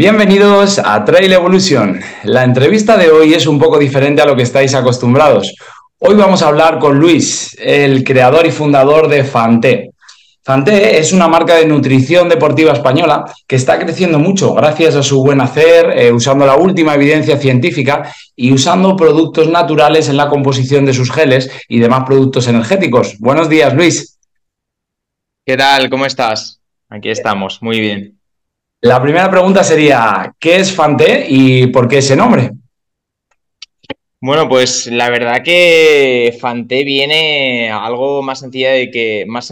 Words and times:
Bienvenidos 0.00 0.78
a 0.78 1.04
Trail 1.04 1.30
Evolution. 1.30 2.00
La 2.22 2.42
entrevista 2.42 2.96
de 2.96 3.10
hoy 3.10 3.34
es 3.34 3.46
un 3.46 3.58
poco 3.58 3.78
diferente 3.78 4.22
a 4.22 4.24
lo 4.24 4.34
que 4.34 4.44
estáis 4.44 4.74
acostumbrados. 4.74 5.54
Hoy 5.98 6.14
vamos 6.14 6.40
a 6.40 6.48
hablar 6.48 6.78
con 6.78 6.98
Luis, 6.98 7.54
el 7.60 8.02
creador 8.02 8.46
y 8.46 8.50
fundador 8.50 9.08
de 9.08 9.24
Fanté. 9.24 9.90
Fanté 10.42 10.98
es 10.98 11.12
una 11.12 11.28
marca 11.28 11.56
de 11.56 11.66
nutrición 11.66 12.30
deportiva 12.30 12.72
española 12.72 13.26
que 13.46 13.56
está 13.56 13.78
creciendo 13.78 14.18
mucho 14.18 14.54
gracias 14.54 14.96
a 14.96 15.02
su 15.02 15.22
buen 15.22 15.42
hacer, 15.42 15.90
eh, 15.90 16.10
usando 16.10 16.46
la 16.46 16.56
última 16.56 16.94
evidencia 16.94 17.36
científica 17.36 18.10
y 18.34 18.54
usando 18.54 18.96
productos 18.96 19.50
naturales 19.50 20.08
en 20.08 20.16
la 20.16 20.30
composición 20.30 20.86
de 20.86 20.94
sus 20.94 21.12
geles 21.12 21.50
y 21.68 21.78
demás 21.78 22.04
productos 22.06 22.48
energéticos. 22.48 23.18
Buenos 23.18 23.50
días, 23.50 23.74
Luis. 23.74 24.18
¿Qué 25.44 25.58
tal? 25.58 25.90
¿Cómo 25.90 26.06
estás? 26.06 26.58
Aquí 26.88 27.10
estamos, 27.10 27.60
muy 27.60 27.80
bien. 27.80 28.19
La 28.82 29.02
primera 29.02 29.30
pregunta 29.30 29.62
sería, 29.62 30.34
¿qué 30.38 30.56
es 30.56 30.74
Fanté 30.74 31.26
y 31.28 31.66
por 31.66 31.86
qué 31.86 31.98
ese 31.98 32.16
nombre? 32.16 32.52
Bueno, 34.22 34.48
pues 34.48 34.86
la 34.86 35.10
verdad 35.10 35.42
que 35.44 36.34
Fanté 36.40 36.82
viene 36.84 37.70
algo 37.70 38.22
más 38.22 38.40
sencillo 38.40 38.70
de 38.70 38.90
que 38.90 39.26
más, 39.26 39.48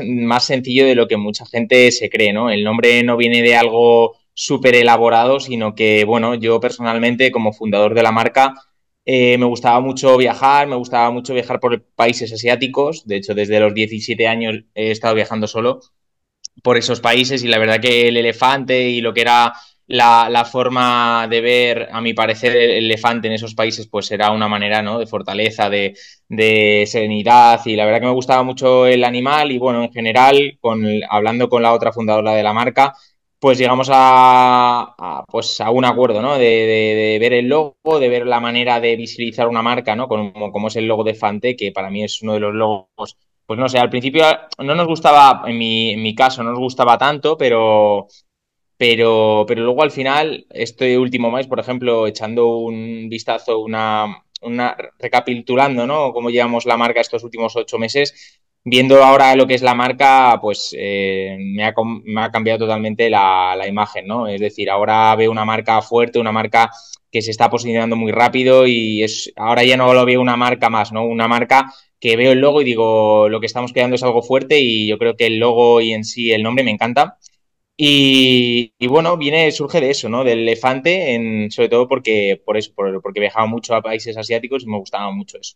sencillo 0.47 0.87
de 0.87 0.95
lo 0.95 1.07
que 1.07 1.19
mucha 1.19 1.45
gente 1.45 1.93
se 1.93 2.09
cree, 2.09 2.33
¿no? 2.33 2.49
El 2.49 2.65
nombre 2.65 3.03
no 3.03 3.19
viene 3.19 3.43
de 3.43 3.55
algo 3.55 4.17
súper 4.33 4.75
elaborado, 4.75 5.41
sino 5.41 5.75
que, 5.75 6.05
bueno, 6.05 6.35
yo 6.35 6.59
personalmente 6.59 7.31
como 7.31 7.53
fundador 7.53 7.93
de 7.93 8.03
la 8.03 8.13
marca 8.13 8.55
eh, 9.05 9.37
me 9.37 9.45
gustaba 9.45 9.81
mucho 9.81 10.17
viajar, 10.17 10.69
me 10.69 10.77
gustaba 10.77 11.11
mucho 11.11 11.35
viajar 11.35 11.61
por 11.61 11.83
países 11.95 12.33
asiáticos. 12.33 13.07
De 13.07 13.17
hecho, 13.17 13.35
desde 13.35 13.61
los 13.61 13.75
17 13.75 14.27
años 14.27 14.65
he 14.75 14.91
estado 14.91 15.15
viajando 15.15 15.47
solo 15.47 15.81
por 16.63 16.77
esos 16.77 17.01
países 17.01 17.43
y 17.45 17.49
la 17.49 17.59
verdad 17.59 17.81
que 17.81 18.09
el 18.09 18.17
elefante 18.17 18.89
y 18.89 19.01
lo 19.01 19.15
que 19.15 19.23
era 19.23 19.53
la, 19.89 20.45
forma 20.45 21.27
de 21.29 21.41
ver, 21.41 21.89
a 21.91 22.01
mi 22.01 22.15
parecer, 22.15 22.55
el 22.57 22.85
elefante 22.85 23.29
en 23.29 23.35
esos 23.35 23.55
países, 23.55 23.87
pues 23.89 24.11
era 24.11 24.31
una 24.31 24.49
manera, 24.49 24.83
¿no? 24.83 24.99
De 24.99 25.07
fortaleza, 25.07 25.71
de, 25.71 25.95
serenidad 26.87 27.61
y 27.65 27.75
la 27.77 27.85
verdad 27.85 28.01
que 28.01 28.07
me 28.07 28.13
gustaba 28.13 28.43
mucho 28.43 28.87
el 28.87 29.05
animal 29.05 29.51
y 29.51 29.59
bueno, 29.59 29.83
en 29.85 29.93
general, 29.93 30.59
con, 30.61 30.85
hablando 31.09 31.49
con 31.49 31.63
la 31.63 31.73
otra 31.73 31.93
fundadora 31.93 32.35
de 32.35 32.43
la 32.43 32.53
marca, 32.53 32.95
pues 33.39 33.57
llegamos 33.59 33.89
a, 33.93 35.25
pues 35.31 35.61
a 35.61 35.71
un 35.71 35.85
acuerdo, 35.85 36.21
¿no? 36.21 36.37
De, 36.39 37.19
ver 37.21 37.33
el 37.33 37.47
logo, 37.49 37.99
de 38.01 38.09
ver 38.09 38.27
la 38.27 38.41
manera 38.41 38.81
de 38.81 38.97
visibilizar 38.97 39.49
una 39.49 39.63
marca, 39.63 39.95
¿no? 39.97 40.09
Como, 40.09 40.53
como 40.53 40.69
es 40.69 40.77
el 40.77 40.87
logo 40.87 41.05
de 41.05 41.15
Fante, 41.15 41.57
que 41.57 41.73
para 41.73 41.91
mí 41.91 42.05
es 42.05 42.21
uno 42.23 42.35
de 42.35 42.41
los 42.41 42.55
logos, 42.55 43.17
pues 43.49 43.59
no 43.59 43.67
sé, 43.67 43.79
al 43.79 43.89
principio 43.89 44.27
no 44.59 44.75
nos 44.75 44.87
gustaba, 44.87 45.43
en 45.47 45.57
mi, 45.57 45.93
en 45.93 46.03
mi 46.03 46.15
caso, 46.15 46.43
no 46.43 46.51
nos 46.51 46.59
gustaba 46.59 46.99
tanto, 46.99 47.39
pero 47.39 48.07
pero, 48.77 49.47
pero 49.49 49.65
luego 49.65 49.83
al 49.83 49.91
final, 49.91 50.47
este 50.51 50.99
último 50.99 51.31
mes, 51.31 51.47
por 51.47 51.59
ejemplo, 51.59 52.07
echando 52.07 52.59
un 52.59 53.09
vistazo, 53.09 53.59
una, 53.61 54.23
una 54.43 54.77
recapitulando, 54.99 55.87
¿no? 55.87 56.13
Cómo 56.13 56.29
llevamos 56.31 56.67
la 56.67 56.77
marca 56.77 57.01
estos 57.01 57.25
últimos 57.25 57.57
ocho 57.57 57.79
meses, 57.79 58.39
viendo 58.65 59.03
ahora 59.03 59.35
lo 59.35 59.47
que 59.47 59.55
es 59.55 59.63
la 59.63 59.75
marca, 59.75 60.39
pues 60.43 60.75
eh, 60.79 61.37
me, 61.41 61.65
ha, 61.65 61.75
me, 62.05 62.23
ha, 62.23 62.31
cambiado 62.31 62.61
totalmente 62.61 63.09
la, 63.09 63.57
la, 63.57 63.67
imagen, 63.67 64.07
¿no? 64.07 64.29
Es 64.29 64.41
decir, 64.43 64.69
ahora 64.71 65.17
veo 65.17 65.31
una 65.31 65.47
marca 65.47 65.81
fuerte, 65.81 66.19
una 66.19 66.33
marca 66.33 66.71
que 67.11 67.23
se 67.23 67.31
está 67.31 67.51
posicionando 67.51 67.97
muy 67.97 68.13
rápido 68.13 68.67
y 68.67 69.03
es 69.03 69.33
ahora 69.37 69.65
ya 69.65 69.77
no 69.77 69.93
lo 69.95 70.05
veo 70.05 70.21
una 70.21 70.37
marca 70.37 70.69
más, 70.71 70.93
¿no? 70.93 71.05
Una 71.05 71.29
marca 71.29 71.73
que 72.01 72.17
veo 72.17 72.33
el 72.33 72.41
logo 72.41 72.63
y 72.63 72.65
digo, 72.65 73.29
lo 73.29 73.41
que 73.41 73.47
estamos 73.47 73.73
creando 73.73 73.97
es 73.97 74.03
algo 74.03 74.23
fuerte 74.23 74.61
y 74.61 74.87
yo 74.87 74.99
creo 74.99 75.17
que 75.17 75.27
el 75.27 75.39
logo 75.39 75.81
y 75.81 75.93
en 75.93 76.05
sí 76.05 76.33
el 76.33 76.43
nombre 76.43 76.65
me 76.65 76.71
encanta. 76.71 77.19
Y, 77.81 78.73
bueno, 78.89 79.17
viene, 79.17 79.53
surge 79.53 79.81
de 79.81 79.91
eso, 79.91 80.09
¿no? 80.09 80.25
Del 80.25 80.41
elefante, 80.41 81.15
en, 81.15 81.51
sobre 81.53 81.69
todo 81.69 81.87
porque, 81.87 82.41
por 82.45 82.57
eso, 82.57 82.73
porque 82.75 83.21
viajaba 83.21 83.47
mucho 83.47 83.73
a 83.75 83.83
países 83.83 84.17
asiáticos 84.17 84.65
y 84.65 84.67
me 84.67 84.79
gustaba 84.79 85.13
mucho 85.13 85.39
eso. 85.39 85.55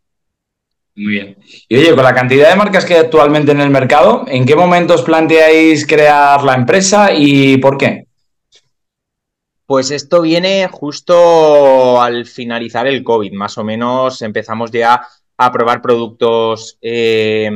Muy 0.94 1.14
bien. 1.14 1.36
Y 1.69 1.76
oye, 1.76 1.94
con 1.94 2.04
la 2.04 2.14
cantidad 2.14 2.50
de 2.50 2.56
marcas 2.56 2.84
que 2.84 2.94
hay 2.94 3.00
actualmente 3.00 3.50
en 3.50 3.60
el 3.60 3.70
mercado, 3.70 4.24
¿en 4.28 4.46
qué 4.46 4.54
momentos 4.54 5.02
planteáis 5.02 5.84
crear 5.84 6.44
la 6.44 6.54
empresa 6.54 7.12
y 7.12 7.56
por 7.56 7.76
qué? 7.76 8.06
Pues 9.72 9.90
esto 9.90 10.20
viene 10.20 10.68
justo 10.70 11.98
al 11.98 12.26
finalizar 12.26 12.86
el 12.86 13.02
COVID, 13.02 13.32
más 13.32 13.56
o 13.56 13.64
menos 13.64 14.20
empezamos 14.20 14.70
ya 14.70 15.00
a 15.38 15.50
probar 15.50 15.80
productos 15.80 16.76
eh, 16.82 17.50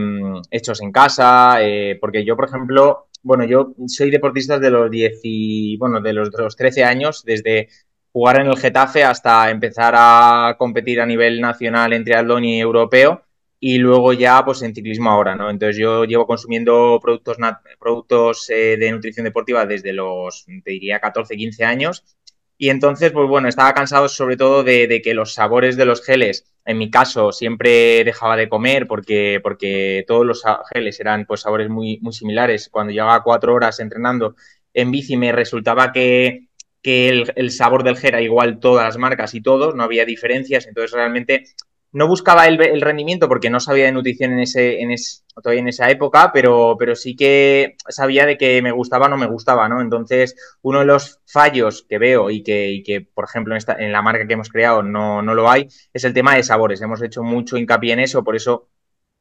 hechos 0.51 0.81
en 0.81 0.93
casa, 0.93 1.59
eh, 1.61 1.99
porque 2.01 2.25
yo, 2.25 2.35
por 2.35 2.47
ejemplo, 2.49 3.09
bueno, 3.23 3.45
yo 3.45 3.75
soy 3.87 4.11
deportista 4.11 4.59
de 4.59 4.71
los 4.71 4.91
10 4.91 5.21
y, 5.25 5.77
bueno, 5.77 6.01
de 6.01 6.15
los, 6.15 6.31
13 6.57 6.85
años, 6.85 7.23
desde 7.23 7.69
jugar 8.13 8.41
en 8.41 8.47
el 8.47 8.57
Getafe 8.57 9.05
hasta 9.05 9.51
empezar 9.51 9.93
a 9.95 10.57
competir 10.59 11.03
a 11.03 11.07
nivel 11.07 11.39
nacional 11.43 11.93
en 11.93 12.05
triatlón 12.05 12.47
y 12.47 12.59
europeo 12.59 13.26
y 13.59 13.79
luego 13.79 14.13
ya 14.13 14.45
pues 14.45 14.63
en 14.63 14.75
ciclismo 14.75 15.11
ahora, 15.11 15.35
¿no? 15.35 15.51
Entonces 15.51 15.77
yo 15.77 16.05
llevo 16.05 16.27
consumiendo 16.27 16.99
productos, 17.03 17.39
productos 17.79 18.51
eh, 18.51 18.77
de 18.79 18.93
nutrición 18.93 19.25
deportiva 19.25 19.67
desde 19.67 19.93
los, 19.93 20.47
te 20.65 20.71
diría, 20.71 21.01
14, 21.01 21.37
15 21.37 21.65
años 21.65 22.05
y 22.59 22.71
entonces, 22.71 23.13
pues 23.13 23.29
bueno, 23.29 23.49
estaba 23.49 23.75
cansado 23.75 24.09
sobre 24.09 24.37
todo 24.37 24.65
de, 24.65 25.01
que 25.05 25.15
los 25.15 25.35
sabores 25.35 25.77
de 25.77 25.85
los 25.85 26.03
geles, 26.03 26.47
en 26.65 26.79
mi 26.79 26.91
caso, 26.91 27.31
siempre 27.33 28.03
dejaba 28.05 28.37
de 28.37 28.49
comer 28.49 28.87
porque, 28.87 29.41
porque 29.43 30.05
todos 30.07 30.25
los 30.25 30.43
geles 30.73 30.99
eran 31.01 31.27
pues 31.27 31.43
sabores 31.43 31.69
muy, 31.69 31.99
muy 32.01 32.13
similares. 32.15 32.69
Cuando 32.71 32.93
llevaba 32.93 33.23
cuatro 33.23 33.55
horas 33.55 33.79
entrenando 33.81 34.37
en 34.73 34.91
bici 34.91 35.17
me 35.17 35.33
resultaba 35.33 35.93
que, 35.93 36.49
que 36.83 37.09
el, 37.11 37.33
el, 37.37 37.51
sabor 37.51 37.83
del 37.85 37.97
gel 37.97 38.09
era 38.09 38.23
igual 38.23 38.59
todas 38.59 38.85
las 38.87 38.97
marcas 38.99 39.35
y 39.35 39.43
todos, 39.43 39.75
no 39.75 39.83
había 39.83 40.07
diferencias. 40.07 40.67
Entonces 40.67 40.93
realmente 40.93 41.45
no 41.97 42.07
buscaba 42.07 42.47
el, 42.47 42.83
rendimiento 42.83 43.27
porque 43.27 43.49
no 43.49 43.59
sabía 43.59 43.87
de 43.87 43.93
nutrición 43.93 44.35
en 44.35 44.41
ese, 44.41 44.83
en 44.83 44.95
todavía 45.43 45.63
en 45.63 45.69
esa 45.69 45.91
época, 45.91 46.31
pero, 46.31 46.77
pero 46.79 46.95
sí 46.95 47.17
que 47.17 47.77
sabía 47.89 48.27
de 48.27 48.37
que 48.37 48.61
me 48.61 48.71
gustaba 48.71 49.07
o 49.07 49.09
no 49.09 49.17
me 49.17 49.25
gustaba, 49.25 49.67
¿no? 49.67 49.81
Entonces, 49.81 50.37
uno 50.61 50.81
de 50.81 50.85
los 50.85 51.23
fallos 51.25 51.87
que 51.89 51.97
veo 51.97 52.29
y 52.29 52.43
que, 52.43 52.83
que 52.85 53.01
por 53.01 53.25
ejemplo, 53.25 53.55
en, 53.55 53.57
esta, 53.57 53.77
en 53.79 53.93
la 53.93 54.03
marca 54.03 54.27
que 54.27 54.35
hemos 54.35 54.51
creado 54.51 54.83
no, 54.83 55.23
no 55.23 55.35
lo 55.35 55.51
hay, 55.51 55.69
es 55.95 56.05
el 56.05 56.13
tema 56.13 56.37
de 56.37 56.43
sabores. 56.43 56.83
Hemos 56.83 57.01
hecho 57.01 57.23
mucho 57.23 57.57
hincapié 57.57 57.95
en 57.95 58.01
eso, 58.01 58.23
por 58.23 58.37
eso 58.37 58.69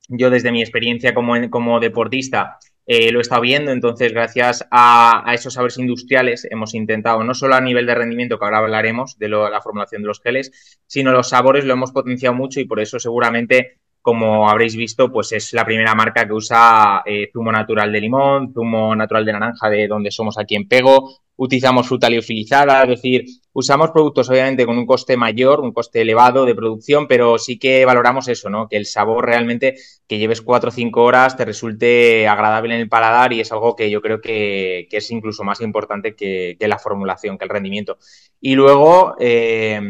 yo 0.09 0.30
desde 0.30 0.52
mi 0.52 0.62
experiencia 0.62 1.13
como, 1.13 1.50
como 1.50 1.80
deportista 1.80 2.59
eh, 2.88 3.12
lo 3.12 3.19
he 3.19 3.22
estado 3.22 3.41
viendo, 3.41 3.72
entonces 3.72 4.13
gracias 4.13 4.66
a, 4.69 5.23
esos 5.34 5.53
sabores 5.53 5.78
industriales 5.78 6.47
hemos 6.50 6.73
intentado, 6.75 7.23
no 7.23 7.34
solo 7.34 7.56
a 7.56 7.62
nivel 7.62 7.85
de 7.85 7.96
rendimiento, 7.96 8.38
que 8.38 8.46
ahora 8.46 8.59
hablaremos 8.59 9.18
de 9.18 9.29
la 9.29 9.62
formulación 9.62 10.03
de 10.03 10.07
los 10.07 10.22
geles, 10.22 10.79
sino 10.85 11.12
los 11.12 11.29
sabores 11.29 11.66
lo 11.66 11.74
hemos 11.74 11.91
potenciado 11.91 12.35
mucho 12.35 12.59
y 12.59 12.66
por 12.66 12.79
eso 12.79 13.00
seguramente, 13.00 13.79
como 14.06 14.48
habréis 14.48 14.76
visto, 14.76 15.12
pues 15.12 15.32
es 15.32 15.52
la 15.54 15.66
primera 15.66 15.96
marca 15.96 16.28
que 16.28 16.34
usa 16.34 17.02
eh, 17.08 17.28
zumo 17.34 17.52
natural 17.52 17.92
de 17.92 18.00
limón, 18.00 18.54
zumo 18.54 18.96
natural 18.96 19.26
de 19.26 19.34
naranja 19.34 19.68
de 19.68 19.88
donde 19.88 20.12
somos 20.12 20.38
aquí 20.38 20.54
en 20.56 20.68
Pego, 20.68 21.10
utilizamos 21.38 21.88
fruta 21.88 22.08
liofilizada, 22.08 22.84
es 22.84 22.90
decir, 22.90 23.26
usamos 23.52 23.90
productos 23.90 24.30
obviamente 24.30 24.64
con 24.68 24.78
un 24.78 24.86
coste 24.86 25.18
mayor, 25.18 25.60
un 25.60 25.74
coste 25.74 26.02
elevado 26.02 26.46
de 26.46 26.54
producción, 26.54 27.08
pero 27.08 27.40
sí 27.40 27.58
que 27.58 27.84
valoramos 27.84 28.28
eso, 28.28 28.48
¿no? 28.48 28.70
Que 28.70 28.78
el 28.78 28.86
sabor 28.86 29.26
realmente 29.26 29.74
que 30.08 30.20
lleves 30.20 30.44
cuatro 30.44 30.70
o 30.70 30.72
cinco 30.72 31.02
horas 31.02 31.36
te 31.36 31.44
resulte 31.44 32.28
agradable 32.28 32.76
en 32.76 32.82
el 32.82 32.90
paladar 32.90 33.34
y 33.34 33.40
es 33.40 33.52
algo 33.52 33.75
que 33.75 33.90
yo 33.90 34.04
creo 34.04 34.22
que, 34.22 34.88
es 34.92 35.10
incluso 35.10 35.44
más 35.44 35.62
importante 35.62 36.16
que, 36.16 36.56
la 36.60 36.78
formulación, 36.78 37.40
que 37.40 37.46
el 37.46 37.50
rendimiento. 37.50 37.98
Y 38.40 38.54
luego, 38.54 39.16
eh, 39.19 39.81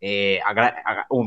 eh, 0.00 0.40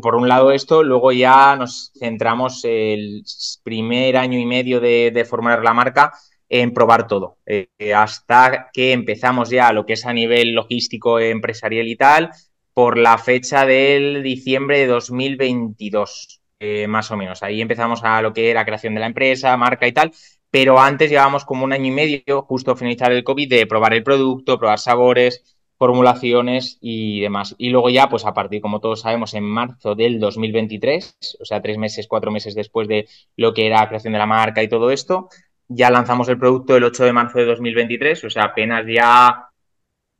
por 0.01 0.15
un 0.15 0.27
lado 0.27 0.51
esto, 0.51 0.83
luego 0.83 1.11
ya 1.11 1.55
nos 1.55 1.91
centramos 1.97 2.63
el 2.65 3.23
primer 3.63 4.17
año 4.17 4.39
y 4.39 4.45
medio 4.45 4.79
de, 4.79 5.11
de 5.13 5.25
formar 5.25 5.63
la 5.63 5.73
marca 5.73 6.13
en 6.49 6.71
probar 6.71 7.07
todo, 7.07 7.37
eh, 7.47 7.67
hasta 7.95 8.69
que 8.71 8.91
empezamos 8.91 9.49
ya 9.49 9.73
lo 9.73 9.85
que 9.85 9.93
es 9.93 10.05
a 10.05 10.13
nivel 10.13 10.53
logístico, 10.53 11.19
empresarial 11.19 11.87
y 11.87 11.95
tal, 11.95 12.29
por 12.73 12.97
la 12.97 13.17
fecha 13.17 13.65
del 13.65 14.21
diciembre 14.23 14.79
de 14.79 14.87
2022, 14.87 16.41
eh, 16.59 16.87
más 16.87 17.09
o 17.11 17.17
menos. 17.17 17.41
Ahí 17.43 17.61
empezamos 17.61 18.03
a 18.03 18.21
lo 18.21 18.33
que 18.33 18.51
era 18.51 18.65
creación 18.65 18.93
de 18.93 18.99
la 18.99 19.07
empresa, 19.07 19.57
marca 19.57 19.87
y 19.87 19.93
tal, 19.93 20.11
pero 20.51 20.79
antes 20.79 21.09
llevábamos 21.09 21.45
como 21.45 21.63
un 21.63 21.73
año 21.73 21.87
y 21.87 21.91
medio, 21.91 22.43
justo 22.43 22.75
finalizar 22.75 23.11
el 23.11 23.23
COVID, 23.23 23.49
de 23.49 23.65
probar 23.65 23.93
el 23.95 24.03
producto, 24.03 24.59
probar 24.59 24.77
sabores, 24.79 25.52
formulaciones 25.83 26.77
y 26.79 27.19
demás. 27.19 27.55
Y 27.57 27.69
luego 27.69 27.89
ya, 27.89 28.07
pues 28.07 28.25
a 28.25 28.33
partir, 28.33 28.61
como 28.61 28.79
todos 28.79 29.01
sabemos, 29.01 29.33
en 29.33 29.43
marzo 29.43 29.95
del 29.95 30.17
2023, 30.17 31.39
o 31.41 31.43
sea, 31.43 31.61
tres 31.61 31.77
meses, 31.77 32.07
cuatro 32.07 32.31
meses 32.31 32.55
después 32.55 32.87
de 32.87 33.09
lo 33.35 33.53
que 33.53 33.67
era 33.67 33.85
creación 33.89 34.13
de 34.13 34.19
la 34.19 34.25
marca 34.25 34.63
y 34.63 34.69
todo 34.69 34.91
esto, 34.91 35.27
ya 35.67 35.91
lanzamos 35.91 36.29
el 36.29 36.39
producto 36.39 36.77
el 36.77 36.85
8 36.85 37.03
de 37.03 37.11
marzo 37.11 37.37
de 37.39 37.45
2023, 37.47 38.23
o 38.23 38.29
sea, 38.29 38.45
apenas 38.45 38.85
ya 38.87 39.49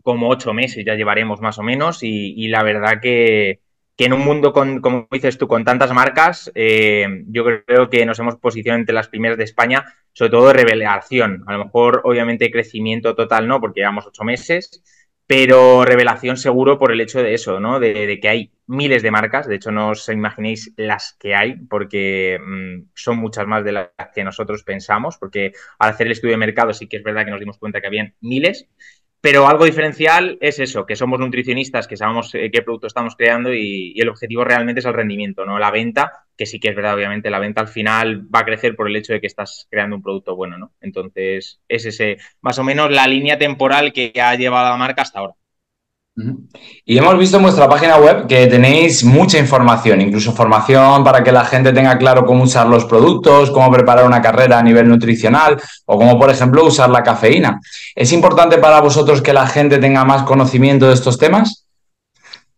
como 0.02 0.28
ocho 0.28 0.54
meses 0.54 0.84
ya 0.86 0.96
llevaremos 0.96 1.40
más 1.40 1.58
o 1.58 1.64
menos 1.64 2.00
y, 2.02 2.50
la 2.50 2.62
verdad 2.62 3.00
que, 3.02 3.62
en 3.98 4.12
un 4.12 4.20
mundo 4.20 4.52
con, 4.52 4.82
como 4.82 5.08
dices 5.12 5.38
tú, 5.38 5.48
con 5.48 5.64
tantas 5.64 5.94
marcas, 5.94 6.52
eh, 6.56 7.08
yo 7.28 7.46
creo 7.46 7.90
que 7.90 8.06
nos 8.06 8.20
hemos 8.20 8.36
posicionado 8.36 8.82
entre 8.82 8.96
las 8.96 9.08
primeras 9.08 9.38
de 9.38 9.46
España, 9.46 9.86
sobre 10.12 10.32
todo 10.32 10.48
de 10.48 10.54
revelación. 10.56 11.46
A 11.48 11.54
lo 11.54 11.64
mejor, 11.64 12.02
obviamente, 12.04 12.52
crecimiento 12.52 13.16
total 13.16 13.48
no, 13.48 13.62
porque 13.62 13.80
llevamos 13.80 14.08
ocho 14.08 14.26
meses, 14.26 14.84
pero 15.36 15.84
revelación 15.84 16.38
seguro 16.38 16.78
por 16.78 16.92
el 16.92 17.02
hecho 17.02 17.24
de 17.24 17.34
eso, 17.34 17.60
¿no? 17.60 17.80
De, 17.80 18.20
que 18.22 18.30
hay 18.30 18.52
miles 18.68 19.02
de 19.02 19.10
marcas, 19.10 19.48
de 19.48 19.56
hecho 19.56 19.72
no 19.72 19.90
os 19.90 20.08
imaginéis 20.10 20.72
las 20.78 21.18
que 21.20 21.34
hay, 21.34 21.56
porque 21.56 22.38
mm, 22.40 22.92
son 22.94 23.18
muchas 23.18 23.48
más 23.48 23.64
de 23.64 23.72
las 23.72 23.90
que 24.14 24.24
nosotros 24.24 24.62
pensamos, 24.64 25.18
porque 25.18 25.54
al 25.80 25.90
hacer 25.90 26.06
el 26.06 26.14
estudio 26.14 26.34
de 26.34 26.38
mercado 26.38 26.72
sí 26.72 26.88
que 26.88 26.98
es 26.98 27.04
verdad 27.04 27.26
que 27.26 27.32
nos 27.32 27.40
dimos 27.40 27.58
cuenta 27.58 27.82
que 27.82 27.88
habían 27.88 28.14
miles, 28.22 28.68
pero 29.24 29.48
algo 29.48 29.64
diferencial 29.64 30.38
es 30.42 30.60
eso, 30.60 30.86
que 30.86 30.98
somos 30.98 31.18
nutricionistas, 31.18 31.88
que 31.88 31.96
sabemos 31.96 32.36
eh, 32.36 32.52
qué 32.52 32.62
producto 32.62 32.88
estamos 32.88 33.16
creando 33.16 33.54
y, 33.54 33.94
el 33.96 34.10
objetivo 34.10 34.44
realmente 34.44 34.82
es 34.82 34.86
el 34.86 34.94
rendimiento, 34.94 35.46
no 35.46 35.58
la 35.60 35.72
venta, 35.72 36.26
que 36.36 36.46
sí 36.46 36.60
que 36.60 36.68
es 36.68 36.76
verdad, 36.76 36.96
obviamente, 36.96 37.30
la 37.30 37.40
venta 37.40 37.62
al 37.62 37.70
final 37.70 38.28
va 38.36 38.40
a 38.40 38.46
crecer 38.46 38.76
por 38.76 38.90
el 38.90 38.98
hecho 38.98 39.14
de 39.14 39.22
que 39.22 39.28
estás 39.28 39.66
creando 39.72 39.96
un 39.96 40.04
producto 40.04 40.36
bueno, 40.36 40.58
¿no? 40.58 40.74
Entonces, 40.82 41.62
es 41.70 41.86
ese, 41.86 42.18
más 42.42 42.60
o 42.60 42.66
menos 42.66 42.92
la 42.92 43.08
línea 43.08 43.38
temporal 43.38 43.94
que 43.94 44.12
ha 44.22 44.36
llevado 44.36 44.70
la 44.70 44.76
marca 44.76 45.04
hasta 45.04 45.20
ahora. 45.20 45.36
Y 46.86 46.98
hemos 46.98 47.18
visto 47.18 47.38
en 47.38 47.44
vuestra 47.44 47.68
página 47.68 47.98
web 47.98 48.28
que 48.28 48.46
tenéis 48.46 49.04
mucha 49.04 49.40
información, 49.40 50.00
incluso 50.00 50.32
formación 50.34 51.04
para 51.04 51.24
que 51.24 51.32
la 51.32 51.44
gente 51.44 51.74
tenga 51.74 51.98
claro 51.98 52.26
cómo 52.26 52.44
usar 52.44 52.68
los 52.68 52.86
productos, 52.86 53.50
cómo 53.50 53.72
preparar 53.72 54.06
una 54.06 54.22
carrera 54.22 54.60
a 54.60 54.64
nivel 54.64 54.88
nutricional 54.88 55.60
o 55.86 55.98
cómo, 55.98 56.20
por 56.20 56.30
ejemplo, 56.30 56.66
usar 56.66 56.92
la 56.92 57.02
cafeína. 57.02 57.60
¿Es 57.96 58.12
importante 58.12 58.60
para 58.60 58.80
vosotros 58.80 59.24
que 59.24 59.34
la 59.34 59.48
gente 59.48 59.80
tenga 59.80 60.06
más 60.06 60.22
conocimiento 60.24 60.88
de 60.88 60.94
estos 60.94 61.18
temas? 61.18 61.66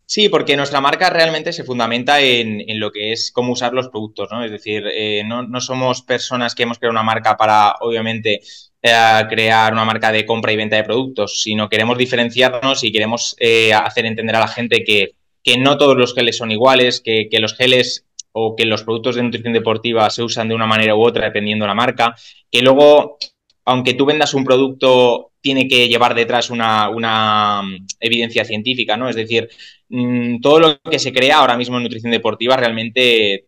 Sí, 0.08 0.30
porque 0.30 0.58
nuestra 0.58 0.82
marca 0.82 1.10
realmente 1.10 1.52
se 1.52 1.64
fundamenta 1.64 2.20
en, 2.20 2.62
lo 2.80 2.92
que 2.92 3.12
es 3.12 3.32
cómo 3.34 3.54
usar 3.54 3.74
los 3.74 3.88
productos, 3.88 4.30
¿no? 4.32 4.44
Es 4.44 4.52
decir, 4.52 4.84
eh, 4.94 5.24
no, 5.26 5.44
no, 5.44 5.60
somos 5.62 6.04
personas 6.04 6.54
que 6.54 6.64
hemos 6.64 6.78
creado 6.78 6.92
una 6.92 7.04
marca 7.04 7.36
para, 7.38 7.74
obviamente, 7.80 8.42
eh, 8.88 9.26
crear 9.28 9.74
una 9.74 9.84
marca 9.84 10.12
de 10.12 10.28
compra 10.28 10.52
y 10.52 10.58
venta 10.58 10.76
de 10.76 10.84
productos, 10.84 11.42
sino 11.42 11.68
queremos 11.68 11.98
diferenciarnos 11.98 12.84
y 12.84 12.92
queremos 12.92 13.36
eh, 13.40 13.74
hacer 13.74 14.06
entender 14.06 14.36
a 14.36 14.42
la 14.42 14.48
gente 14.48 14.84
que, 14.84 15.16
no 15.58 15.76
todos 15.80 15.98
los 15.98 16.14
geles 16.14 16.38
son 16.38 16.52
iguales, 16.52 17.02
que, 17.02 17.28
los 17.40 17.56
geles 17.56 18.06
o 18.32 18.56
que 18.56 18.66
los 18.66 18.84
productos 18.84 19.16
de 19.16 19.24
nutrición 19.24 19.54
deportiva 19.54 20.08
se 20.12 20.22
usan 20.22 20.50
de 20.50 20.54
una 20.54 20.68
manera 20.68 20.96
u 20.96 21.04
otra 21.04 21.26
dependiendo 21.26 21.66
de 21.66 21.70
la 21.70 21.74
marca, 21.74 22.16
que 22.52 22.62
luego, 22.62 23.18
aunque 23.66 23.96
tú 23.96 24.06
vendas 24.06 24.36
un 24.36 24.46
producto, 24.46 25.32
tiene 25.42 25.68
que 25.68 25.88
llevar 25.88 26.14
detrás 26.14 26.52
una, 26.52 26.90
una 26.90 27.64
mm, 27.64 27.88
evidencia 28.02 28.46
científica, 28.46 28.98
¿no? 28.98 29.10
Es 29.10 29.16
decir, 29.16 29.50
mm, 29.90 30.42
todo 30.42 30.60
lo 30.60 30.80
que 30.80 31.00
se 31.00 31.12
crea 31.12 31.38
ahora 31.38 31.58
mismo 31.58 31.78
en 31.78 31.84
nutrición 31.84 32.12
deportiva 32.12 32.56
realmente 32.56 33.48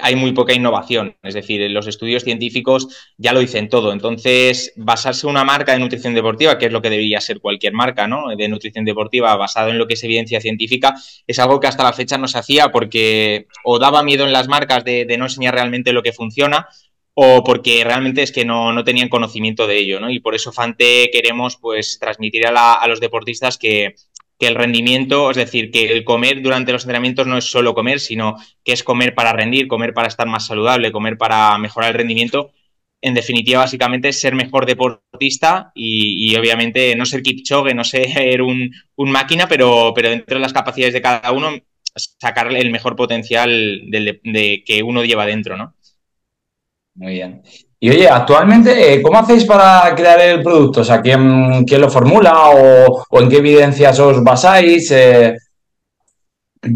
hay 0.00 0.16
muy 0.16 0.32
poca 0.32 0.54
innovación. 0.54 1.16
Es 1.22 1.34
decir, 1.34 1.68
los 1.70 1.86
estudios 1.86 2.22
científicos 2.22 3.12
ya 3.16 3.32
lo 3.32 3.40
dicen 3.40 3.68
todo. 3.68 3.92
Entonces, 3.92 4.72
basarse 4.76 5.26
en 5.26 5.30
una 5.30 5.44
marca 5.44 5.72
de 5.72 5.80
nutrición 5.80 6.14
deportiva, 6.14 6.58
que 6.58 6.66
es 6.66 6.72
lo 6.72 6.82
que 6.82 6.90
debería 6.90 7.20
ser 7.20 7.40
cualquier 7.40 7.72
marca 7.72 8.06
¿no? 8.06 8.28
de 8.36 8.48
nutrición 8.48 8.84
deportiva 8.84 9.34
basado 9.36 9.70
en 9.70 9.78
lo 9.78 9.86
que 9.86 9.94
es 9.94 10.04
evidencia 10.04 10.40
científica, 10.40 10.94
es 11.26 11.38
algo 11.38 11.60
que 11.60 11.66
hasta 11.66 11.84
la 11.84 11.92
fecha 11.92 12.18
no 12.18 12.28
se 12.28 12.38
hacía 12.38 12.70
porque 12.70 13.46
o 13.64 13.78
daba 13.78 14.02
miedo 14.02 14.24
en 14.24 14.32
las 14.32 14.48
marcas 14.48 14.84
de, 14.84 15.06
no 15.18 15.24
enseñar 15.24 15.54
realmente 15.54 15.92
lo 15.92 16.02
que 16.02 16.12
funciona 16.12 16.68
o 17.14 17.44
porque 17.44 17.84
realmente 17.84 18.22
es 18.22 18.32
que 18.32 18.46
no, 18.46 18.82
tenían 18.84 19.10
conocimiento 19.10 19.66
de 19.66 19.76
ello, 19.76 20.00
¿no? 20.00 20.08
Y 20.08 20.20
por 20.20 20.34
eso 20.34 20.50
Fante 20.50 21.10
queremos 21.12 21.58
pues 21.58 21.98
transmitir 22.00 22.46
a 22.46 22.86
los 22.88 23.00
deportistas 23.00 23.58
que, 23.58 23.94
que 24.42 24.48
el 24.48 24.56
rendimiento, 24.56 25.30
es 25.30 25.36
decir, 25.36 25.70
que 25.70 25.92
el 25.92 26.02
comer 26.02 26.42
durante 26.42 26.72
los 26.72 26.82
entrenamientos 26.82 27.28
no 27.28 27.38
es 27.38 27.44
solo 27.44 27.74
comer, 27.74 28.00
sino 28.00 28.34
que 28.64 28.72
es 28.72 28.82
comer 28.82 29.14
para 29.14 29.32
rendir, 29.32 29.68
comer 29.68 29.94
para 29.94 30.08
estar 30.08 30.26
más 30.26 30.48
saludable, 30.48 30.90
comer 30.90 31.16
para 31.16 31.56
mejorar 31.58 31.90
el 31.90 31.98
rendimiento. 31.98 32.50
En 33.00 33.14
definitiva, 33.14 33.60
básicamente 33.60 34.12
ser 34.12 34.34
mejor 34.34 34.66
deportista 34.66 35.70
y, 35.76 36.34
obviamente 36.34 36.96
no 36.96 37.06
ser 37.06 37.22
Kipchoge, 37.22 37.72
no 37.72 37.84
ser 37.84 38.42
un, 38.42 38.72
máquina, 38.96 39.46
pero, 39.46 39.92
pero 39.94 40.10
dentro 40.10 40.34
de 40.38 40.42
las 40.42 40.52
capacidades 40.52 40.94
de 40.94 41.02
cada 41.02 41.30
uno 41.30 41.52
sacar 41.94 42.52
el 42.52 42.72
mejor 42.72 42.96
potencial 42.96 43.48
de, 43.92 44.64
que 44.66 44.82
uno 44.82 45.04
lleva 45.04 45.24
dentro, 45.24 45.56
¿no? 45.56 45.76
Muy 46.96 47.12
bien. 47.12 47.42
Y 47.84 47.90
oye, 47.90 48.08
actualmente, 48.08 48.94
eh, 48.94 49.02
¿cómo 49.02 49.18
hacéis 49.18 49.44
para 49.44 49.92
crear 49.96 50.20
el 50.20 50.40
producto? 50.40 50.82
O 50.82 50.84
sea, 50.84 51.02
¿quién, 51.02 51.64
quién 51.64 51.80
lo 51.80 51.90
formula 51.90 52.50
o, 52.50 53.20
en 53.20 53.28
qué 53.28 53.38
evidencias 53.38 53.98
os 53.98 54.22
basáis? 54.22 54.88
Eh, 54.92 55.34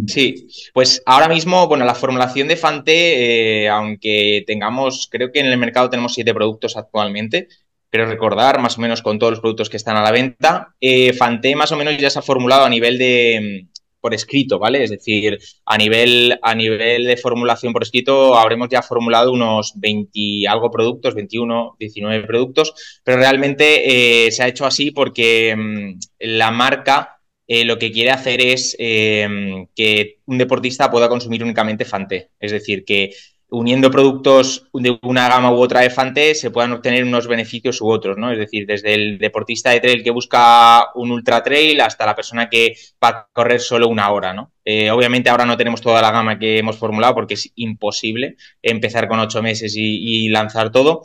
sí, 0.09 0.49
pues 0.75 1.01
ahora 1.07 1.29
mismo, 1.29 1.69
bueno, 1.69 1.85
la 1.85 1.95
formulación 1.95 2.49
de 2.49 2.57
Fante, 2.57 3.63
eh, 3.63 3.69
aunque 3.69 4.43
tengamos, 4.49 5.07
creo 5.09 5.31
que 5.31 5.39
en 5.39 5.47
el 5.47 5.59
mercado 5.59 5.89
tenemos 5.89 6.13
siete 6.13 6.35
productos 6.35 6.77
actualmente, 6.77 7.47
pero 7.89 8.07
recordar 8.07 8.59
más 8.61 8.77
o 8.77 8.81
menos 8.81 9.01
con 9.01 9.21
todos 9.21 9.31
los 9.31 9.41
productos 9.41 9.71
que 9.71 9.77
están 9.77 9.97
a 9.97 10.03
la 10.03 10.11
venta, 10.11 10.75
Fante 11.17 11.55
más 11.55 11.71
o 11.71 11.77
menos 11.77 11.97
ya 11.99 12.11
se 12.11 12.19
ha 12.19 12.23
formulado 12.23 12.65
a 12.65 12.69
nivel 12.69 12.99
de, 12.99 13.69
por 14.07 14.15
escrito, 14.15 14.61
¿vale? 14.61 14.85
Es 14.85 14.91
decir, 14.91 15.37
a 15.65 15.77
nivel, 15.77 16.39
a 16.41 16.55
nivel 16.55 17.07
de 17.07 17.17
formulación 17.17 17.73
por 17.73 17.83
escrito 17.83 18.37
habremos 18.39 18.69
ya 18.69 18.81
formulado 18.81 19.33
unos 19.33 19.73
20 19.75 20.47
algo 20.49 20.71
productos, 20.71 21.17
21, 21.17 21.75
19 21.77 22.25
productos, 22.25 23.01
pero 23.03 23.19
realmente 23.19 24.27
eh, 24.27 24.31
se 24.31 24.45
ha 24.45 24.47
hecho 24.47 24.65
así 24.65 24.93
porque 24.93 25.57
mm, 25.57 25.99
la 26.21 26.53
marca 26.53 27.19
eh, 27.49 27.65
lo 27.65 27.81
que 27.81 27.91
quiere 27.91 28.13
hacer 28.13 28.41
es 28.41 28.77
eh, 28.79 29.67
que 29.75 30.21
un 30.27 30.39
deportista 30.39 30.89
pueda 30.89 31.09
consumir 31.09 31.43
únicamente 31.43 31.85
Fante. 31.85 32.31
Es 32.39 32.53
decir, 32.53 32.85
que 32.85 33.11
uniendo 33.49 33.91
productos 33.91 34.67
de 34.73 34.99
una 35.03 35.29
gama 35.29 35.53
u 35.53 35.57
otra 35.57 35.81
de 35.81 35.91
Fante 35.91 36.35
se 36.35 36.51
puedan 36.51 36.73
obtener 36.73 37.05
unos 37.05 37.29
beneficios 37.29 37.81
u 37.81 37.89
otros, 37.89 38.19
¿no? 38.19 38.33
Es 38.33 38.39
decir, 38.39 38.67
desde 38.67 38.95
el 38.95 39.19
deportista 39.19 39.71
de 39.71 39.81
trail 39.81 40.03
que 40.03 40.11
busca 40.11 40.89
un 40.95 41.11
ultra 41.13 41.43
trail 41.43 41.81
hasta 41.81 42.07
la 42.07 42.17
persona 42.17 42.49
que 42.49 42.75
va 43.03 43.09
a 43.09 43.29
correr 43.33 43.61
solo 43.61 43.89
una 43.89 44.11
hora, 44.11 44.33
¿no? 44.33 44.53
Eh, 44.65 44.91
obviamente 44.91 45.31
ahora 45.31 45.47
no 45.47 45.57
tenemos 45.57 45.81
toda 45.81 46.03
la 46.03 46.11
gama 46.11 46.39
que 46.39 46.59
hemos 46.59 46.77
formulado 46.77 47.15
porque 47.15 47.35
es 47.35 47.53
imposible 47.55 48.37
empezar 48.63 49.07
con 49.07 49.21
ocho 49.21 49.43
meses 49.43 49.75
y 49.77 50.29
lanzar 50.29 50.73
todo, 50.73 51.05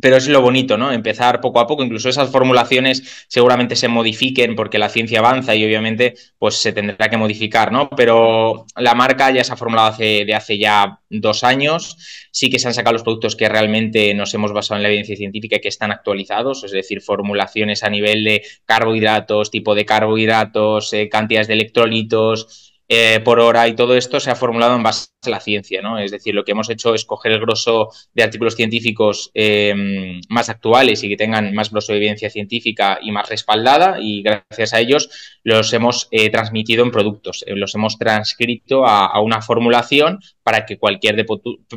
pero 0.00 0.16
es 0.16 0.26
lo 0.26 0.40
bonito, 0.40 0.76
¿no? 0.76 0.92
Empezar 0.92 1.40
poco 1.40 1.60
a 1.60 1.66
poco, 1.66 1.84
incluso 1.84 2.08
esas 2.08 2.30
formulaciones 2.30 3.26
seguramente 3.28 3.76
se 3.76 3.88
modifiquen 3.88 4.56
porque 4.56 4.78
la 4.78 4.88
ciencia 4.88 5.20
avanza 5.20 5.54
y 5.54 5.64
obviamente 5.64 6.14
pues 6.38 6.56
se 6.56 6.72
tendrá 6.72 7.08
que 7.08 7.16
modificar, 7.16 7.70
¿no? 7.70 7.88
Pero 7.90 8.66
la 8.76 8.94
marca 8.94 9.30
ya 9.30 9.44
se 9.44 9.52
ha 9.52 9.56
formulado 9.56 9.88
hace, 9.88 10.24
de 10.24 10.34
hace 10.34 10.58
ya 10.58 11.00
dos 11.08 11.44
años, 11.44 11.96
sí 12.32 12.50
que 12.50 12.58
se 12.58 12.66
han 12.66 12.74
sacado 12.74 12.94
los 12.94 13.04
productos 13.04 13.36
que 13.36 13.48
realmente 13.48 14.12
nos 14.14 14.34
hemos 14.34 14.52
basado 14.52 14.78
en 14.78 14.82
la 14.82 14.88
evidencia 14.88 15.16
científica 15.16 15.56
y 15.56 15.60
que 15.60 15.68
están 15.68 15.92
actualizados, 15.92 16.64
es 16.64 16.72
decir, 16.72 17.00
formulaciones 17.00 17.84
a 17.84 17.90
nivel 17.90 18.24
de 18.24 18.42
carbohidratos, 18.64 19.50
tipo 19.52 19.74
de 19.76 19.84
carbohidratos, 19.84 20.92
eh, 20.92 21.08
cantidades 21.08 21.46
de 21.46 21.54
electrolitos, 21.54 22.73
eh, 22.88 23.20
por 23.24 23.40
hora 23.40 23.66
y 23.66 23.74
todo 23.74 23.96
esto 23.96 24.20
se 24.20 24.30
ha 24.30 24.36
formulado 24.36 24.76
en 24.76 24.82
base 24.82 25.08
a 25.22 25.30
la 25.30 25.40
ciencia, 25.40 25.80
¿no? 25.80 25.98
Es 25.98 26.10
decir, 26.10 26.34
lo 26.34 26.44
que 26.44 26.52
hemos 26.52 26.68
hecho 26.68 26.94
es 26.94 27.06
coger 27.06 27.32
el 27.32 27.40
grosso 27.40 27.88
de 28.12 28.22
artículos 28.22 28.56
científicos 28.56 29.30
em, 29.32 30.20
más 30.28 30.50
actuales 30.50 31.02
y 31.02 31.08
que 31.08 31.16
tengan 31.16 31.54
más 31.54 31.70
grosso 31.70 31.92
de 31.92 31.98
evidencia 31.98 32.28
científica 32.28 32.98
y 33.00 33.10
más 33.10 33.28
respaldada 33.28 33.96
y 34.00 34.22
gracias 34.22 34.74
a 34.74 34.80
ellos 34.80 35.08
los 35.42 35.72
hemos 35.72 36.08
eh, 36.10 36.28
transmitido 36.30 36.84
en 36.84 36.90
productos, 36.90 37.42
eh, 37.46 37.54
los 37.56 37.74
hemos 37.74 37.98
transcrito 37.98 38.86
a, 38.86 39.18
una 39.20 39.40
formulación 39.40 40.20
para 40.42 40.66
que 40.66 40.78
cualquier 40.78 41.24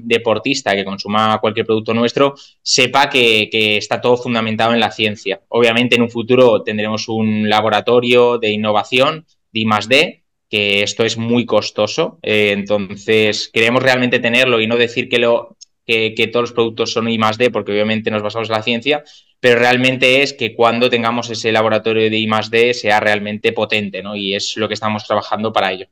deportista 0.03 0.75
que 0.75 0.83
consuma 0.83 1.39
cualquier 1.39 1.65
producto 1.65 1.93
nuestro 1.93 2.35
sepa 2.61 3.09
que, 3.09 3.47
está 3.77 4.01
todo 4.01 4.17
fundamentado 4.17 4.73
en 4.73 4.79
la 4.79 4.91
ciencia. 4.91 5.41
Obviamente 5.49 5.95
en 5.95 6.01
un 6.01 6.09
futuro 6.09 6.63
tendremos 6.63 7.07
un 7.07 7.49
laboratorio 7.49 8.37
de 8.37 8.51
innovación 8.51 9.25
de 9.51 9.59
I 9.59 9.65
más 9.65 9.87
D 9.87 10.26
que 10.49 10.83
esto 10.83 11.03
es 11.03 11.17
muy 11.17 11.45
costoso. 11.45 12.19
Eh, 12.21 12.51
entonces, 12.53 13.49
queremos 13.51 13.83
realmente 13.83 14.19
tenerlo 14.19 14.61
y 14.61 14.67
no 14.67 14.77
decir 14.77 15.09
que, 15.09 15.19
lo, 15.19 15.57
que, 15.85 16.29
todos 16.31 16.43
los 16.43 16.53
productos 16.53 16.91
son 16.91 17.09
I 17.09 17.17
más 17.17 17.37
D, 17.37 17.51
porque 17.51 17.71
obviamente 17.71 18.11
nos 18.11 18.23
basamos 18.23 18.49
en 18.49 18.55
la 18.55 18.63
ciencia, 18.63 19.03
pero 19.39 19.59
realmente 19.59 20.21
es 20.21 20.33
que 20.33 20.55
cuando 20.55 20.89
tengamos 20.89 21.29
ese 21.29 21.51
laboratorio 21.51 22.09
de 22.09 22.17
I 22.17 22.27
más 22.27 22.49
D 22.49 22.73
sea 22.73 22.99
realmente 22.99 23.51
potente, 23.51 24.01
¿no? 24.01 24.15
Y 24.15 24.35
es 24.35 24.55
lo 24.57 24.67
que 24.67 24.73
estamos 24.73 25.05
trabajando 25.05 25.51
para 25.51 25.71
ello. 25.71 25.87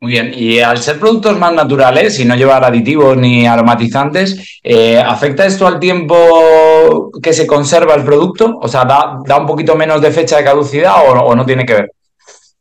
Muy 0.00 0.12
bien, 0.12 0.32
y 0.32 0.60
al 0.60 0.78
ser 0.78 1.00
productos 1.00 1.36
más 1.38 1.52
naturales 1.52 2.20
y 2.20 2.24
no 2.24 2.36
llevar 2.36 2.62
aditivos 2.62 3.16
ni 3.16 3.48
aromatizantes, 3.48 4.60
eh, 4.62 4.96
¿afecta 4.96 5.44
esto 5.44 5.66
al 5.66 5.80
tiempo 5.80 7.10
que 7.20 7.32
se 7.32 7.48
conserva 7.48 7.96
el 7.96 8.04
producto? 8.04 8.58
O 8.62 8.68
sea, 8.68 8.84
¿da, 8.84 9.36
un 9.36 9.46
poquito 9.46 9.74
menos 9.74 10.00
de 10.00 10.12
fecha 10.12 10.36
de 10.36 10.44
caducidad 10.44 11.02
o 11.04 11.34
no 11.34 11.44
tiene 11.44 11.66
que 11.66 11.74
ver? 11.74 11.92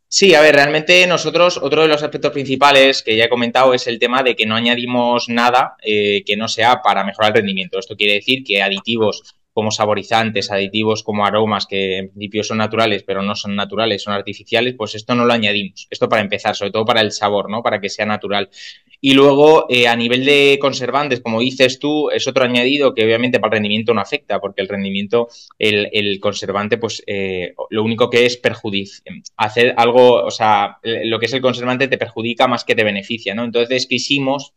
Sí, 0.09 0.33
a 0.35 0.41
ver, 0.41 0.55
realmente 0.55 1.05
nosotros, 1.05 1.59
otro 1.61 1.81
de 1.81 1.89
los 1.89 2.01
aspectos 2.01 2.31
principales 2.31 3.03
que 3.03 3.17
ya 3.17 3.25
he 3.25 3.29
comentado 3.29 3.73
es 3.73 3.87
el 3.87 3.99
tema 3.99 4.23
de 4.23 4.37
que 4.37 4.45
no 4.45 4.55
añadimos 4.55 5.27
nada 5.27 5.75
eh, 5.83 6.23
que 6.25 6.37
no 6.37 6.47
sea 6.47 6.81
para 6.81 7.03
mejorar 7.03 7.31
el 7.31 7.37
rendimiento. 7.37 7.77
Esto 7.77 7.97
quiere 7.97 8.13
decir 8.13 8.43
que 8.45 8.61
aditivos 8.61 9.35
como 9.57 9.71
saborizantes, 9.71 10.51
aditivos, 10.51 11.01
como 11.01 11.25
aromas, 11.25 11.65
que 11.65 11.97
en 11.97 12.09
principio 12.09 12.43
son 12.43 12.59
naturales, 12.59 13.01
pero 13.01 13.23
no 13.23 13.33
son 13.33 13.55
naturales, 13.55 14.03
son 14.03 14.13
artificiales, 14.13 14.75
pues 14.77 14.93
esto 14.93 15.15
no 15.15 15.25
lo 15.25 15.33
añadimos. 15.33 15.87
Esto 15.89 16.07
para 16.07 16.21
empezar, 16.21 16.55
sobre 16.55 16.69
todo 16.69 16.85
para 16.85 17.01
el 17.01 17.11
sabor, 17.11 17.49
¿no? 17.49 17.63
Para 17.63 17.81
que 17.81 17.89
sea 17.89 18.05
natural. 18.05 18.51
Y 19.01 19.15
luego, 19.15 19.65
eh, 19.67 19.87
a 19.87 19.95
nivel 19.95 20.25
de 20.25 20.59
conservantes, 20.61 21.21
como 21.21 21.39
dices 21.39 21.79
tú, 21.79 22.11
es 22.11 22.27
otro 22.27 22.43
añadido 22.43 22.93
que 22.93 23.03
obviamente 23.03 23.39
para 23.39 23.55
el 23.55 23.63
rendimiento 23.63 23.95
no 23.95 24.01
afecta, 24.01 24.39
porque 24.39 24.61
el 24.61 24.67
rendimiento, 24.67 25.27
el, 25.57 26.19
conservante, 26.19 26.77
pues 26.77 27.03
eh, 27.07 27.55
lo 27.71 27.83
único 27.83 28.11
que 28.11 28.27
es 28.27 28.37
perjudicia. 28.37 29.11
Hacer 29.37 29.73
algo, 29.75 30.23
o 30.23 30.29
sea, 30.29 30.77
lo 30.83 31.17
que 31.17 31.25
es 31.25 31.33
el 31.33 31.41
conservante 31.41 31.87
te 31.87 31.97
perjudica 31.97 32.47
más 32.47 32.63
que 32.63 32.75
te 32.75 32.83
beneficia, 32.83 33.33
¿no? 33.33 33.43
Entonces 33.43 33.87
quisimos 33.87 34.53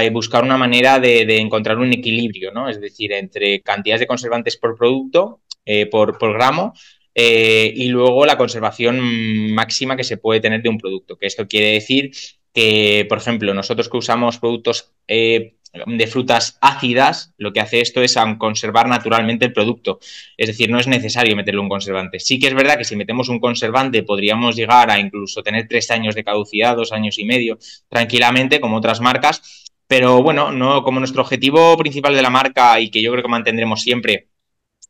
eh, 0.00 0.08
buscar 0.08 0.42
una 0.42 0.56
manera 0.56 0.98
de, 0.98 1.36
encontrar 1.36 1.76
un 1.76 1.92
equilibrio, 1.92 2.50
¿no? 2.50 2.68
Es 2.68 2.80
decir, 2.80 3.12
entre 3.12 3.60
cantidades 3.60 4.00
de 4.00 4.06
conservantes 4.06 4.56
por 4.56 4.76
producto, 4.76 5.40
eh, 5.66 5.84
por, 5.86 6.16
gramo, 6.32 6.72
eh, 7.14 7.70
y 7.76 7.88
luego 7.88 8.24
la 8.24 8.38
conservación 8.38 9.52
máxima 9.52 9.94
que 9.94 10.04
se 10.04 10.16
puede 10.16 10.40
tener 10.40 10.62
de 10.62 10.70
un 10.70 10.78
producto. 10.78 11.18
Que 11.18 11.26
esto 11.26 11.46
quiere 11.46 11.72
decir 11.72 12.10
que, 12.54 13.04
por 13.06 13.18
ejemplo, 13.18 13.52
nosotros 13.52 13.90
que 13.90 13.98
usamos 13.98 14.38
productos 14.38 14.92
de 15.06 16.06
frutas 16.06 16.58
ácidas, 16.60 17.34
lo 17.38 17.52
que 17.52 17.60
hace 17.60 17.80
esto 17.80 18.02
es 18.02 18.16
conservar 18.38 18.88
naturalmente 18.88 19.46
el 19.46 19.52
producto. 19.52 20.00
Es 20.36 20.48
decir, 20.48 20.70
no 20.70 20.78
es 20.78 20.86
necesario 20.86 21.36
meterle 21.36 21.60
un 21.60 21.68
conservante. 21.68 22.18
Sí 22.18 22.38
que 22.38 22.48
es 22.48 22.54
verdad 22.54 22.76
que 22.76 22.84
si 22.84 22.96
metemos 22.96 23.28
un 23.28 23.40
conservante 23.40 24.02
podríamos 24.02 24.56
llegar 24.56 24.90
a 24.90 24.98
incluso 24.98 25.42
tener 25.42 25.68
tres 25.68 25.90
años 25.90 26.14
de 26.14 26.24
caducidad, 26.24 26.76
dos 26.76 26.92
años 26.92 27.18
y 27.18 27.24
medio, 27.24 27.58
tranquilamente, 27.88 28.60
como 28.60 28.76
otras 28.76 29.00
marcas, 29.00 29.62
pero 29.92 30.22
bueno, 30.22 30.52
no, 30.52 30.82
como 30.82 31.00
nuestro 31.00 31.20
objetivo 31.20 31.76
principal 31.76 32.14
de 32.14 32.22
la 32.22 32.30
marca 32.30 32.80
y 32.80 32.90
que 32.90 33.02
yo 33.02 33.12
creo 33.12 33.22
que 33.22 33.28
mantendremos 33.28 33.82
siempre 33.82 34.28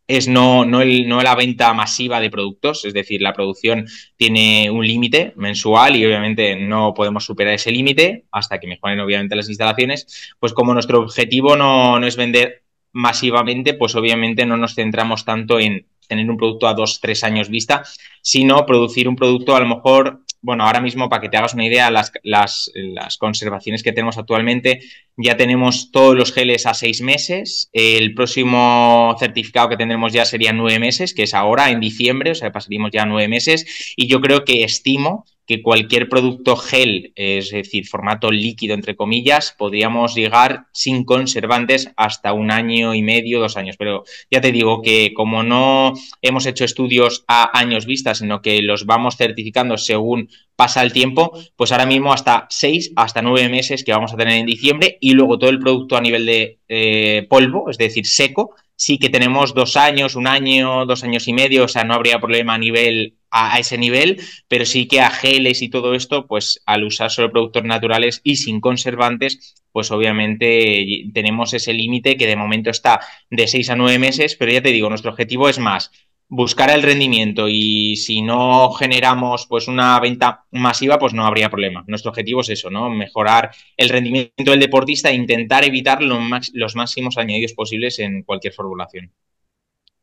es 0.07 0.29
no, 0.29 0.65
no, 0.65 0.81
el, 0.81 1.09
no 1.09 1.21
la 1.25 1.35
venta 1.35 1.75
masiva 1.75 2.21
de 2.21 2.31
productos, 2.31 2.85
es 2.85 2.95
decir, 2.95 3.21
la 3.21 3.33
producción 3.33 3.89
tiene 4.17 4.71
un 4.71 4.87
límite 4.87 5.33
mensual 5.35 5.97
y 5.97 6.07
obviamente 6.07 6.55
no 6.55 6.95
podemos 6.95 7.25
superar 7.25 7.55
ese 7.55 7.73
límite 7.73 8.27
hasta 8.31 8.61
que 8.61 8.69
mejoren 8.69 9.01
obviamente 9.01 9.35
las 9.35 9.49
instalaciones, 9.49 10.37
pues 10.39 10.53
como 10.53 10.73
nuestro 10.73 11.01
objetivo 11.01 11.57
no, 11.57 11.99
no 11.99 12.07
es 12.07 12.15
vender 12.15 12.63
masivamente, 12.93 13.75
pues 13.75 13.97
obviamente 13.97 14.47
no 14.47 14.57
nos 14.57 14.77
centramos 14.77 15.25
tanto 15.25 15.59
en 15.59 15.85
tener 16.07 16.31
un 16.31 16.37
producto 16.37 16.69
a 16.69 16.75
dos, 16.75 17.01
tres 17.01 17.25
años 17.25 17.49
vista, 17.49 17.83
sino 18.21 18.65
producir 18.67 19.09
un 19.09 19.17
producto 19.17 19.57
a 19.57 19.61
lo 19.61 19.67
mejor 19.67 20.22
bueno, 20.43 20.65
ahora 20.65 20.81
mismo 20.81 21.09
para 21.09 21.23
que 21.23 21.29
te 21.29 21.37
hagas 21.37 21.55
una 21.55 21.65
idea, 21.65 21.91
las, 21.91 22.13
las, 22.25 22.71
conservaciones 23.19 23.85
que 23.85 23.93
tenemos 23.93 24.19
actualmente, 24.19 24.81
ya 25.17 25.37
tenemos 25.37 25.93
todos 25.93 26.17
los 26.17 26.33
geles 26.33 26.67
a 26.67 26.75
seis 26.75 27.01
meses. 27.01 27.71
El 27.73 28.13
próximo 28.15 29.15
certificado 29.21 29.69
que 29.69 29.77
tendremos 29.77 30.13
ya 30.13 30.25
sería 30.25 30.53
nueve 30.53 30.81
meses, 30.81 31.15
que 31.15 31.23
es 31.23 31.35
ahora 31.35 31.71
en 31.71 31.79
diciembre, 31.79 32.33
o 32.33 32.35
sea, 32.35 32.51
pasaríamos 32.51 32.91
ya 32.93 33.07
nueve 33.07 33.29
meses. 33.29 33.95
Y 33.97 34.09
yo 34.09 34.21
creo 34.21 34.45
que 34.45 34.65
estimo 34.65 35.25
que 35.47 35.63
cualquier 35.63 36.09
producto 36.09 36.57
gel, 36.57 37.13
es 37.17 37.51
decir, 37.51 37.87
formato 37.87 38.31
líquido, 38.31 38.75
entre 38.75 38.97
comillas, 38.97 39.55
podríamos 39.59 40.15
llegar 40.15 40.67
sin 40.73 41.05
conservantes 41.05 41.91
hasta 41.97 42.33
un 42.33 42.51
año 42.51 42.95
y 42.95 43.03
medio, 43.03 43.41
dos 43.41 43.57
años. 43.57 43.77
Pero 43.77 44.05
ya 44.31 44.41
te 44.41 44.53
digo 44.53 44.83
que 44.83 45.13
como 45.15 45.43
no 45.43 45.95
hemos 46.21 46.47
hecho 46.47 46.65
estudios 46.65 47.25
a 47.27 47.59
años 47.59 47.87
vista, 47.87 48.15
sino 48.15 48.41
que 48.41 48.63
los 48.63 48.87
vamos 48.87 49.17
certificando 49.17 49.77
según 49.77 50.29
pasa 50.55 50.83
el 50.83 50.93
tiempo, 50.93 51.33
pues 51.57 51.73
ahora 51.73 51.87
mismo 51.87 52.13
hasta 52.13 52.47
seis, 52.49 52.93
hasta 52.95 53.21
nueve 53.21 53.49
meses 53.49 53.83
que 53.83 53.93
vamos 53.93 54.13
a 54.13 54.17
tener 54.17 54.39
en 54.39 54.47
diciembre 54.47 54.99
y 55.01 55.15
luego 55.15 55.39
todo 55.39 55.51
el 55.51 55.59
producto 55.59 55.97
a 55.97 56.01
nivel 56.01 56.25
de 56.25 56.59
eh, 56.69 57.27
polvo, 57.29 57.69
es 57.69 57.79
decir, 57.79 58.07
seco, 58.07 58.55
sí 58.77 58.99
que 58.99 59.09
tenemos 59.09 59.55
dos 59.55 59.77
años, 59.77 60.15
un 60.15 60.27
año, 60.27 60.87
dos 60.87 61.03
años 61.05 61.27
y 61.27 61.33
medio, 61.33 61.65
o 61.65 61.69
sea, 61.69 61.85
no 61.85 61.95
habría 61.95 62.21
problema 62.21 62.55
a 62.55 62.59
nivel 62.59 63.17
a, 63.33 63.59
ese 63.59 63.79
nivel, 63.79 64.21
pero 64.47 64.65
sí 64.65 64.87
que 64.87 65.01
a 65.01 65.11
geles 65.11 65.63
y 65.63 65.71
todo 65.71 65.95
esto, 65.95 66.27
pues 66.27 66.63
al 66.67 66.85
usar 66.85 67.11
solo 67.11 67.33
productos 67.33 67.65
naturales 67.65 68.21
y 68.23 68.37
sin 68.37 68.61
conservantes, 68.61 69.65
pues 69.73 69.91
obviamente 69.91 70.87
tenemos 71.15 71.55
ese 71.55 71.73
límite 71.73 72.17
que 72.17 72.27
de 72.27 72.37
momento 72.37 72.71
está 72.71 73.01
de 73.31 73.49
6 73.49 73.71
a 73.71 73.77
9 73.77 73.99
meses, 73.99 74.37
pero 74.37 74.53
ya 74.53 74.63
te 74.63 74.71
digo, 74.71 74.89
nuestro 74.89 75.11
objetivo 75.11 75.49
es 75.49 75.59
más 75.59 75.91
buscar 76.35 76.71
el 76.71 76.83
rendimiento 76.83 77.47
y 77.47 77.97
si 77.97 78.23
no 78.23 78.73
generamos 78.73 79.47
pues 79.47 79.69
una 79.69 80.01
venta 80.01 80.47
masiva, 80.51 80.99
pues 80.99 81.13
no 81.13 81.27
habría 81.27 81.51
problema. 81.51 81.85
Nuestro 81.87 82.11
objetivo 82.11 82.41
es 82.41 82.49
eso, 82.49 82.71
¿no? 82.71 82.89
Mejorar 82.89 83.51
el 83.77 83.91
rendimiento 83.91 84.51
del 84.51 84.61
deportista 84.61 85.11
e 85.11 85.15
intentar 85.15 85.63
evitar 85.63 86.01
los 86.03 86.75
máximos 86.75 87.19
añadidos 87.19 87.53
posibles 87.53 87.99
en 87.99 88.23
cualquier 88.23 88.55
formulación. 88.55 89.13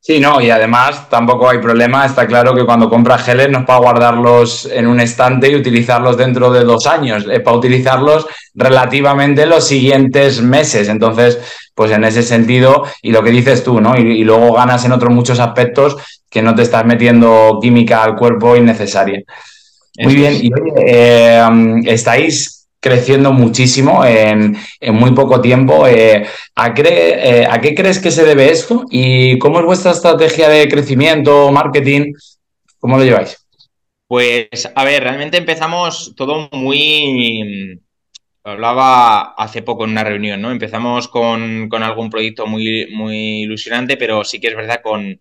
Sí, 0.01 0.19
no, 0.19 0.39
y 0.39 0.49
además 0.49 1.09
tampoco 1.09 1.49
hay 1.49 1.57
problema. 1.57 2.05
Está 2.05 2.25
claro 2.25 2.55
que 2.55 2.65
cuando 2.65 2.89
compras 2.89 3.23
geles 3.23 3.49
no 3.49 3.59
es 3.59 3.65
para 3.65 3.79
guardarlos 3.79 4.65
en 4.71 4.87
un 4.87 4.99
estante 5.01 5.49
y 5.49 5.55
utilizarlos 5.55 6.15
dentro 6.15 6.49
de 6.51 6.63
dos 6.63 6.87
años, 6.87 7.25
es 7.29 7.41
para 7.41 7.57
utilizarlos 7.57 8.25
relativamente 8.53 9.45
los 9.45 9.67
siguientes 9.67 10.41
meses. 10.41 10.87
Entonces, 10.87 11.37
pues 11.75 11.91
en 11.91 12.05
ese 12.05 12.23
sentido, 12.23 12.85
y 13.01 13.11
lo 13.11 13.23
que 13.23 13.31
dices 13.31 13.63
tú, 13.63 13.81
¿no? 13.81 13.97
Y, 13.97 14.23
luego 14.23 14.53
ganas 14.53 14.85
en 14.85 14.93
otros 14.93 15.13
muchos 15.13 15.39
aspectos 15.39 15.97
que 16.29 16.41
no 16.41 16.55
te 16.55 16.61
estás 16.61 16.85
metiendo 16.85 17.59
química 17.61 18.01
al 18.03 18.15
cuerpo 18.15 18.55
innecesaria. 18.55 19.21
Muy 20.01 20.15
bien, 20.15 20.33
y 20.41 20.49
oye, 20.53 20.73
eh, 20.87 21.41
estáis 21.85 22.58
creciendo 22.79 23.33
muchísimo 23.33 24.05
en, 24.05 24.57
muy 24.93 25.11
poco 25.11 25.41
tiempo. 25.41 25.87
Eh, 25.87 26.25
eh, 26.25 27.47
¿a, 27.49 27.61
qué 27.61 27.75
crees 27.75 27.99
que 27.99 28.11
se 28.11 28.25
debe 28.25 28.51
esto? 28.51 28.85
¿Y 28.89 29.37
cómo 29.39 29.59
es 29.59 29.65
vuestra 29.65 29.91
estrategia 29.91 30.49
de 30.49 30.67
crecimiento, 30.67 31.51
marketing? 31.51 32.13
¿Cómo 32.79 32.97
lo 32.97 33.03
lleváis? 33.03 33.45
Pues, 34.07 34.71
a 34.73 34.83
ver, 34.83 35.03
realmente 35.03 35.37
empezamos 35.37 36.13
todo 36.15 36.49
muy... 36.51 37.79
Hablaba 38.43 39.33
hace 39.33 39.61
poco 39.61 39.83
en 39.83 39.91
una 39.91 40.03
reunión, 40.03 40.41
¿no? 40.41 40.49
Empezamos 40.49 41.07
con, 41.09 41.69
algún 41.71 42.09
proyecto 42.09 42.47
muy, 42.47 42.87
muy 42.91 43.41
ilusionante, 43.41 43.97
pero 43.97 44.23
sí 44.23 44.39
que 44.39 44.47
es 44.47 44.55
verdad 44.55 44.81
con, 44.81 45.19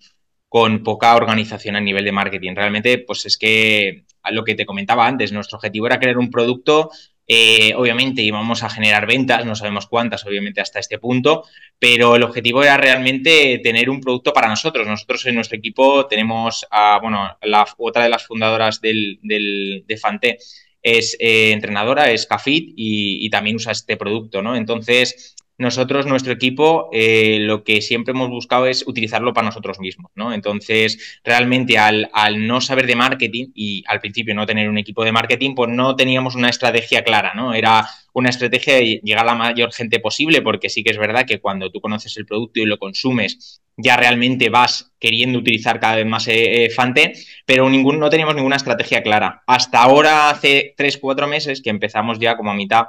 con 0.48 0.82
poca 0.82 1.14
organización 1.16 1.76
a 1.76 1.80
nivel 1.80 2.04
de 2.04 2.12
marketing. 2.12 2.54
Realmente, 2.54 2.98
pues 2.98 3.26
es 3.26 3.36
que 3.36 4.04
lo 4.30 4.44
que 4.44 4.54
te 4.54 4.64
comentaba 4.64 5.06
antes, 5.06 5.32
nuestro 5.32 5.56
objetivo 5.56 5.86
era 5.86 5.98
crear 5.98 6.16
un 6.16 6.30
producto 6.30 6.90
eh, 7.30 7.74
obviamente 7.76 8.22
íbamos 8.22 8.62
a 8.62 8.70
generar 8.70 9.06
ventas, 9.06 9.44
no 9.44 9.54
sabemos 9.54 9.86
cuántas, 9.86 10.24
obviamente, 10.24 10.62
hasta 10.62 10.78
este 10.78 10.98
punto, 10.98 11.44
pero 11.78 12.16
el 12.16 12.22
objetivo 12.22 12.62
era 12.62 12.78
realmente 12.78 13.60
tener 13.62 13.90
un 13.90 14.00
producto 14.00 14.32
para 14.32 14.48
nosotros. 14.48 14.86
Nosotros 14.86 15.26
en 15.26 15.34
nuestro 15.34 15.58
equipo 15.58 16.06
tenemos 16.06 16.66
a, 16.70 16.98
bueno, 17.02 17.36
la, 17.42 17.66
otra 17.76 18.04
de 18.04 18.08
las 18.08 18.26
fundadoras 18.26 18.80
del, 18.80 19.18
de 19.22 19.96
Fante 19.98 20.38
es 20.82 21.16
eh, 21.20 21.52
entrenadora, 21.52 22.10
es 22.10 22.24
Cafit 22.24 22.72
y, 22.74 23.28
también 23.28 23.56
usa 23.56 23.72
este 23.72 23.98
producto, 23.98 24.40
¿no? 24.40 24.56
Entonces, 24.56 25.36
nosotros, 25.58 26.06
nuestro 26.06 26.32
equipo, 26.32 26.88
eh, 26.92 27.38
lo 27.40 27.64
que 27.64 27.82
siempre 27.82 28.12
hemos 28.12 28.30
buscado 28.30 28.66
es 28.66 28.86
utilizarlo 28.86 29.34
para 29.34 29.46
nosotros 29.46 29.80
mismos, 29.80 30.12
¿no? 30.14 30.32
Entonces, 30.32 31.20
realmente 31.24 31.76
al, 31.78 32.08
no 32.46 32.60
saber 32.60 32.86
de 32.86 32.94
marketing 32.94 33.48
y 33.54 33.82
al 33.88 34.00
principio 34.00 34.36
no 34.36 34.46
tener 34.46 34.68
un 34.68 34.78
equipo 34.78 35.04
de 35.04 35.10
marketing, 35.10 35.56
pues 35.56 35.68
no 35.70 35.96
teníamos 35.96 36.36
una 36.36 36.48
estrategia 36.48 37.02
clara, 37.02 37.32
¿no? 37.34 37.54
Era 37.54 37.86
una 38.12 38.30
estrategia 38.30 38.74
de 38.74 39.00
llegar 39.02 39.24
a 39.24 39.26
la 39.26 39.34
mayor 39.34 39.72
gente 39.72 39.98
posible, 39.98 40.42
porque 40.42 40.68
sí 40.68 40.84
que 40.84 40.90
es 40.90 40.98
verdad 40.98 41.26
que 41.26 41.40
cuando 41.40 41.70
tú 41.70 41.80
conoces 41.80 42.16
el 42.16 42.26
producto 42.26 42.60
y 42.60 42.64
lo 42.64 42.78
consumes, 42.78 43.60
ya 43.76 43.96
realmente 43.96 44.50
vas 44.50 44.92
queriendo 44.98 45.38
utilizar 45.38 45.80
cada 45.80 45.96
vez 45.96 46.06
más 46.06 46.26
eh, 46.28 46.64
eh, 46.64 46.70
Fante, 46.70 47.14
pero 47.46 47.68
ningún, 47.68 47.98
no 47.98 48.10
teníamos 48.10 48.34
ninguna 48.34 48.56
estrategia 48.56 49.02
clara. 49.02 49.42
Hasta 49.46 49.82
ahora, 49.82 50.30
hace 50.30 50.74
tres, 50.76 50.98
cuatro 50.98 51.26
meses, 51.26 51.62
que 51.62 51.70
empezamos 51.70 52.18
ya 52.18 52.36
como 52.36 52.50
a 52.50 52.54
mitad 52.54 52.86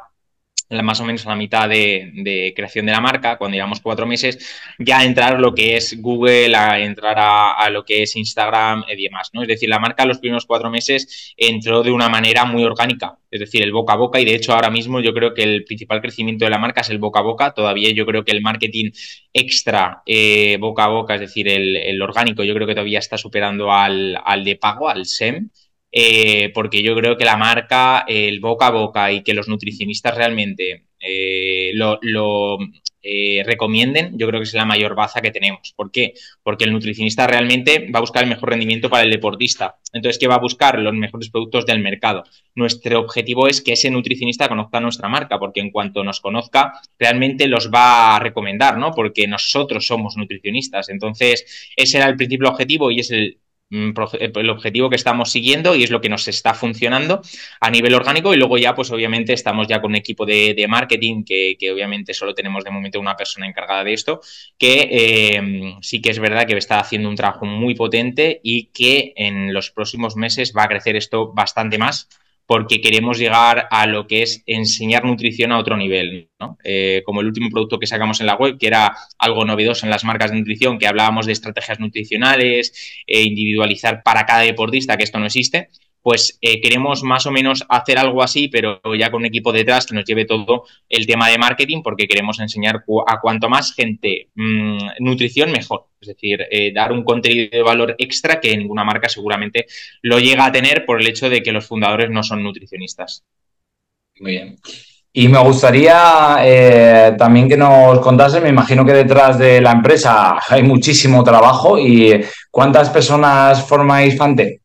más 0.70 1.00
o 1.00 1.06
menos 1.06 1.26
a 1.26 1.30
la 1.30 1.36
mitad 1.36 1.68
de, 1.68 2.54
creación 2.56 2.86
de 2.86 2.92
la 2.92 3.02
marca, 3.02 3.38
cuando 3.38 3.56
llevamos 3.56 3.82
cuatro 3.82 4.06
meses, 4.06 4.38
ya 4.78 5.04
entrar 5.04 5.40
lo 5.40 5.54
que 5.54 5.76
es 5.76 6.00
Google, 6.00 6.56
a 6.56 6.80
entrar 6.80 7.16
a, 7.18 7.70
lo 7.72 7.84
que 7.84 8.04
es 8.04 8.16
Instagram 8.16 8.84
y 8.88 9.04
demás, 9.04 9.32
¿no? 9.34 9.42
Es 9.42 9.48
decir, 9.48 9.68
la 9.68 9.80
marca 9.80 10.06
los 10.06 10.20
primeros 10.20 10.46
cuatro 10.46 10.70
meses 10.70 11.34
entró 11.38 11.82
de 11.82 11.92
una 11.92 12.08
manera 12.08 12.46
muy 12.46 12.64
orgánica, 12.64 13.18
es 13.32 13.40
decir, 13.40 13.64
el 13.64 13.72
boca 13.72 13.94
a 13.94 13.98
boca, 13.98 14.20
y 14.20 14.26
de 14.26 14.36
hecho 14.36 14.54
ahora 14.54 14.70
mismo 14.70 15.00
yo 15.00 15.14
creo 15.14 15.34
que 15.34 15.44
el 15.44 15.64
principal 15.64 16.02
crecimiento 16.02 16.46
de 16.46 16.52
la 16.52 16.60
marca 16.60 16.82
es 16.82 16.90
el 16.90 17.00
boca 17.00 17.20
a 17.20 17.24
boca, 17.24 17.52
todavía 17.54 17.92
yo 17.92 18.06
creo 18.06 18.24
que 18.24 18.32
el 18.32 18.42
marketing 18.42 18.92
extra 19.34 20.04
eh, 20.06 20.58
boca 20.60 20.86
a 20.86 20.90
boca, 20.90 21.16
es 21.16 21.22
decir, 21.22 21.48
el, 21.48 22.02
orgánico, 22.02 22.44
yo 22.44 22.54
creo 22.54 22.68
que 22.68 22.74
todavía 22.74 23.00
está 23.00 23.18
superando 23.18 23.72
al, 23.72 24.18
al 24.24 24.44
de 24.44 24.56
pago, 24.56 24.88
al 24.90 25.06
SEM, 25.06 25.50
eh, 25.92 26.52
porque 26.54 26.84
yo 26.84 26.96
creo 26.96 27.18
que 27.18 27.26
la 27.26 27.38
marca, 27.38 28.06
el 28.08 28.40
boca 28.40 28.68
a 28.68 28.72
boca 28.72 29.12
y 29.12 29.24
que 29.24 29.34
los 29.34 29.48
nutricionistas 29.48 30.16
realmente 30.16 30.86
eh, 31.00 31.72
lo, 31.74 32.58
eh, 33.02 33.44
recomienden, 33.46 34.18
yo 34.18 34.28
creo 34.28 34.42
que 34.42 34.44
es 34.44 34.54
la 34.54 34.66
mayor 34.66 34.94
baza 34.94 35.22
que 35.22 35.32
tenemos. 35.32 35.74
¿Por 35.76 35.92
qué? 35.92 36.14
Porque 36.44 36.66
el 36.66 36.74
nutricionista 36.74 37.26
realmente 37.26 37.90
va 37.94 38.00
a 38.00 38.02
buscar 38.02 38.24
el 38.24 38.30
mejor 38.30 38.50
rendimiento 38.50 38.90
para 38.90 39.04
el 39.04 39.12
deportista. 39.12 39.78
Entonces, 39.94 40.20
¿qué 40.20 40.28
va 40.28 40.36
a 40.36 40.40
buscar? 40.40 40.78
Los 40.80 40.94
mejores 40.94 41.30
productos 41.30 41.66
del 41.66 41.80
mercado. 41.80 42.24
Nuestro 42.56 43.00
objetivo 43.00 43.48
es 43.48 43.62
que 43.62 43.74
ese 43.74 43.90
nutricionista 43.90 44.48
conozca 44.48 44.80
nuestra 44.80 45.08
marca, 45.10 45.40
porque 45.40 45.62
en 45.62 45.72
cuanto 45.72 46.04
nos 46.04 46.20
conozca, 46.20 46.74
realmente 47.00 47.48
los 47.48 47.72
va 47.72 48.18
a 48.18 48.20
recomendar, 48.20 48.78
¿no? 48.78 48.92
Porque 48.92 49.28
nosotros 49.28 49.88
somos 49.88 50.18
nutricionistas. 50.18 50.90
Entonces, 50.90 51.72
ese 51.76 51.98
era 51.98 52.08
el 52.08 52.18
principal 52.18 52.50
objetivo 52.50 52.92
y 52.92 53.00
es 53.00 53.12
el 53.12 53.40
el 53.70 54.50
objetivo 54.50 54.90
que 54.90 54.96
estamos 54.96 55.32
siguiendo 55.32 55.76
y 55.76 55.84
es 55.84 55.92
lo 55.92 56.02
que 56.02 56.10
nos 56.10 56.28
está 56.28 56.56
funcionando 56.56 57.22
a 57.60 57.70
nivel 57.70 57.94
orgánico 57.94 58.34
y 58.34 58.38
luego 58.38 58.58
ya 58.58 58.74
pues 58.74 58.90
obviamente 58.90 59.34
estamos 59.34 59.68
ya 59.68 59.80
con 59.80 59.92
un 59.92 59.96
equipo 59.96 60.26
de, 60.26 60.66
marketing 60.68 61.24
que, 61.24 61.58
obviamente 61.72 62.14
solo 62.14 62.34
tenemos 62.34 62.64
de 62.64 62.72
momento 62.72 63.00
una 63.00 63.16
persona 63.16 63.48
encargada 63.48 63.84
de 63.84 63.94
esto 63.94 64.22
que 64.58 64.88
eh, 64.92 65.76
sí 65.82 66.02
que 66.02 66.10
es 66.10 66.20
verdad 66.20 66.48
que 66.48 66.58
está 66.58 66.80
haciendo 66.80 67.10
un 67.10 67.16
trabajo 67.16 67.46
muy 67.46 67.76
potente 67.76 68.40
y 68.44 68.66
que 68.66 69.14
en 69.16 69.54
los 69.54 69.70
próximos 69.70 70.16
meses 70.16 70.54
va 70.58 70.64
a 70.64 70.68
crecer 70.68 70.96
esto 70.96 71.32
bastante 71.32 71.78
más 71.78 72.10
porque 72.50 72.82
queremos 72.82 73.20
llegar 73.20 73.68
a 73.70 73.86
lo 73.86 74.08
que 74.08 74.24
es 74.24 74.42
enseñar 74.48 75.06
nutrición 75.06 75.52
a 75.52 75.60
otro 75.60 75.78
nivel, 75.78 76.32
eh, 76.64 77.04
como 77.06 77.22
el 77.22 77.28
último 77.28 77.52
producto 77.52 77.78
que 77.78 77.86
sacamos 77.86 78.22
en 78.22 78.26
la 78.26 78.38
web, 78.38 78.58
que 78.58 78.66
era 78.66 78.98
algo 79.20 79.46
novedoso 79.46 79.86
en 79.86 79.92
las 79.92 80.04
marcas 80.04 80.32
de 80.32 80.38
nutrición, 80.40 80.80
que 80.80 80.88
hablábamos 80.88 81.28
de 81.28 81.34
estrategias 81.34 81.80
nutricionales, 81.80 83.04
e 83.06 83.22
individualizar 83.22 84.02
para 84.02 84.26
cada 84.26 84.42
deportista, 84.42 84.98
que 84.98 85.04
esto 85.04 85.20
no 85.20 85.28
existe 85.28 85.70
pues 86.02 86.38
eh, 86.42 86.62
queremos 86.62 87.04
más 87.04 87.26
o 87.26 87.32
menos 87.32 87.66
hacer 87.70 87.98
algo 87.98 88.24
así, 88.24 88.48
pero 88.48 88.82
ya 88.98 89.12
con 89.12 89.22
un 89.22 89.26
equipo 89.26 89.52
detrás 89.52 89.86
que 89.86 89.96
nos 89.96 90.06
lleve 90.06 90.26
todo 90.26 90.64
el 90.88 91.06
tema 91.06 91.30
de 91.30 91.38
marketing, 91.38 91.82
porque 91.84 92.08
queremos 92.08 92.40
enseñar 92.40 92.84
a 93.08 93.20
cuanto 93.20 93.50
más 93.50 93.74
gente 93.74 94.30
mm, 94.36 94.78
nutrición, 95.00 95.52
mejor. 95.52 95.88
Es 96.02 96.08
decir, 96.08 96.46
eh, 96.50 96.72
dar 96.74 96.92
un 96.92 97.04
contenido 97.04 97.50
de 97.52 97.62
valor 97.62 97.96
extra 97.98 98.40
que 98.40 98.56
ninguna 98.56 98.84
marca 98.84 99.10
seguramente 99.10 99.66
lo 100.02 100.20
llega 100.20 100.46
a 100.46 100.52
tener 100.52 100.86
por 100.86 101.02
el 101.02 101.08
hecho 101.08 101.30
de 101.30 101.44
que 101.44 101.52
los 101.52 101.66
fundadores 101.68 102.10
no 102.10 102.24
son 102.24 102.44
nutricionistas. 102.44 103.24
Muy 104.20 104.32
bien. 104.32 104.58
Y 105.12 105.28
me 105.28 105.40
gustaría 105.40 106.38
eh, 106.44 107.16
también 107.18 107.50
que 107.50 107.58
nos 107.58 108.00
contase, 108.00 108.40
me 108.40 108.50
imagino 108.50 108.86
que 108.86 108.94
detrás 108.94 109.40
de 109.40 109.60
la 109.60 109.72
empresa 109.72 110.38
hay 110.48 110.62
muchísimo 110.62 111.24
trabajo 111.24 111.80
y 111.80 112.24
¿cuántas 112.52 112.90
personas 112.90 113.68
formáis 113.68 114.16
Fante? 114.16 114.62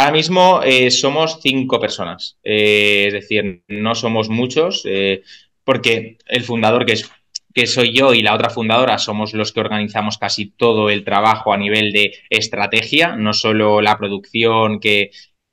Ahora 0.00 0.12
mismo 0.12 0.62
eh, 0.64 0.90
somos 0.90 1.40
cinco 1.42 1.78
personas, 1.78 2.38
eh, 2.42 3.04
es 3.08 3.12
decir, 3.12 3.64
no 3.68 3.94
somos 3.94 4.30
muchos, 4.30 4.80
eh, 4.86 5.22
porque 5.62 6.16
el 6.26 6.42
fundador, 6.42 6.86
que, 6.86 6.94
es, 6.94 7.10
que 7.52 7.66
soy 7.66 7.92
yo, 7.92 8.14
y 8.14 8.22
la 8.22 8.34
otra 8.34 8.48
fundadora, 8.48 8.96
somos 8.96 9.34
los 9.34 9.52
que 9.52 9.60
organizamos 9.60 10.16
casi 10.16 10.46
todo 10.52 10.88
el 10.88 11.04
trabajo 11.04 11.52
a 11.52 11.58
nivel 11.58 11.92
de 11.92 12.14
estrategia, 12.30 13.14
no 13.14 13.34
solo 13.34 13.82
la 13.82 13.98
producción 13.98 14.80
que, 14.80 15.10